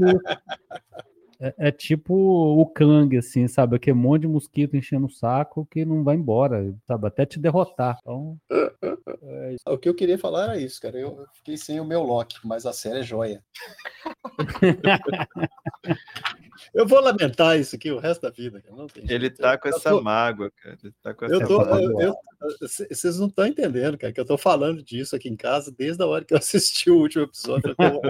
é, 1.40 1.54
é, 1.56 1.72
tipo 1.72 2.14
o 2.14 2.66
Kang, 2.66 3.16
assim, 3.16 3.48
sabe? 3.48 3.74
Aquele 3.74 3.96
monte 3.96 4.22
de 4.22 4.28
mosquito 4.28 4.76
enchendo 4.76 5.06
o 5.06 5.10
saco 5.10 5.66
que 5.70 5.86
não 5.86 6.04
vai 6.04 6.14
embora, 6.14 6.74
sabe? 6.86 7.06
Até 7.06 7.24
te 7.24 7.38
derrotar. 7.38 7.96
Então. 8.02 8.38
É 8.50 8.50
o 9.72 9.78
que 9.78 9.88
eu 9.88 9.94
queria 9.94 10.18
falar 10.18 10.44
era 10.44 10.60
isso, 10.60 10.78
cara. 10.78 11.00
Eu 11.00 11.24
fiquei 11.32 11.56
sem 11.56 11.80
o 11.80 11.84
meu 11.84 12.02
Loki, 12.02 12.36
mas 12.44 12.66
a 12.66 12.74
série 12.74 12.98
é 12.98 13.02
joia. 13.02 13.42
eu 16.74 16.86
vou 16.86 17.00
lamentar 17.00 17.58
isso 17.58 17.74
aqui 17.74 17.90
o 17.90 17.98
resto 17.98 18.20
da 18.20 18.30
vida. 18.30 18.60
Cara. 18.60 18.76
Não 18.76 18.86
tem 18.86 19.02
Ele 19.08 19.30
tá 19.30 19.56
com 19.56 19.68
essa 19.68 19.90
tô... 19.90 20.02
mágoa, 20.02 20.52
cara. 20.62 20.76
Ele 20.84 20.92
tá 21.02 21.14
com 21.14 21.24
essa 21.24 21.34
eu 21.34 21.46
tô, 21.46 21.62
eu, 22.02 22.14
vocês 22.68 23.18
não 23.18 23.28
estão 23.28 23.46
entendendo, 23.46 23.96
cara, 23.96 24.12
que 24.12 24.20
eu 24.20 24.26
tô 24.26 24.36
falando 24.36 24.82
disso 24.82 25.16
aqui 25.16 25.30
em 25.30 25.36
casa 25.36 25.74
desde 25.76 26.02
a 26.02 26.06
hora 26.06 26.22
que 26.22 26.34
eu 26.34 26.38
assisti 26.38 26.90
o 26.90 26.98
último 26.98 27.24
episódio. 27.24 27.74
eu, 27.78 28.02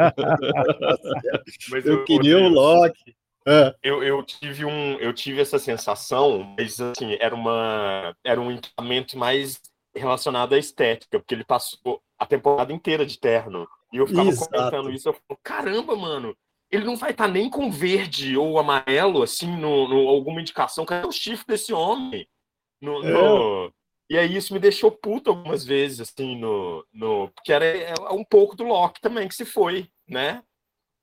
eu 1.87 2.05
queria 2.05 2.39
o 2.39 2.49
Loki. 2.49 3.20
É. 3.51 3.75
Eu, 3.83 4.03
eu, 4.05 4.23
tive 4.23 4.65
um, 4.65 4.97
eu 5.01 5.13
tive 5.13 5.41
essa 5.41 5.59
sensação, 5.59 6.55
mas 6.57 6.81
assim, 6.81 7.17
era, 7.19 7.35
uma, 7.35 8.17
era 8.25 8.41
um 8.41 8.53
equipamento 8.53 9.19
mais 9.19 9.61
relacionado 9.93 10.55
à 10.55 10.59
estética, 10.59 11.19
porque 11.19 11.35
ele 11.35 11.45
passou 11.45 12.01
a 12.17 12.25
temporada 12.25 12.73
inteira 12.73 13.05
de 13.05 13.19
terno. 13.19 13.67
E 13.93 13.97
eu 13.97 14.07
ficava 14.07 14.29
Exato. 14.29 14.51
comentando 14.51 14.93
isso, 14.93 15.09
eu 15.09 15.15
falo, 15.15 15.41
caramba, 15.43 15.97
mano, 15.97 16.37
ele 16.71 16.85
não 16.85 16.95
vai 16.95 17.11
estar 17.11 17.27
tá 17.27 17.31
nem 17.31 17.51
com 17.51 17.73
verde 17.73 18.37
ou 18.37 18.57
amarelo, 18.57 19.23
assim, 19.23 19.57
no, 19.57 19.89
no 19.89 20.09
alguma 20.09 20.41
indicação. 20.41 20.87
Cadê 20.87 21.07
o 21.07 21.13
chifre 21.13 21.45
desse 21.49 21.73
homem? 21.73 22.29
No, 22.81 23.03
é. 23.05 23.11
no... 23.11 23.73
E 24.09 24.17
aí 24.17 24.37
isso 24.37 24.53
me 24.53 24.61
deixou 24.61 24.91
puto 24.93 25.31
algumas 25.31 25.65
vezes, 25.65 26.01
assim, 26.01 26.37
no, 26.37 26.85
no... 26.93 27.29
porque 27.31 27.53
era 27.53 27.65
é 27.65 27.95
um 28.11 28.25
pouco 28.25 28.55
do 28.55 28.65
Loki 28.65 29.01
também 29.01 29.27
que 29.27 29.35
se 29.35 29.45
foi, 29.45 29.89
né? 30.09 30.43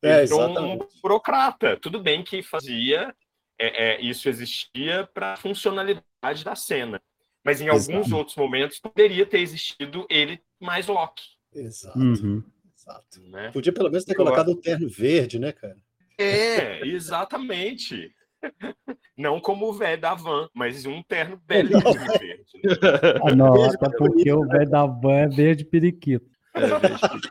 É, 0.04 0.24
um 0.34 0.80
burocrata. 1.02 1.78
Tudo 1.78 2.02
bem 2.02 2.24
que 2.24 2.43
fazia, 2.43 3.14
é, 3.60 3.95
é, 3.95 4.02
isso 4.02 4.30
existia 4.30 5.10
para 5.14 5.34
a 5.34 5.38
funcionalidade 5.38 6.43
da 6.43 6.56
cena. 6.56 7.02
Mas 7.43 7.62
em 7.62 7.70
Exato. 7.70 7.91
alguns 7.91 8.12
outros 8.12 8.36
momentos 8.36 8.80
poderia 8.80 9.26
ter 9.26 9.39
existido 9.39 10.06
ele 10.10 10.41
mais 10.60 10.88
Loki. 10.88 11.24
Exato. 11.54 11.98
Uhum. 11.98 12.43
Exato. 12.76 13.22
Né? 13.30 13.52
Podia 13.52 13.74
pelo 13.74 13.89
menos 13.89 14.06
ter 14.06 14.14
Eu 14.14 14.18
colocado 14.18 14.50
o 14.50 14.56
terno 14.56 14.89
verde, 14.89 15.39
né, 15.39 15.52
cara? 15.52 15.78
É, 16.18 16.86
exatamente. 16.86 18.14
Não 19.18 19.39
como 19.39 19.68
o 19.68 19.74
velho 19.74 20.00
da 20.00 20.14
van, 20.14 20.48
mas 20.54 20.86
um 20.86 21.02
terno 21.02 21.41
belíssimo 21.45 21.93
verde. 22.20 22.45
Ah, 23.24 23.36
não, 23.36 23.64
até 23.64 23.89
porque 23.98 24.32
o 24.32 24.48
velho 24.48 24.70
da 24.70 24.86
van 24.86 25.22
é 25.22 25.28
verde 25.28 25.66
periquito. 25.66 26.30
É 26.54 26.68
verde 26.68 27.00
periquito. 27.00 27.30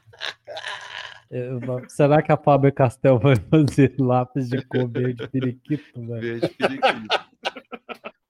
Será 1.88 2.22
que 2.22 2.32
a 2.32 2.36
Faber 2.36 2.74
Castell 2.74 3.18
vai 3.18 3.36
fazer 3.36 3.94
lápis 3.98 4.48
de 4.48 4.64
cor 4.66 4.88
verde 4.88 5.28
periquito? 5.28 6.06
Véio? 6.06 6.20
Verde 6.20 6.48
periquito. 6.48 7.30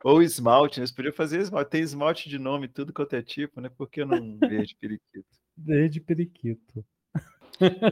Ou 0.05 0.23
esmalte, 0.23 0.81
né? 0.81 0.87
Você 0.87 0.95
podia 0.95 1.13
fazer 1.13 1.41
esmalte. 1.41 1.71
Tem 1.71 1.83
esmalte 1.83 2.29
de 2.29 2.39
nome, 2.39 2.69
tudo 2.69 2.93
quanto 2.93 3.15
é 3.15 3.23
tipo, 3.23 3.61
né? 3.61 3.71
Por 3.71 3.89
que 3.89 4.05
não 4.05 4.39
verde 4.39 4.77
periquito? 4.81 5.27
Verde 5.57 6.01
periquito. 6.01 6.85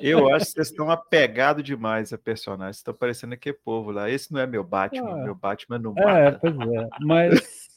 Eu 0.01 0.33
acho 0.33 0.47
que 0.47 0.53
vocês 0.53 0.71
estão 0.71 0.91
apegados 0.91 1.63
demais 1.63 2.13
a 2.13 2.19
personagens. 2.19 2.77
Estão 2.77 2.95
parecendo 2.95 3.37
que 3.37 3.51
é 3.51 3.53
povo 3.53 3.91
lá. 3.91 4.09
Esse 4.09 4.33
não 4.33 4.41
é 4.41 4.47
meu 4.47 4.65
Batman. 4.65 5.21
Ah, 5.21 5.25
meu 5.25 5.35
Batman 5.35 5.79
não 5.79 5.95
é, 5.99 6.05
mata. 6.05 6.19
É, 6.19 6.33
pois 6.33 6.55
é. 6.55 6.89
Mas 7.01 7.69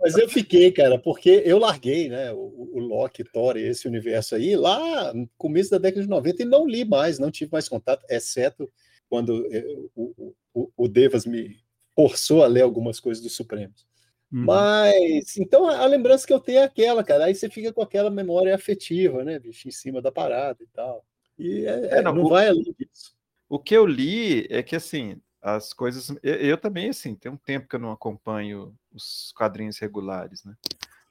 mas, 0.00 0.16
eu 0.16 0.28
fiquei, 0.28 0.70
cara, 0.72 0.98
porque 0.98 1.42
eu 1.44 1.58
larguei, 1.58 2.08
né, 2.08 2.32
o, 2.32 2.70
o 2.74 2.78
Loki, 2.78 3.24
Thor 3.24 3.56
e 3.56 3.62
esse 3.62 3.88
universo 3.88 4.34
aí 4.34 4.56
lá 4.56 5.12
no 5.12 5.28
começo 5.36 5.70
da 5.70 5.78
década 5.78 6.02
de 6.02 6.08
90 6.08 6.42
e 6.42 6.46
não 6.46 6.66
li 6.66 6.84
mais, 6.84 7.18
não 7.18 7.30
tive 7.30 7.50
mais 7.52 7.68
contato, 7.68 8.04
exceto 8.08 8.70
quando 9.08 9.46
eh, 9.52 9.64
o, 9.94 10.34
o, 10.54 10.70
o 10.76 10.88
Devas 10.88 11.24
me 11.24 11.56
forçou 11.94 12.44
a 12.44 12.46
ler 12.46 12.62
algumas 12.62 13.00
coisas 13.00 13.22
do 13.22 13.30
Supremos. 13.30 13.86
Uhum. 14.30 14.44
Mas, 14.44 15.36
então, 15.38 15.66
a, 15.66 15.78
a, 15.78 15.86
lembrança 15.86 16.26
que 16.26 16.32
eu 16.32 16.40
tenho 16.40 16.58
é 16.58 16.64
aquela, 16.64 17.02
cara, 17.02 17.24
aí 17.24 17.34
você 17.34 17.48
fica 17.48 17.72
com 17.72 17.80
aquela 17.80 18.10
memória 18.10 18.54
afetiva, 18.54 19.24
né, 19.24 19.38
bicho, 19.38 19.66
em 19.66 19.70
cima 19.72 20.02
da 20.02 20.12
parada 20.12 20.62
e 20.62 20.66
tal. 20.68 21.04
E 21.38 21.64
é, 21.64 21.98
é, 21.98 22.02
não, 22.02 22.14
não 22.14 22.28
vai 22.28 22.48
além 22.48 22.74
disso. 22.78 23.16
O 23.48 23.58
que 23.58 23.74
eu 23.74 23.86
li 23.86 24.46
é 24.50 24.62
que, 24.62 24.76
assim, 24.76 25.18
as 25.42 25.72
coisas. 25.72 26.10
Eu, 26.22 26.34
eu, 26.34 26.58
também, 26.58 26.88
assim, 26.88 27.14
tem 27.14 27.30
um 27.30 27.36
tempo 27.36 27.68
que 27.68 27.76
eu 27.76 27.80
não 27.80 27.92
acompanho 27.92 28.74
os 28.92 29.32
quadrinhos 29.36 29.78
regulares, 29.78 30.44
né? 30.44 30.54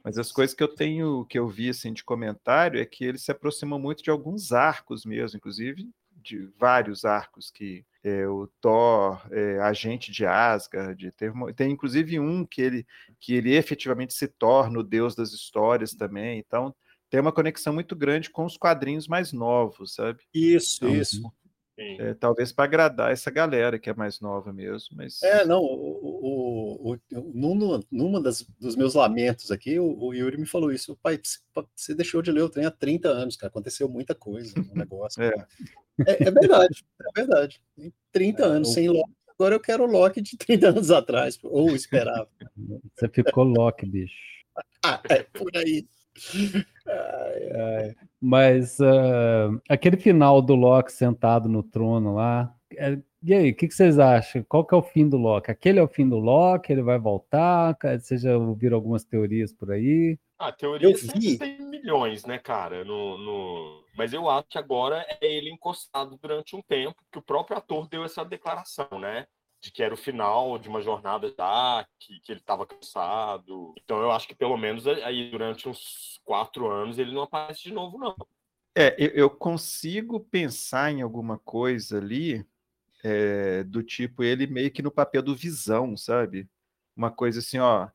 Mas 0.03 0.17
as 0.17 0.31
coisas 0.31 0.55
que 0.55 0.63
eu 0.63 0.67
tenho, 0.67 1.25
que 1.25 1.37
eu 1.37 1.47
vi 1.47 1.69
assim 1.69 1.91
de 1.91 2.03
comentário, 2.03 2.79
é 2.79 2.85
que 2.85 3.03
ele 3.03 3.17
se 3.17 3.31
aproxima 3.31 3.77
muito 3.77 4.01
de 4.01 4.09
alguns 4.09 4.53
arcos 4.53 5.05
mesmo, 5.05 5.37
inclusive 5.37 5.89
de 6.27 6.49
vários 6.59 7.05
arcos 7.05 7.49
que 7.49 7.85
é, 8.03 8.27
o 8.27 8.47
Thor, 8.59 9.21
é, 9.31 9.59
agente 9.59 10.11
de 10.11 10.25
Asgard, 10.25 11.11
tem, 11.13 11.31
tem 11.55 11.71
inclusive 11.71 12.19
um 12.19 12.45
que 12.45 12.61
ele, 12.61 12.87
que 13.19 13.33
ele 13.33 13.55
efetivamente 13.55 14.13
se 14.13 14.27
torna 14.27 14.79
o 14.79 14.83
deus 14.83 15.15
das 15.15 15.31
histórias 15.31 15.93
também. 15.93 16.37
Então 16.39 16.75
tem 17.09 17.21
uma 17.21 17.31
conexão 17.31 17.73
muito 17.73 17.95
grande 17.95 18.29
com 18.29 18.45
os 18.45 18.57
quadrinhos 18.57 19.07
mais 19.07 19.31
novos, 19.31 19.93
sabe? 19.93 20.23
Isso, 20.33 20.85
então, 20.85 20.95
isso. 20.95 21.33
É, 21.79 22.15
talvez 22.15 22.51
para 22.51 22.65
agradar 22.65 23.11
essa 23.11 23.29
galera 23.29 23.77
que 23.77 23.87
é 23.87 23.93
mais 23.93 24.19
nova 24.19 24.51
mesmo, 24.51 24.97
mas... 24.97 25.21
É, 25.21 25.45
não, 25.45 25.61
o, 25.61 26.89
o, 26.89 26.93
o, 26.93 26.99
numa, 27.35 27.83
numa 27.91 28.19
das, 28.19 28.41
dos 28.59 28.75
meus 28.75 28.95
lamentos 28.95 29.51
aqui, 29.51 29.77
o, 29.77 29.95
o, 29.95 30.11
Yuri 30.11 30.37
me 30.37 30.47
falou 30.47 30.71
isso, 30.71 30.97
pai, 31.03 31.19
você 31.75 31.93
deixou 31.93 32.23
de 32.23 32.31
ler 32.31 32.41
o 32.41 32.49
trem 32.49 32.65
há 32.65 32.71
30 32.71 33.09
anos, 33.09 33.35
cara, 33.35 33.49
aconteceu 33.49 33.87
muita 33.87 34.15
coisa 34.15 34.55
no 34.59 34.73
negócio. 34.73 35.21
é. 35.21 35.31
É, 36.05 36.27
é. 36.27 36.31
verdade, 36.31 36.83
é 36.99 37.21
verdade. 37.21 37.61
30 38.11 38.41
é, 38.41 38.45
anos 38.45 38.73
sem 38.73 38.89
Loki, 38.89 39.13
agora 39.27 39.55
eu 39.55 39.59
quero 39.59 39.83
o 39.83 39.87
Loki 39.87 40.19
de 40.19 40.35
30 40.35 40.69
anos 40.69 40.89
atrás, 40.89 41.37
ou 41.43 41.75
esperava. 41.75 42.27
Você 42.95 43.07
ficou 43.09 43.43
Loki, 43.43 43.85
bicho. 43.85 44.15
ah, 44.83 44.99
é, 45.09 45.23
por 45.23 45.55
aí. 45.55 45.87
Ai, 46.87 47.51
ai. 47.51 47.95
Mas 48.21 48.79
uh, 48.79 49.61
aquele 49.69 49.97
final 49.97 50.41
do 50.41 50.55
Loki 50.55 50.91
sentado 50.91 51.47
no 51.47 51.63
trono 51.63 52.15
lá, 52.15 52.53
é, 52.75 52.97
e 53.23 53.33
aí, 53.33 53.51
o 53.51 53.55
que, 53.55 53.67
que, 53.67 53.73
vocês 53.73 53.97
acham? 53.97 54.43
Qual 54.43 54.65
que 54.65 54.75
é 54.75 54.77
o 54.77 54.81
fim 54.83 55.09
do 55.09 55.17
Loki? 55.17 55.49
Aquele 55.49 55.79
é 55.79 55.83
o 55.83 55.87
fim 55.87 56.07
do 56.07 56.17
Loki? 56.17 56.71
Ele 56.71 56.83
vai 56.83 56.99
voltar? 56.99 57.75
Vocês 57.99 58.21
já 58.21 58.37
ouviram 58.37 58.77
algumas 58.77 59.03
teorias 59.03 59.51
por 59.51 59.71
aí? 59.71 60.17
Ah, 60.37 60.51
teorias 60.51 61.01
tem 61.01 61.59
milhões, 61.61 62.25
né, 62.25 62.37
cara? 62.37 62.85
No, 62.85 63.17
no... 63.17 63.83
Mas 63.97 64.13
eu 64.13 64.29
acho 64.29 64.47
que 64.47 64.57
agora 64.57 65.03
é 65.09 65.17
ele 65.21 65.49
encostado 65.49 66.17
durante 66.21 66.55
um 66.55 66.61
tempo, 66.61 66.95
que 67.11 67.17
o 67.17 67.23
próprio 67.23 67.57
ator 67.57 67.87
deu 67.89 68.03
essa 68.03 68.23
declaração, 68.23 68.87
né? 68.99 69.25
De 69.61 69.71
que 69.71 69.81
era 69.81 69.93
o 69.93 69.97
final 69.97 70.57
de 70.59 70.69
uma 70.69 70.81
jornada 70.81 71.33
já, 71.35 71.85
que, 71.99 72.19
que 72.21 72.31
ele 72.31 72.39
estava 72.39 72.65
cansado. 72.65 73.73
Então 73.83 73.99
eu 74.01 74.11
acho 74.11 74.27
que 74.27 74.35
pelo 74.35 74.57
menos 74.57 74.87
aí 74.87 75.31
durante 75.31 75.67
uns 75.67 76.19
quatro 76.23 76.69
anos 76.69 76.99
ele 76.99 77.13
não 77.13 77.23
aparece 77.23 77.63
de 77.63 77.73
novo, 77.73 77.97
não. 77.97 78.15
É, 78.75 78.95
eu, 78.97 79.09
eu 79.09 79.29
consigo 79.29 80.19
pensar 80.19 80.91
em 80.91 81.01
alguma 81.01 81.39
coisa 81.39 81.97
ali 81.97 82.45
é, 83.03 83.63
do 83.63 83.81
tipo 83.81 84.23
ele 84.23 84.45
meio 84.45 84.69
que 84.69 84.83
no 84.83 84.91
papel 84.91 85.21
do 85.21 85.35
visão, 85.35 85.97
sabe? 85.97 86.47
Uma 86.95 87.09
coisa 87.09 87.39
assim, 87.39 87.57
ó, 87.57 87.89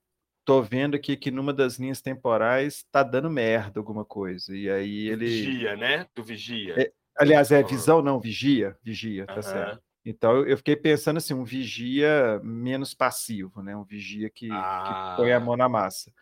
tô 0.44 0.62
vendo 0.62 0.94
aqui 0.94 1.16
que 1.16 1.30
numa 1.30 1.52
das 1.52 1.78
linhas 1.78 2.00
temporais 2.00 2.84
tá 2.90 3.02
dando 3.02 3.30
merda 3.30 3.78
alguma 3.78 4.04
coisa. 4.04 4.56
E 4.56 4.70
aí 4.70 5.08
ele. 5.08 5.26
Vigia, 5.26 5.76
né? 5.76 6.06
Do 6.14 6.22
vigia. 6.22 6.80
É, 6.80 6.92
aliás, 7.16 7.50
é 7.50 7.62
visão, 7.62 8.02
não, 8.02 8.20
vigia, 8.20 8.76
vigia, 8.82 9.26
tá 9.26 9.36
uhum. 9.36 9.42
certo. 9.42 9.82
Então 10.04 10.44
eu 10.46 10.56
fiquei 10.56 10.74
pensando 10.74 11.18
assim, 11.18 11.34
um 11.34 11.44
vigia 11.44 12.40
menos 12.42 12.92
passivo, 12.92 13.62
né? 13.62 13.76
Um 13.76 13.84
vigia 13.84 14.28
que, 14.28 14.48
ah. 14.50 15.14
que 15.14 15.22
põe 15.22 15.32
a 15.32 15.40
mão 15.40 15.56
na 15.56 15.68
massa. 15.68 16.12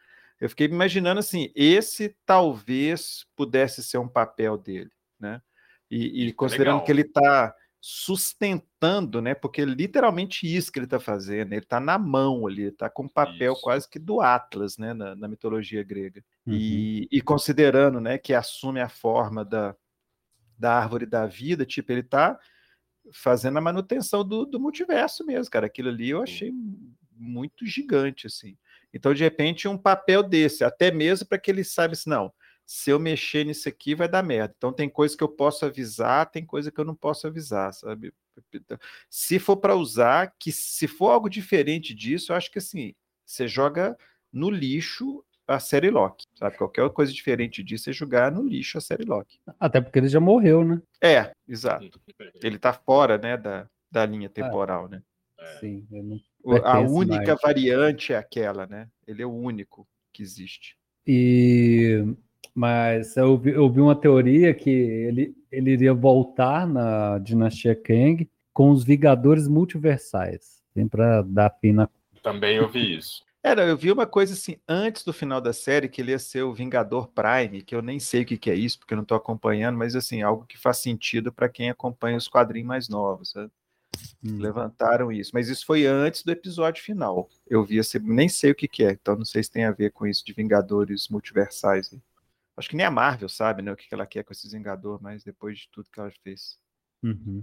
Eu 0.41 0.49
fiquei 0.49 0.67
imaginando 0.67 1.21
assim, 1.21 1.51
esse 1.55 2.17
talvez 2.25 3.27
pudesse 3.37 3.83
ser 3.83 3.99
um 3.99 4.09
papel 4.09 4.57
dele, 4.57 4.91
né? 5.19 5.41
E, 5.91 6.27
e 6.27 6.33
considerando 6.33 6.75
Legal. 6.75 6.87
que 6.87 6.93
ele 6.93 7.03
está 7.03 7.55
sustentando, 7.81 9.23
né? 9.23 9.35
Porque 9.35 9.63
é 9.63 9.65
literalmente 9.65 10.47
isso 10.47 10.71
que 10.71 10.79
ele 10.79 10.87
está 10.87 11.01
fazendo, 11.01 11.53
ele 11.53 11.63
está 11.63 11.81
na 11.81 11.99
mão 11.99 12.47
ali, 12.47 12.65
está 12.65 12.91
com 12.91 13.09
papel 13.09 13.55
isso. 13.55 13.63
quase 13.63 13.89
que 13.89 13.99
do 13.99 14.21
Atlas, 14.21 14.77
né? 14.77 14.93
Na, 14.93 15.17
na 15.17 15.27
mitologia 15.27 15.83
grega. 15.83 16.23
Uhum. 16.47 16.55
E, 16.55 17.09
e, 17.11 17.21
considerando, 17.23 18.01
né, 18.01 18.19
que 18.19 18.35
assume 18.35 18.81
a 18.81 18.89
forma 18.89 19.45
da, 19.45 19.75
da 20.59 20.75
árvore 20.75 21.07
da 21.07 21.27
vida, 21.27 21.65
tipo, 21.65 21.91
ele 21.91 22.01
está 22.01 22.39
fazendo 23.13 23.59
a 23.59 23.61
manutenção 23.61 24.25
do, 24.25 24.45
do 24.45 24.61
multiverso 24.61 25.25
mesmo, 25.25 25.51
cara. 25.51 25.67
Aquilo 25.67 25.89
ali 25.89 26.11
eu 26.11 26.23
achei 26.23 26.53
muito 27.17 27.67
gigante, 27.67 28.27
assim. 28.27 28.57
Então, 28.93 29.15
de 29.15 29.23
repente, 29.23 29.69
um 29.69 29.79
papel 29.79 30.23
desse, 30.23 30.65
até 30.65 30.91
mesmo 30.91 31.27
para 31.27 31.39
que 31.39 31.51
ele 31.51 31.63
saiba 31.63 31.93
assim, 31.93 32.11
não, 32.11 32.33
se 32.73 32.89
eu 32.89 33.01
mexer 33.01 33.45
nisso 33.45 33.69
aqui 33.69 33.97
vai 33.97 34.09
dar 34.09 34.23
merda. 34.23 34.55
Então 34.57 34.73
tem 34.73 34.89
coisa 34.89 35.17
que 35.17 35.25
eu 35.25 35.29
posso 35.29 35.65
avisar, 35.65 36.31
tem 36.31 36.47
coisa 36.47 36.71
que 36.71 36.81
eu 36.81 36.85
não 36.85 36.95
posso 36.95 37.27
avisar, 37.27 37.75
sabe? 37.75 38.15
Se 39.09 39.41
for 39.41 39.57
para 39.57 39.75
usar, 39.75 40.35
que 40.39 40.53
se 40.53 40.87
for 40.87 41.11
algo 41.11 41.29
diferente 41.29 41.93
disso, 41.93 42.31
eu 42.31 42.37
acho 42.37 42.49
que 42.49 42.59
assim, 42.59 42.95
você 43.27 43.49
joga 43.49 43.97
no 44.33 44.49
lixo 44.49 45.25
a 45.51 45.59
série 45.59 45.91
Loki, 45.91 46.27
sabe? 46.35 46.57
Qualquer 46.57 46.89
coisa 46.91 47.13
diferente 47.13 47.63
disso 47.63 47.91
é 47.91 47.93
jogar 47.93 48.31
no 48.31 48.43
lixo 48.43 48.79
a 48.79 48.81
série 48.81 49.05
Loki. 49.05 49.41
Até 49.59 49.81
porque 49.81 49.99
ele 49.99 50.09
já 50.09 50.21
morreu, 50.21 50.65
né? 50.65 50.81
É, 51.03 51.33
exato. 51.49 52.01
Ele 52.43 52.59
tá 52.59 52.73
fora, 52.73 53.19
né, 53.19 53.37
da, 53.37 53.69
da 53.91 54.07
linha 54.07 54.27
é. 54.27 54.29
temporal, 54.29 54.87
é. 54.87 54.91
né? 54.91 55.03
Sim, 55.59 55.87
a 56.65 56.81
única 56.81 57.33
mais. 57.33 57.41
variante 57.43 58.13
é 58.13 58.17
aquela, 58.17 58.67
né? 58.67 58.89
Ele 59.07 59.23
é 59.23 59.27
o 59.27 59.35
único 59.35 59.89
que 60.13 60.23
existe. 60.23 60.77
E 61.07 62.05
mas 62.55 63.17
eu 63.17 63.39
vi, 63.39 63.51
eu 63.51 63.71
vi 63.71 63.81
uma 63.81 63.95
teoria 63.95 64.53
que 64.53 64.71
ele, 64.71 65.35
ele 65.51 65.71
iria 65.71 65.95
voltar 65.95 66.67
na 66.67 67.19
dinastia 67.19 67.75
Kang 67.75 68.29
com 68.53 68.71
os 68.71 68.85
Vingadores 68.85 69.49
Multiversais. 69.49 70.61
Tem 70.75 70.87
para 70.87 71.23
dar 71.23 71.51
fim 71.61 71.73
na. 71.73 71.89
Também 72.23 72.57
eu 72.57 72.69
vi 72.69 72.97
isso. 72.97 73.25
Era, 73.43 73.67
eu 73.67 73.77
vi 73.77 73.91
uma 73.91 74.07
coisa 74.07 74.35
assim, 74.35 74.57
antes 74.69 75.03
do 75.03 75.15
final 75.15 75.41
da 75.41 75.53
série, 75.53 75.89
que 75.89 76.01
ele 76.03 76.11
ia 76.11 76.19
ser 76.19 76.43
o 76.43 76.53
Vingador 76.53 77.09
Prime, 77.09 77.63
que 77.63 77.75
eu 77.75 77.81
nem 77.81 77.99
sei 77.99 78.23
o 78.23 78.27
que, 78.27 78.37
que 78.37 78.51
é 78.51 78.55
isso, 78.55 78.79
porque 78.79 78.93
eu 78.93 78.97
não 78.97 79.03
estou 79.03 79.17
acompanhando, 79.17 79.79
mas 79.79 79.97
assim, 79.97 80.21
algo 80.21 80.45
que 80.45 80.59
faz 80.59 80.79
sentido 80.79 81.33
para 81.33 81.49
quem 81.49 81.71
acompanha 81.71 82.19
os 82.19 82.29
quadrinhos 82.29 82.69
mais 82.69 82.89
novos. 82.89 83.31
Sabe? 83.31 83.51
Hum. 84.23 84.39
Levantaram 84.39 85.11
isso, 85.11 85.31
mas 85.33 85.49
isso 85.49 85.65
foi 85.65 85.87
antes 85.87 86.23
do 86.23 86.31
episódio 86.31 86.83
final. 86.83 87.31
Eu 87.47 87.65
vi 87.65 87.79
assim, 87.79 87.99
nem 88.01 88.29
sei 88.29 88.51
o 88.51 88.55
que, 88.55 88.69
que 88.69 88.85
é, 88.85 88.93
então 88.93 89.17
não 89.17 89.25
sei 89.25 89.43
se 89.43 89.51
tem 89.51 89.65
a 89.65 89.73
ver 89.73 89.91
com 89.91 90.07
isso 90.07 90.25
de 90.25 90.35
Vingadores 90.35 91.09
Multiversais. 91.09 91.95
Acho 92.57 92.69
que 92.69 92.77
nem 92.77 92.85
a 92.85 92.91
Marvel 92.91 93.29
sabe, 93.29 93.63
né, 93.63 93.73
o 93.73 93.77
que 93.77 93.87
ela 93.91 94.07
quer 94.07 94.23
com 94.23 94.35
esse 94.35 94.49
Vingador, 94.51 95.03
mas 95.03 95.25
depois 95.25 95.61
de 95.61 95.69
tudo 95.71 95.91
que 95.91 95.99
ela 95.99 96.13
fez. 96.23 96.59
Uhum. 97.03 97.43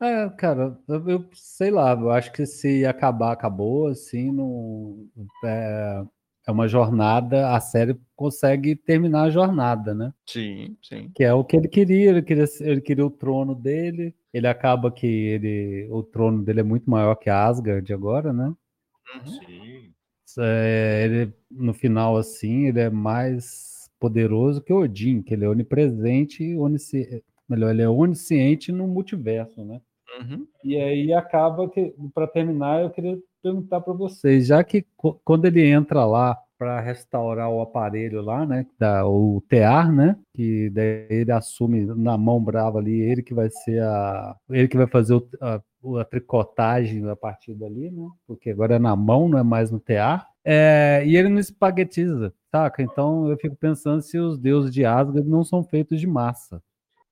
É, 0.00 0.28
cara, 0.30 0.78
eu, 0.86 1.08
eu, 1.08 1.30
sei 1.32 1.70
lá, 1.70 1.92
eu 1.92 2.10
acho 2.10 2.32
que 2.32 2.46
se 2.46 2.86
acabar, 2.86 3.32
acabou, 3.32 3.88
assim, 3.88 4.30
não, 4.30 5.08
é, 5.44 6.04
é 6.46 6.50
uma 6.52 6.68
jornada, 6.68 7.54
a 7.54 7.60
série 7.60 7.98
consegue 8.14 8.76
terminar 8.76 9.24
a 9.24 9.30
jornada, 9.30 9.92
né? 9.94 10.14
Sim, 10.24 10.76
sim. 10.82 11.10
Que 11.14 11.24
é 11.24 11.34
o 11.34 11.42
que 11.44 11.56
ele 11.56 11.66
queria, 11.66 12.10
ele 12.10 12.22
queria, 12.22 12.44
ele 12.60 12.80
queria 12.80 13.04
o 13.04 13.10
trono 13.10 13.56
dele, 13.56 14.14
ele 14.32 14.46
acaba 14.46 14.92
que 14.92 15.06
ele, 15.06 15.88
o 15.90 16.02
trono 16.04 16.44
dele 16.44 16.60
é 16.60 16.62
muito 16.62 16.88
maior 16.88 17.16
que 17.16 17.28
a 17.28 17.46
Asgard 17.46 17.92
agora, 17.92 18.32
né? 18.32 18.46
Uhum. 18.46 19.26
Sim. 19.26 19.92
É, 20.38 21.02
ele, 21.04 21.34
no 21.50 21.74
final, 21.74 22.16
assim, 22.16 22.66
ele 22.66 22.80
é 22.80 22.90
mais 22.90 23.90
poderoso 23.98 24.62
que 24.62 24.72
Odin, 24.72 25.22
que 25.22 25.34
ele 25.34 25.44
é 25.44 25.48
onipresente 25.48 26.54
onisciente, 26.56 27.24
melhor, 27.48 27.70
ele 27.70 27.82
é 27.82 27.88
onisciente 27.88 28.70
no 28.70 28.86
multiverso, 28.86 29.64
né? 29.64 29.80
Uhum. 30.18 30.46
E 30.64 30.76
aí 30.76 31.12
acaba 31.12 31.68
que, 31.68 31.94
para 32.14 32.26
terminar, 32.26 32.82
eu 32.82 32.90
queria 32.90 33.18
perguntar 33.42 33.80
para 33.80 33.92
vocês, 33.92 34.46
já 34.46 34.64
que 34.64 34.84
quando 35.24 35.44
ele 35.46 35.64
entra 35.64 36.04
lá 36.04 36.36
para 36.58 36.80
restaurar 36.80 37.48
o 37.50 37.60
aparelho 37.60 38.20
lá, 38.20 38.44
né, 38.44 38.66
da, 38.76 39.06
o 39.06 39.40
tear, 39.48 39.92
né, 39.92 40.16
que 40.34 40.68
daí 40.70 41.06
ele 41.08 41.30
assume 41.30 41.86
na 41.86 42.18
mão 42.18 42.42
brava 42.42 42.78
ali, 42.78 43.00
ele 43.00 43.22
que 43.22 43.32
vai 43.32 43.48
ser 43.48 43.80
a, 43.80 44.36
ele 44.50 44.66
que 44.66 44.76
vai 44.76 44.88
fazer 44.88 45.14
o, 45.14 45.28
a, 45.40 45.62
a 46.00 46.04
tricotagem 46.04 47.08
a 47.08 47.14
partir 47.14 47.54
dali, 47.54 47.92
né, 47.92 48.08
porque 48.26 48.50
agora 48.50 48.74
é 48.74 48.78
na 48.78 48.96
mão, 48.96 49.28
não 49.28 49.38
é 49.38 49.42
mais 49.44 49.70
no 49.70 49.78
tear, 49.78 50.28
é, 50.44 51.04
e 51.06 51.16
ele 51.16 51.28
não 51.28 51.38
espaguetiza, 51.38 52.34
saca? 52.50 52.82
Então 52.82 53.28
eu 53.28 53.36
fico 53.36 53.54
pensando 53.54 54.02
se 54.02 54.18
os 54.18 54.36
deuses 54.36 54.72
de 54.72 54.84
Asgard 54.84 55.28
não 55.28 55.44
são 55.44 55.62
feitos 55.62 56.00
de 56.00 56.06
massa. 56.06 56.60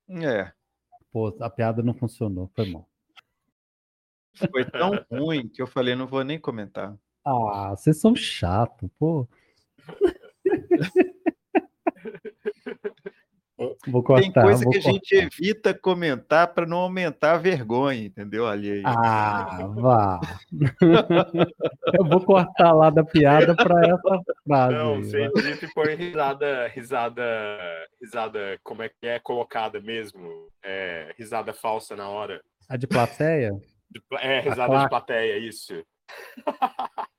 É. 0.08 0.50
Pô, 1.12 1.34
a 1.40 1.48
piada 1.48 1.82
não 1.82 1.94
funcionou, 1.94 2.50
foi 2.54 2.70
mal. 2.70 2.88
Foi 4.50 4.64
tão 4.64 5.04
ruim 5.10 5.48
que 5.48 5.62
eu 5.62 5.66
falei, 5.66 5.94
não 5.94 6.06
vou 6.06 6.22
nem 6.24 6.38
comentar. 6.38 6.94
Ah, 7.24 7.74
vocês 7.76 8.00
são 8.00 8.14
chato, 8.14 8.90
pô. 8.98 9.28
Vou 13.86 14.02
cortar, 14.02 14.22
Tem 14.22 14.32
coisa 14.32 14.58
que 14.58 14.74
cortar. 14.74 14.88
a 14.88 14.92
gente 14.92 15.14
evita 15.14 15.72
comentar 15.72 16.52
para 16.52 16.66
não 16.66 16.78
aumentar 16.78 17.34
a 17.34 17.38
vergonha, 17.38 18.04
entendeu? 18.04 18.46
Ali. 18.46 18.82
Ah, 18.84 19.66
vá. 19.74 20.20
Eu 21.94 22.04
vou 22.04 22.20
cortar 22.20 22.72
lá 22.72 22.90
da 22.90 23.02
piada 23.02 23.54
para 23.56 23.80
essa 23.80 24.22
frase. 24.44 24.74
Não, 24.74 25.02
você 25.02 25.22
edita 25.22 25.64
e 25.64 25.72
põe 25.72 25.94
risada, 25.94 26.68
risada, 26.68 27.22
risada, 27.98 28.60
como 28.62 28.82
é 28.82 28.90
que 28.90 29.06
é 29.06 29.18
colocada 29.18 29.80
mesmo? 29.80 30.48
É, 30.62 31.14
risada 31.16 31.54
falsa 31.54 31.96
na 31.96 32.08
hora. 32.08 32.42
A 32.68 32.76
de 32.76 32.86
plateia? 32.86 33.52
É, 34.20 34.40
risada 34.40 34.78
de 34.78 34.88
plateia, 34.88 35.38
isso. 35.38 35.84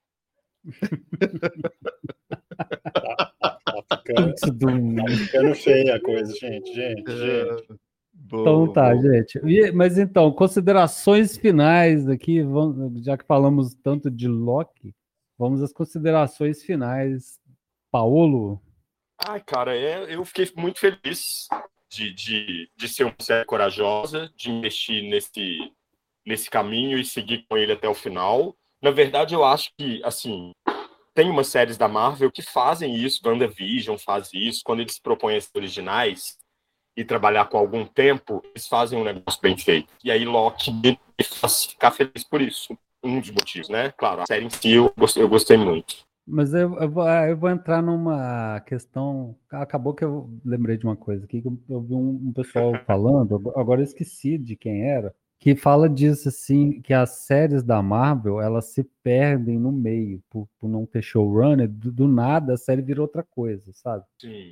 ficando, 4.03 4.33
tá 4.95 5.11
ficando 5.11 5.55
feia 5.55 5.95
a 5.95 6.01
coisa, 6.01 6.33
gente, 6.33 6.73
gente, 6.73 7.11
é, 7.11 7.55
gente. 7.55 7.79
Boa, 8.13 8.41
então 8.41 8.73
tá, 8.73 8.93
boa. 8.93 9.01
gente. 9.01 9.39
E, 9.45 9.71
mas 9.71 9.97
então, 9.97 10.31
considerações 10.31 11.37
finais 11.37 12.07
aqui, 12.09 12.41
vamos, 12.41 13.03
já 13.03 13.17
que 13.17 13.25
falamos 13.25 13.75
tanto 13.75 14.09
de 14.09 14.27
Loki, 14.27 14.93
vamos 15.37 15.61
às 15.61 15.71
considerações 15.71 16.63
finais. 16.63 17.39
Paulo? 17.91 18.61
Ai, 19.19 19.41
cara, 19.41 19.75
é, 19.75 20.13
eu 20.13 20.25
fiquei 20.25 20.51
muito 20.55 20.79
feliz 20.79 21.47
de, 21.89 22.13
de, 22.13 22.69
de 22.75 22.89
ser 22.89 23.05
uma 23.05 23.15
série 23.19 23.45
corajosa, 23.45 24.31
de 24.35 24.51
investir 24.51 25.09
nesse, 25.09 25.71
nesse 26.27 26.49
caminho 26.49 26.99
e 26.99 27.05
seguir 27.05 27.45
com 27.49 27.57
ele 27.57 27.71
até 27.71 27.87
o 27.87 27.93
final. 27.93 28.53
Na 28.83 28.91
verdade, 28.91 29.33
eu 29.33 29.45
acho 29.45 29.71
que, 29.77 30.01
assim, 30.03 30.51
tem 31.15 31.29
umas 31.29 31.47
séries 31.47 31.77
da 31.77 31.87
Marvel 31.87 32.31
que 32.31 32.41
fazem 32.41 32.95
isso, 32.95 33.21
WandaVision 33.25 33.97
faz 33.97 34.29
isso, 34.33 34.61
quando 34.63 34.81
eles 34.81 34.99
propõem 34.99 35.39
ser 35.39 35.49
originais 35.55 36.37
e 36.95 37.05
trabalhar 37.05 37.45
com 37.45 37.57
algum 37.57 37.85
tempo, 37.85 38.43
eles 38.51 38.67
fazem 38.67 38.99
um 38.99 39.03
negócio 39.03 39.41
bem 39.41 39.57
feito. 39.57 39.91
E 40.03 40.11
aí 40.11 40.25
Loki 40.25 40.71
me 40.71 40.99
faz 41.23 41.65
ficar 41.65 41.91
feliz 41.91 42.23
por 42.23 42.41
isso. 42.41 42.77
Um 43.03 43.19
dos 43.19 43.29
motivos, 43.29 43.69
né? 43.69 43.91
Claro, 43.91 44.21
a 44.21 44.25
série 44.25 44.45
em 44.45 44.49
si 44.49 44.73
eu 44.73 44.93
gostei, 44.97 45.23
eu 45.23 45.29
gostei 45.29 45.55
muito. 45.55 46.05
Mas 46.27 46.53
eu, 46.53 46.77
eu, 46.77 46.89
vou, 46.89 47.03
ah, 47.03 47.29
eu, 47.29 47.37
vou, 47.37 47.49
entrar 47.49 47.81
numa 47.81 48.59
questão. 48.61 49.35
Acabou 49.49 49.93
que 49.93 50.03
eu 50.03 50.29
lembrei 50.43 50.75
de 50.75 50.85
uma 50.85 50.95
coisa 50.95 51.23
aqui, 51.23 51.41
que 51.41 51.47
eu 51.47 51.81
vi 51.81 51.93
um, 51.93 52.27
um 52.27 52.33
pessoal 52.33 52.73
falando, 52.85 53.53
agora 53.55 53.79
eu 53.79 53.85
esqueci 53.85 54.37
de 54.37 54.55
quem 54.55 54.89
era, 54.89 55.15
que 55.39 55.55
fala 55.55 55.87
disso 55.87 56.29
assim, 56.29 56.81
que 56.81 56.93
as 56.93 57.25
séries 57.25 57.63
da 57.63 57.81
Marvel 57.81 58.41
elas 58.41 58.65
se 58.65 58.83
perdem 59.03 59.59
no 59.59 59.71
meio 59.71 60.21
por, 60.29 60.47
por 60.59 60.67
não 60.67 60.85
ter 60.85 61.01
showrunner, 61.01 61.67
do, 61.67 61.91
do, 61.91 62.07
nada 62.07 62.53
a 62.53 62.57
série 62.57 62.81
vira 62.81 63.01
outra 63.01 63.23
coisa, 63.23 63.71
sabe? 63.73 64.03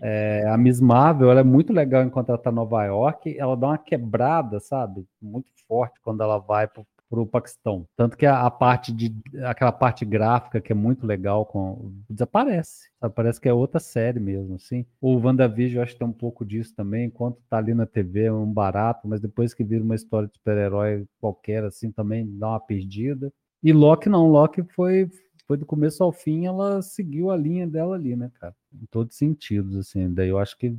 É, 0.01 0.47
a 0.47 0.57
Miss 0.57 0.79
Marvel 0.79 1.31
ela 1.31 1.39
é 1.41 1.43
muito 1.43 1.73
legal 1.73 2.03
enquanto 2.03 2.29
ela 2.29 2.37
tá 2.37 2.51
em 2.51 2.53
Nova 2.53 2.85
York, 2.85 3.35
ela 3.37 3.57
dá 3.57 3.67
uma 3.67 3.77
quebrada, 3.77 4.59
sabe? 4.59 5.05
Muito 5.21 5.51
forte 5.67 5.99
quando 6.01 6.21
ela 6.21 6.37
vai 6.37 6.67
pro, 6.67 6.85
para 7.09 7.21
o 7.21 7.27
Paquistão. 7.27 7.87
Tanto 7.95 8.17
que 8.17 8.25
a, 8.25 8.45
a, 8.45 8.51
parte 8.51 8.91
de 8.91 9.15
aquela 9.43 9.71
parte 9.71 10.03
gráfica 10.05 10.61
que 10.61 10.71
é 10.71 10.75
muito 10.75 11.05
legal 11.05 11.45
com 11.45 11.93
desaparece. 12.09 12.89
Sabe? 12.99 13.13
Parece 13.13 13.39
que 13.39 13.49
é 13.49 13.53
outra 13.53 13.79
série 13.79 14.19
mesmo, 14.19 14.55
assim. 14.55 14.85
O 14.99 15.17
WandaVision 15.17 15.77
eu 15.77 15.83
acho 15.83 15.93
que 15.93 15.99
tem 15.99 16.07
um 16.07 16.13
pouco 16.13 16.45
disso 16.45 16.73
também, 16.75 17.05
enquanto 17.05 17.41
tá 17.49 17.57
ali 17.57 17.73
na 17.73 17.85
TV 17.85 18.25
é 18.25 18.33
um 18.33 18.51
barato, 18.51 19.07
mas 19.07 19.21
depois 19.21 19.53
que 19.53 19.63
vira 19.63 19.83
uma 19.83 19.95
história 19.95 20.27
de 20.27 20.35
super-herói 20.35 21.05
qualquer 21.19 21.63
assim 21.63 21.91
também 21.91 22.27
dá 22.37 22.49
uma 22.49 22.59
perdida. 22.59 23.31
E 23.63 23.73
Loki 23.73 24.09
não, 24.09 24.29
Loki 24.29 24.63
foi 24.75 25.09
foi 25.47 25.57
do 25.57 25.65
começo 25.65 26.03
ao 26.03 26.11
fim, 26.11 26.47
ela 26.47 26.81
seguiu 26.81 27.29
a 27.29 27.37
linha 27.37 27.67
dela 27.67 27.95
ali, 27.95 28.15
né, 28.15 28.31
cara? 28.39 28.55
Em 28.73 28.87
todos 28.89 29.13
os 29.13 29.17
sentidos, 29.19 29.75
assim. 29.75 30.11
Daí 30.11 30.29
eu 30.29 30.39
acho 30.39 30.57
que 30.57 30.75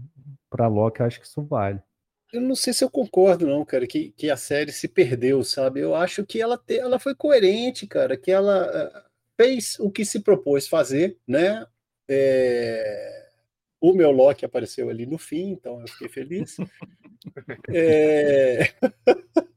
para 0.51 0.66
Loki 0.66 1.01
eu 1.01 1.07
acho 1.07 1.20
que 1.20 1.27
isso 1.27 1.43
vale 1.43 1.81
eu 2.37 2.41
não 2.43 2.55
sei 2.55 2.72
se 2.72 2.84
eu 2.84 2.91
concordo, 2.91 3.47
não, 3.47 3.64
cara, 3.64 3.87
que, 3.87 4.11
que 4.11 4.30
a 4.30 4.37
série 4.37 4.72
se 4.72 4.87
perdeu, 4.89 5.43
sabe? 5.43 5.80
Eu 5.80 5.95
acho 5.95 6.24
que 6.24 6.41
ela, 6.41 6.59
te, 6.59 6.78
ela 6.78 6.99
foi 6.99 7.14
coerente, 7.14 7.87
cara, 7.87 8.16
que 8.16 8.30
ela 8.30 8.66
uh, 8.66 9.03
fez 9.37 9.78
o 9.80 9.91
que 9.91 10.05
se 10.05 10.20
propôs 10.20 10.68
fazer, 10.68 11.18
né? 11.26 11.66
É... 12.09 13.26
O 13.80 13.93
meu 13.93 14.11
Loki 14.11 14.45
apareceu 14.45 14.89
ali 14.91 15.07
no 15.07 15.18
fim, 15.18 15.51
então 15.51 15.80
eu 15.80 15.89
fiquei 15.89 16.09
feliz. 16.09 16.57
é... 17.72 18.72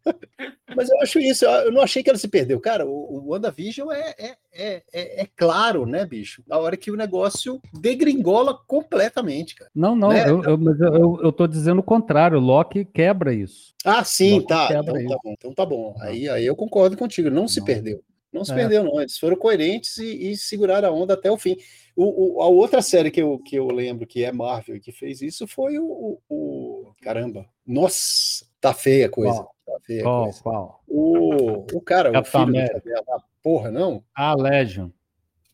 Mas 0.75 0.89
eu 0.89 0.99
acho 1.01 1.19
isso, 1.19 1.45
eu 1.45 1.71
não 1.71 1.81
achei 1.81 2.03
que 2.03 2.09
ela 2.09 2.19
se 2.19 2.27
perdeu. 2.27 2.59
Cara, 2.59 2.85
o, 2.85 2.91
o 2.91 3.31
WandaVision 3.31 3.91
é, 3.91 4.15
é, 4.17 4.37
é, 4.53 5.21
é, 5.21 5.27
claro, 5.35 5.85
né, 5.85 6.05
bicho? 6.05 6.43
Na 6.47 6.57
hora 6.57 6.77
que 6.77 6.91
o 6.91 6.95
negócio 6.95 7.61
degringola 7.79 8.57
completamente, 8.67 9.55
cara. 9.55 9.71
Não, 9.73 9.95
não, 9.95 10.09
né? 10.09 10.29
eu, 10.29 10.43
eu, 10.43 10.57
mas 10.57 10.79
eu, 10.79 11.19
eu 11.21 11.31
tô 11.31 11.47
dizendo 11.47 11.79
o 11.79 11.83
contrário, 11.83 12.37
o 12.37 12.41
Loki 12.41 12.85
quebra 12.85 13.33
isso. 13.33 13.73
Ah, 13.83 14.03
sim, 14.03 14.41
tá. 14.41 14.67
Então 14.71 14.83
tá, 14.83 15.17
bom, 15.23 15.33
então 15.33 15.53
tá 15.53 15.65
bom. 15.65 15.95
Aí, 16.01 16.27
aí 16.29 16.45
eu 16.45 16.55
concordo 16.55 16.97
contigo, 16.97 17.29
não, 17.29 17.41
não. 17.41 17.47
se 17.47 17.63
perdeu. 17.63 18.03
Não 18.31 18.45
se 18.45 18.51
é. 18.51 18.55
perdeu, 18.55 18.83
não. 18.83 18.99
Eles 18.99 19.17
foram 19.17 19.35
coerentes 19.35 19.97
e, 19.97 20.31
e, 20.31 20.37
seguraram 20.37 20.89
a 20.89 20.91
onda 20.91 21.13
até 21.15 21.31
o 21.31 21.37
fim. 21.37 21.57
O, 21.95 22.37
o, 22.37 22.41
a 22.41 22.47
outra 22.47 22.81
série 22.81 23.11
que 23.11 23.21
eu, 23.21 23.39
que 23.39 23.55
eu 23.55 23.67
lembro 23.67 24.05
que 24.05 24.23
é 24.23 24.31
Marvel 24.31 24.75
e 24.75 24.79
que 24.79 24.91
fez 24.91 25.21
isso 25.21 25.47
foi 25.47 25.79
o, 25.79 26.19
o, 26.29 26.91
Caramba. 27.01 27.45
Nossa, 27.65 28.45
tá 28.59 28.73
feia 28.73 29.07
a 29.07 29.09
coisa. 29.09 29.43
Tá 29.65 29.79
feia 29.85 30.03
qual, 30.03 30.23
coisa. 30.23 30.41
Qual? 30.41 30.83
O, 30.87 31.77
o 31.77 31.81
cara, 31.81 32.11
Capitão 32.11 32.43
o 32.43 32.45
filho 32.47 32.59
América. 32.59 33.03
da 33.05 33.19
porra, 33.41 33.71
não? 33.71 34.03
A 34.15 34.35
Legion. 34.35 34.89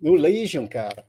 O 0.02 0.16
Legion, 0.16 0.68
cara. 0.68 1.06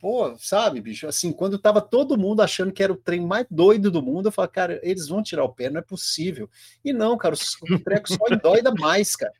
Pô, 0.00 0.34
sabe, 0.38 0.80
bicho, 0.80 1.06
assim, 1.06 1.30
quando 1.30 1.58
tava 1.58 1.82
todo 1.82 2.16
mundo 2.16 2.40
achando 2.40 2.72
que 2.72 2.82
era 2.82 2.92
o 2.92 2.96
trem 2.96 3.20
mais 3.20 3.46
doido 3.50 3.90
do 3.90 4.02
mundo, 4.02 4.28
eu 4.28 4.32
falei, 4.32 4.50
cara, 4.50 4.80
eles 4.82 5.08
vão 5.08 5.22
tirar 5.22 5.44
o 5.44 5.52
pé, 5.52 5.68
não 5.68 5.78
é 5.78 5.82
possível. 5.82 6.48
E 6.82 6.90
não, 6.90 7.18
cara, 7.18 7.34
o 7.34 7.78
treco 7.78 8.08
só 8.08 8.36
dói 8.42 8.62
mais, 8.78 9.14
cara. 9.14 9.34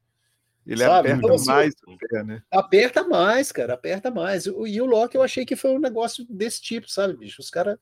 Ele 0.67 0.85
sabe? 0.85 1.09
aperta 1.09 1.25
então, 1.25 1.35
assim, 1.35 1.47
mais 1.47 1.75
o 1.87 1.97
pé, 1.97 2.23
né? 2.23 2.43
Aperta 2.51 3.05
mais, 3.05 3.51
cara, 3.51 3.73
aperta 3.73 4.11
mais. 4.11 4.45
E 4.45 4.81
o 4.81 4.85
Loki 4.85 5.17
eu 5.17 5.23
achei 5.23 5.47
que 5.47 5.57
foi 5.57 5.71
um 5.71 5.81
negócio 5.81 6.27
desse 6.29 6.61
tipo, 6.61 6.91
sabe, 6.91 7.17
bicho? 7.17 7.41
Os 7.41 7.49
caras 7.49 7.79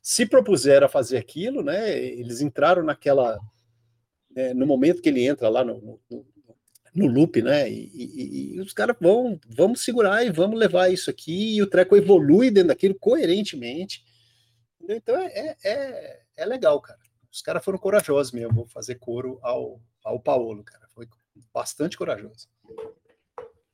se 0.00 0.24
propuseram 0.24 0.86
a 0.86 0.90
fazer 0.90 1.18
aquilo, 1.18 1.62
né? 1.62 1.96
Eles 1.98 2.40
entraram 2.40 2.82
naquela 2.82 3.38
né, 4.34 4.54
no 4.54 4.66
momento 4.66 5.02
que 5.02 5.08
ele 5.08 5.24
entra 5.26 5.48
lá 5.48 5.64
no, 5.64 6.00
no, 6.10 6.26
no 6.94 7.06
loop, 7.06 7.40
né? 7.42 7.70
E, 7.70 7.90
e, 7.94 8.54
e 8.54 8.60
os 8.60 8.72
caras 8.72 8.96
vão, 9.00 9.38
vamos 9.46 9.82
segurar 9.82 10.24
e 10.24 10.30
vamos 10.30 10.58
levar 10.58 10.92
isso 10.92 11.10
aqui, 11.10 11.56
e 11.56 11.62
o 11.62 11.66
treco 11.66 11.96
evolui 11.96 12.50
dentro 12.50 12.68
daquilo 12.68 12.94
coerentemente. 12.94 14.04
Então 14.88 15.16
é, 15.16 15.26
é, 15.26 15.56
é, 15.64 16.20
é 16.36 16.46
legal, 16.46 16.80
cara. 16.80 16.98
Os 17.30 17.40
caras 17.40 17.64
foram 17.64 17.78
corajosos 17.78 18.32
mesmo, 18.32 18.54
vou 18.54 18.66
fazer 18.66 18.96
coro 18.96 19.38
ao, 19.42 19.80
ao 20.04 20.20
Paulo, 20.20 20.62
cara. 20.62 20.86
Foi 20.94 21.08
bastante 21.52 21.96
corajoso. 21.96 22.46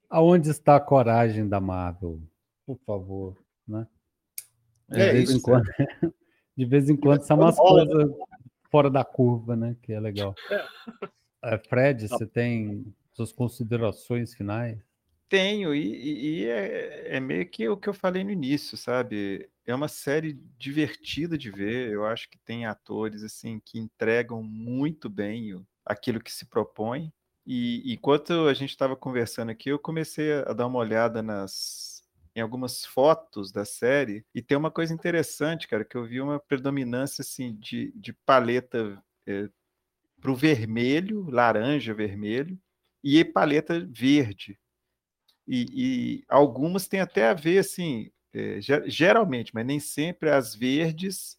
Aonde 0.08 0.50
está 0.50 0.76
a 0.76 0.80
coragem 0.80 1.48
da 1.48 1.60
Marvel? 1.60 2.20
Por 2.64 2.78
favor, 2.86 3.36
né? 3.66 3.86
De, 4.88 5.00
é 5.00 5.12
vez, 5.12 5.28
isso, 5.28 5.38
em 5.38 5.40
quando, 5.42 5.64
de 6.56 6.64
vez 6.64 6.88
em 6.88 6.96
quando 6.96 7.22
são 7.22 7.36
umas 7.36 7.56
coisas 7.56 8.10
fora 8.70 8.90
da 8.90 9.04
curva, 9.04 9.56
né? 9.56 9.76
Que 9.82 9.92
é 9.92 10.00
legal. 10.00 10.34
É. 10.50 11.54
é 11.54 11.58
Fred, 11.58 12.08
você 12.08 12.26
tem 12.26 12.94
suas 13.12 13.32
considerações 13.32 14.34
finais? 14.34 14.78
Tenho, 15.28 15.74
e, 15.74 16.40
e 16.40 16.46
é, 16.46 17.16
é, 17.16 17.20
meio 17.20 17.46
que 17.48 17.68
o 17.68 17.76
que 17.76 17.88
eu 17.88 17.92
falei 17.92 18.24
no 18.24 18.30
início, 18.30 18.78
sabe? 18.78 19.48
É 19.66 19.74
uma 19.74 19.88
série 19.88 20.40
divertida 20.58 21.36
de 21.36 21.50
ver. 21.50 21.90
Eu 21.90 22.06
acho 22.06 22.30
que 22.30 22.38
tem 22.38 22.64
atores 22.64 23.22
assim 23.22 23.60
que 23.62 23.78
entregam 23.78 24.42
muito 24.42 25.10
bem 25.10 25.54
o, 25.54 25.66
aquilo 25.84 26.20
que 26.20 26.32
se 26.32 26.46
propõe. 26.46 27.12
E 27.46 27.92
enquanto 27.92 28.46
a 28.46 28.54
gente 28.54 28.70
estava 28.70 28.96
conversando 28.96 29.50
aqui, 29.50 29.70
eu 29.70 29.78
comecei 29.78 30.32
a 30.32 30.52
dar 30.52 30.66
uma 30.66 30.78
olhada 30.78 31.22
nas, 31.22 31.87
em 32.38 32.40
algumas 32.40 32.84
fotos 32.84 33.50
da 33.50 33.64
série 33.64 34.24
e 34.34 34.40
tem 34.40 34.56
uma 34.56 34.70
coisa 34.70 34.94
interessante, 34.94 35.66
cara, 35.66 35.84
que 35.84 35.96
eu 35.96 36.04
vi 36.04 36.20
uma 36.20 36.38
predominância 36.38 37.22
assim 37.22 37.54
de, 37.56 37.92
de 37.96 38.12
paleta 38.12 39.02
é, 39.26 39.48
para 40.20 40.30
o 40.30 40.36
vermelho, 40.36 41.28
laranja, 41.28 41.92
vermelho 41.92 42.58
e 43.02 43.24
paleta 43.24 43.84
verde. 43.90 44.58
E, 45.46 45.66
e, 45.72 46.24
algumas 46.28 46.86
têm 46.86 47.00
até 47.00 47.28
a 47.28 47.34
ver 47.34 47.58
assim, 47.58 48.10
é, 48.32 48.60
geralmente, 48.86 49.52
mas 49.54 49.66
nem 49.66 49.80
sempre 49.80 50.30
as 50.30 50.54
verdes 50.54 51.38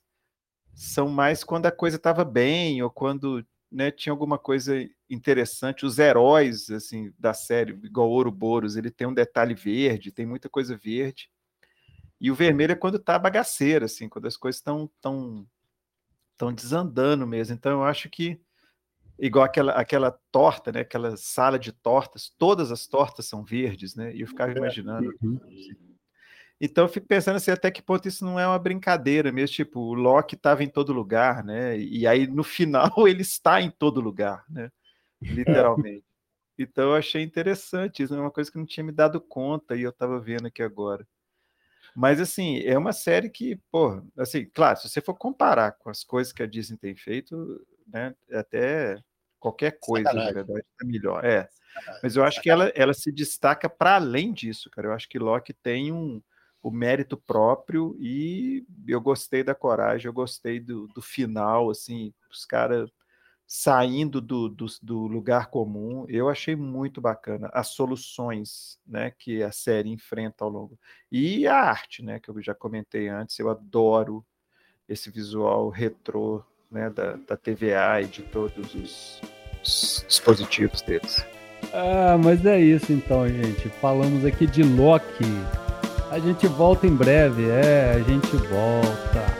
são 0.73 1.07
mais 1.07 1.43
quando 1.43 1.65
a 1.65 1.71
coisa 1.71 1.97
estava 1.97 2.25
bem 2.25 2.81
ou 2.81 2.89
quando 2.89 3.45
né, 3.71 3.91
tinha 3.91 4.11
alguma 4.11 4.37
coisa 4.37 4.75
interessante. 5.09 5.85
Os 5.85 5.99
heróis 5.99 6.69
assim 6.69 7.13
da 7.17 7.33
série, 7.33 7.73
igual 7.83 8.09
Ouroboros, 8.09 8.75
ele 8.75 8.89
tem 8.89 9.07
um 9.07 9.13
detalhe 9.13 9.53
verde, 9.53 10.11
tem 10.11 10.25
muita 10.25 10.49
coisa 10.49 10.75
verde. 10.75 11.29
E 12.19 12.29
o 12.29 12.35
vermelho 12.35 12.73
é 12.73 12.75
quando 12.75 12.99
tá 12.99 13.17
bagaceira, 13.17 13.85
assim, 13.85 14.09
quando 14.09 14.27
as 14.27 14.35
coisas 14.35 14.59
estão 14.59 14.89
tão, 14.99 15.47
tão 16.37 16.53
desandando 16.53 17.25
mesmo. 17.25 17.55
Então 17.55 17.71
eu 17.71 17.83
acho 17.83 18.09
que 18.09 18.41
igual 19.17 19.45
aquela, 19.45 19.73
aquela 19.73 20.11
torta, 20.31 20.71
né, 20.71 20.81
aquela 20.81 21.15
sala 21.15 21.59
de 21.59 21.71
tortas, 21.71 22.33
todas 22.37 22.71
as 22.71 22.87
tortas 22.87 23.25
são 23.27 23.43
verdes, 23.43 23.95
né? 23.95 24.13
E 24.13 24.21
eu 24.21 24.27
ficava 24.27 24.51
imaginando. 24.51 25.13
Uhum. 25.21 25.39
Então 26.61 26.83
eu 26.83 26.89
fico 26.89 27.07
pensando 27.07 27.37
assim, 27.37 27.51
até 27.51 27.71
que 27.71 27.81
ponto 27.81 28.07
isso 28.07 28.25
não 28.25 28.39
é 28.39 28.45
uma 28.45 28.59
brincadeira 28.59 29.31
mesmo, 29.31 29.55
tipo, 29.55 29.79
o 29.79 29.93
Loki 29.93 30.35
estava 30.35 30.63
em 30.63 30.67
todo 30.67 30.91
lugar, 30.91 31.43
né? 31.43 31.77
E 31.77 32.05
aí 32.05 32.27
no 32.27 32.43
final 32.43 32.91
ele 33.07 33.21
está 33.21 33.61
em 33.61 33.71
todo 33.71 34.01
lugar, 34.01 34.43
né? 34.49 34.69
Literalmente. 35.21 36.05
Então 36.57 36.89
eu 36.89 36.95
achei 36.95 37.23
interessante, 37.23 38.03
isso 38.03 38.13
é 38.13 38.19
uma 38.19 38.31
coisa 38.31 38.51
que 38.51 38.57
não 38.57 38.65
tinha 38.65 38.83
me 38.83 38.91
dado 38.91 39.21
conta 39.21 39.75
e 39.75 39.83
eu 39.83 39.91
estava 39.91 40.19
vendo 40.19 40.47
aqui 40.47 40.61
agora. 40.61 41.07
Mas 41.95 42.19
assim, 42.19 42.59
é 42.59 42.77
uma 42.77 42.91
série 42.91 43.29
que, 43.29 43.55
pô, 43.71 44.01
assim, 44.17 44.45
claro, 44.53 44.77
se 44.77 44.89
você 44.89 45.01
for 45.01 45.15
comparar 45.15 45.71
com 45.73 45.89
as 45.89 46.03
coisas 46.03 46.33
que 46.33 46.43
a 46.43 46.45
Disney 46.45 46.77
tem 46.77 46.95
feito, 46.95 47.65
né, 47.87 48.13
até 48.31 49.01
qualquer 49.39 49.77
coisa, 49.79 50.09
Sacanagem. 50.09 50.33
na 50.33 50.43
verdade, 50.43 50.65
é 50.81 50.85
melhor. 50.85 51.23
É. 51.23 51.49
Mas 52.03 52.15
eu 52.15 52.23
acho 52.23 52.41
que 52.41 52.49
ela, 52.49 52.71
ela 52.75 52.93
se 52.93 53.11
destaca 53.11 53.69
para 53.69 53.95
além 53.95 54.33
disso, 54.33 54.69
cara. 54.69 54.89
Eu 54.89 54.93
acho 54.93 55.07
que 55.07 55.17
Loki 55.17 55.53
tem 55.53 55.91
um, 55.91 56.21
o 56.61 56.71
mérito 56.71 57.15
próprio 57.17 57.95
e 57.99 58.65
eu 58.87 58.99
gostei 58.99 59.43
da 59.43 59.55
coragem, 59.55 60.07
eu 60.07 60.13
gostei 60.13 60.59
do, 60.59 60.87
do 60.87 61.01
final, 61.01 61.69
assim, 61.69 62.13
os 62.29 62.45
caras 62.45 62.89
saindo 63.51 64.21
do, 64.21 64.47
do, 64.47 64.67
do, 64.79 65.07
lugar 65.07 65.49
comum, 65.49 66.05
eu 66.07 66.29
achei 66.29 66.55
muito 66.55 67.01
bacana 67.01 67.49
as 67.51 67.69
soluções 67.69 68.77
né, 68.85 69.11
que 69.17 69.41
a 69.41 69.51
série 69.51 69.89
enfrenta 69.89 70.43
ao 70.43 70.51
longo. 70.51 70.79
E 71.11 71.47
a 71.47 71.55
arte, 71.55 72.03
né, 72.03 72.19
que 72.19 72.29
eu 72.29 72.39
já 72.43 72.53
comentei 72.53 73.07
antes, 73.07 73.39
eu 73.39 73.49
adoro 73.49 74.23
esse 74.87 75.09
visual 75.09 75.67
retrô 75.69 76.43
né, 76.69 76.91
da, 76.91 77.15
da 77.15 77.35
TVA 77.35 78.03
e 78.03 78.05
de 78.05 78.21
todos 78.21 78.75
os, 78.75 79.21
os 79.63 80.05
dispositivos 80.07 80.83
deles. 80.83 81.25
Ah, 81.73 82.19
mas 82.23 82.45
é 82.45 82.59
isso 82.59 82.93
então, 82.93 83.27
gente. 83.27 83.67
Falamos 83.81 84.25
aqui 84.25 84.45
de 84.45 84.61
Loki. 84.61 85.25
A 86.11 86.17
gente 86.17 86.47
volta 86.47 86.87
em 86.87 86.95
breve, 86.95 87.49
é, 87.49 87.93
a 87.95 87.99
gente 87.99 88.35
volta. 88.35 89.38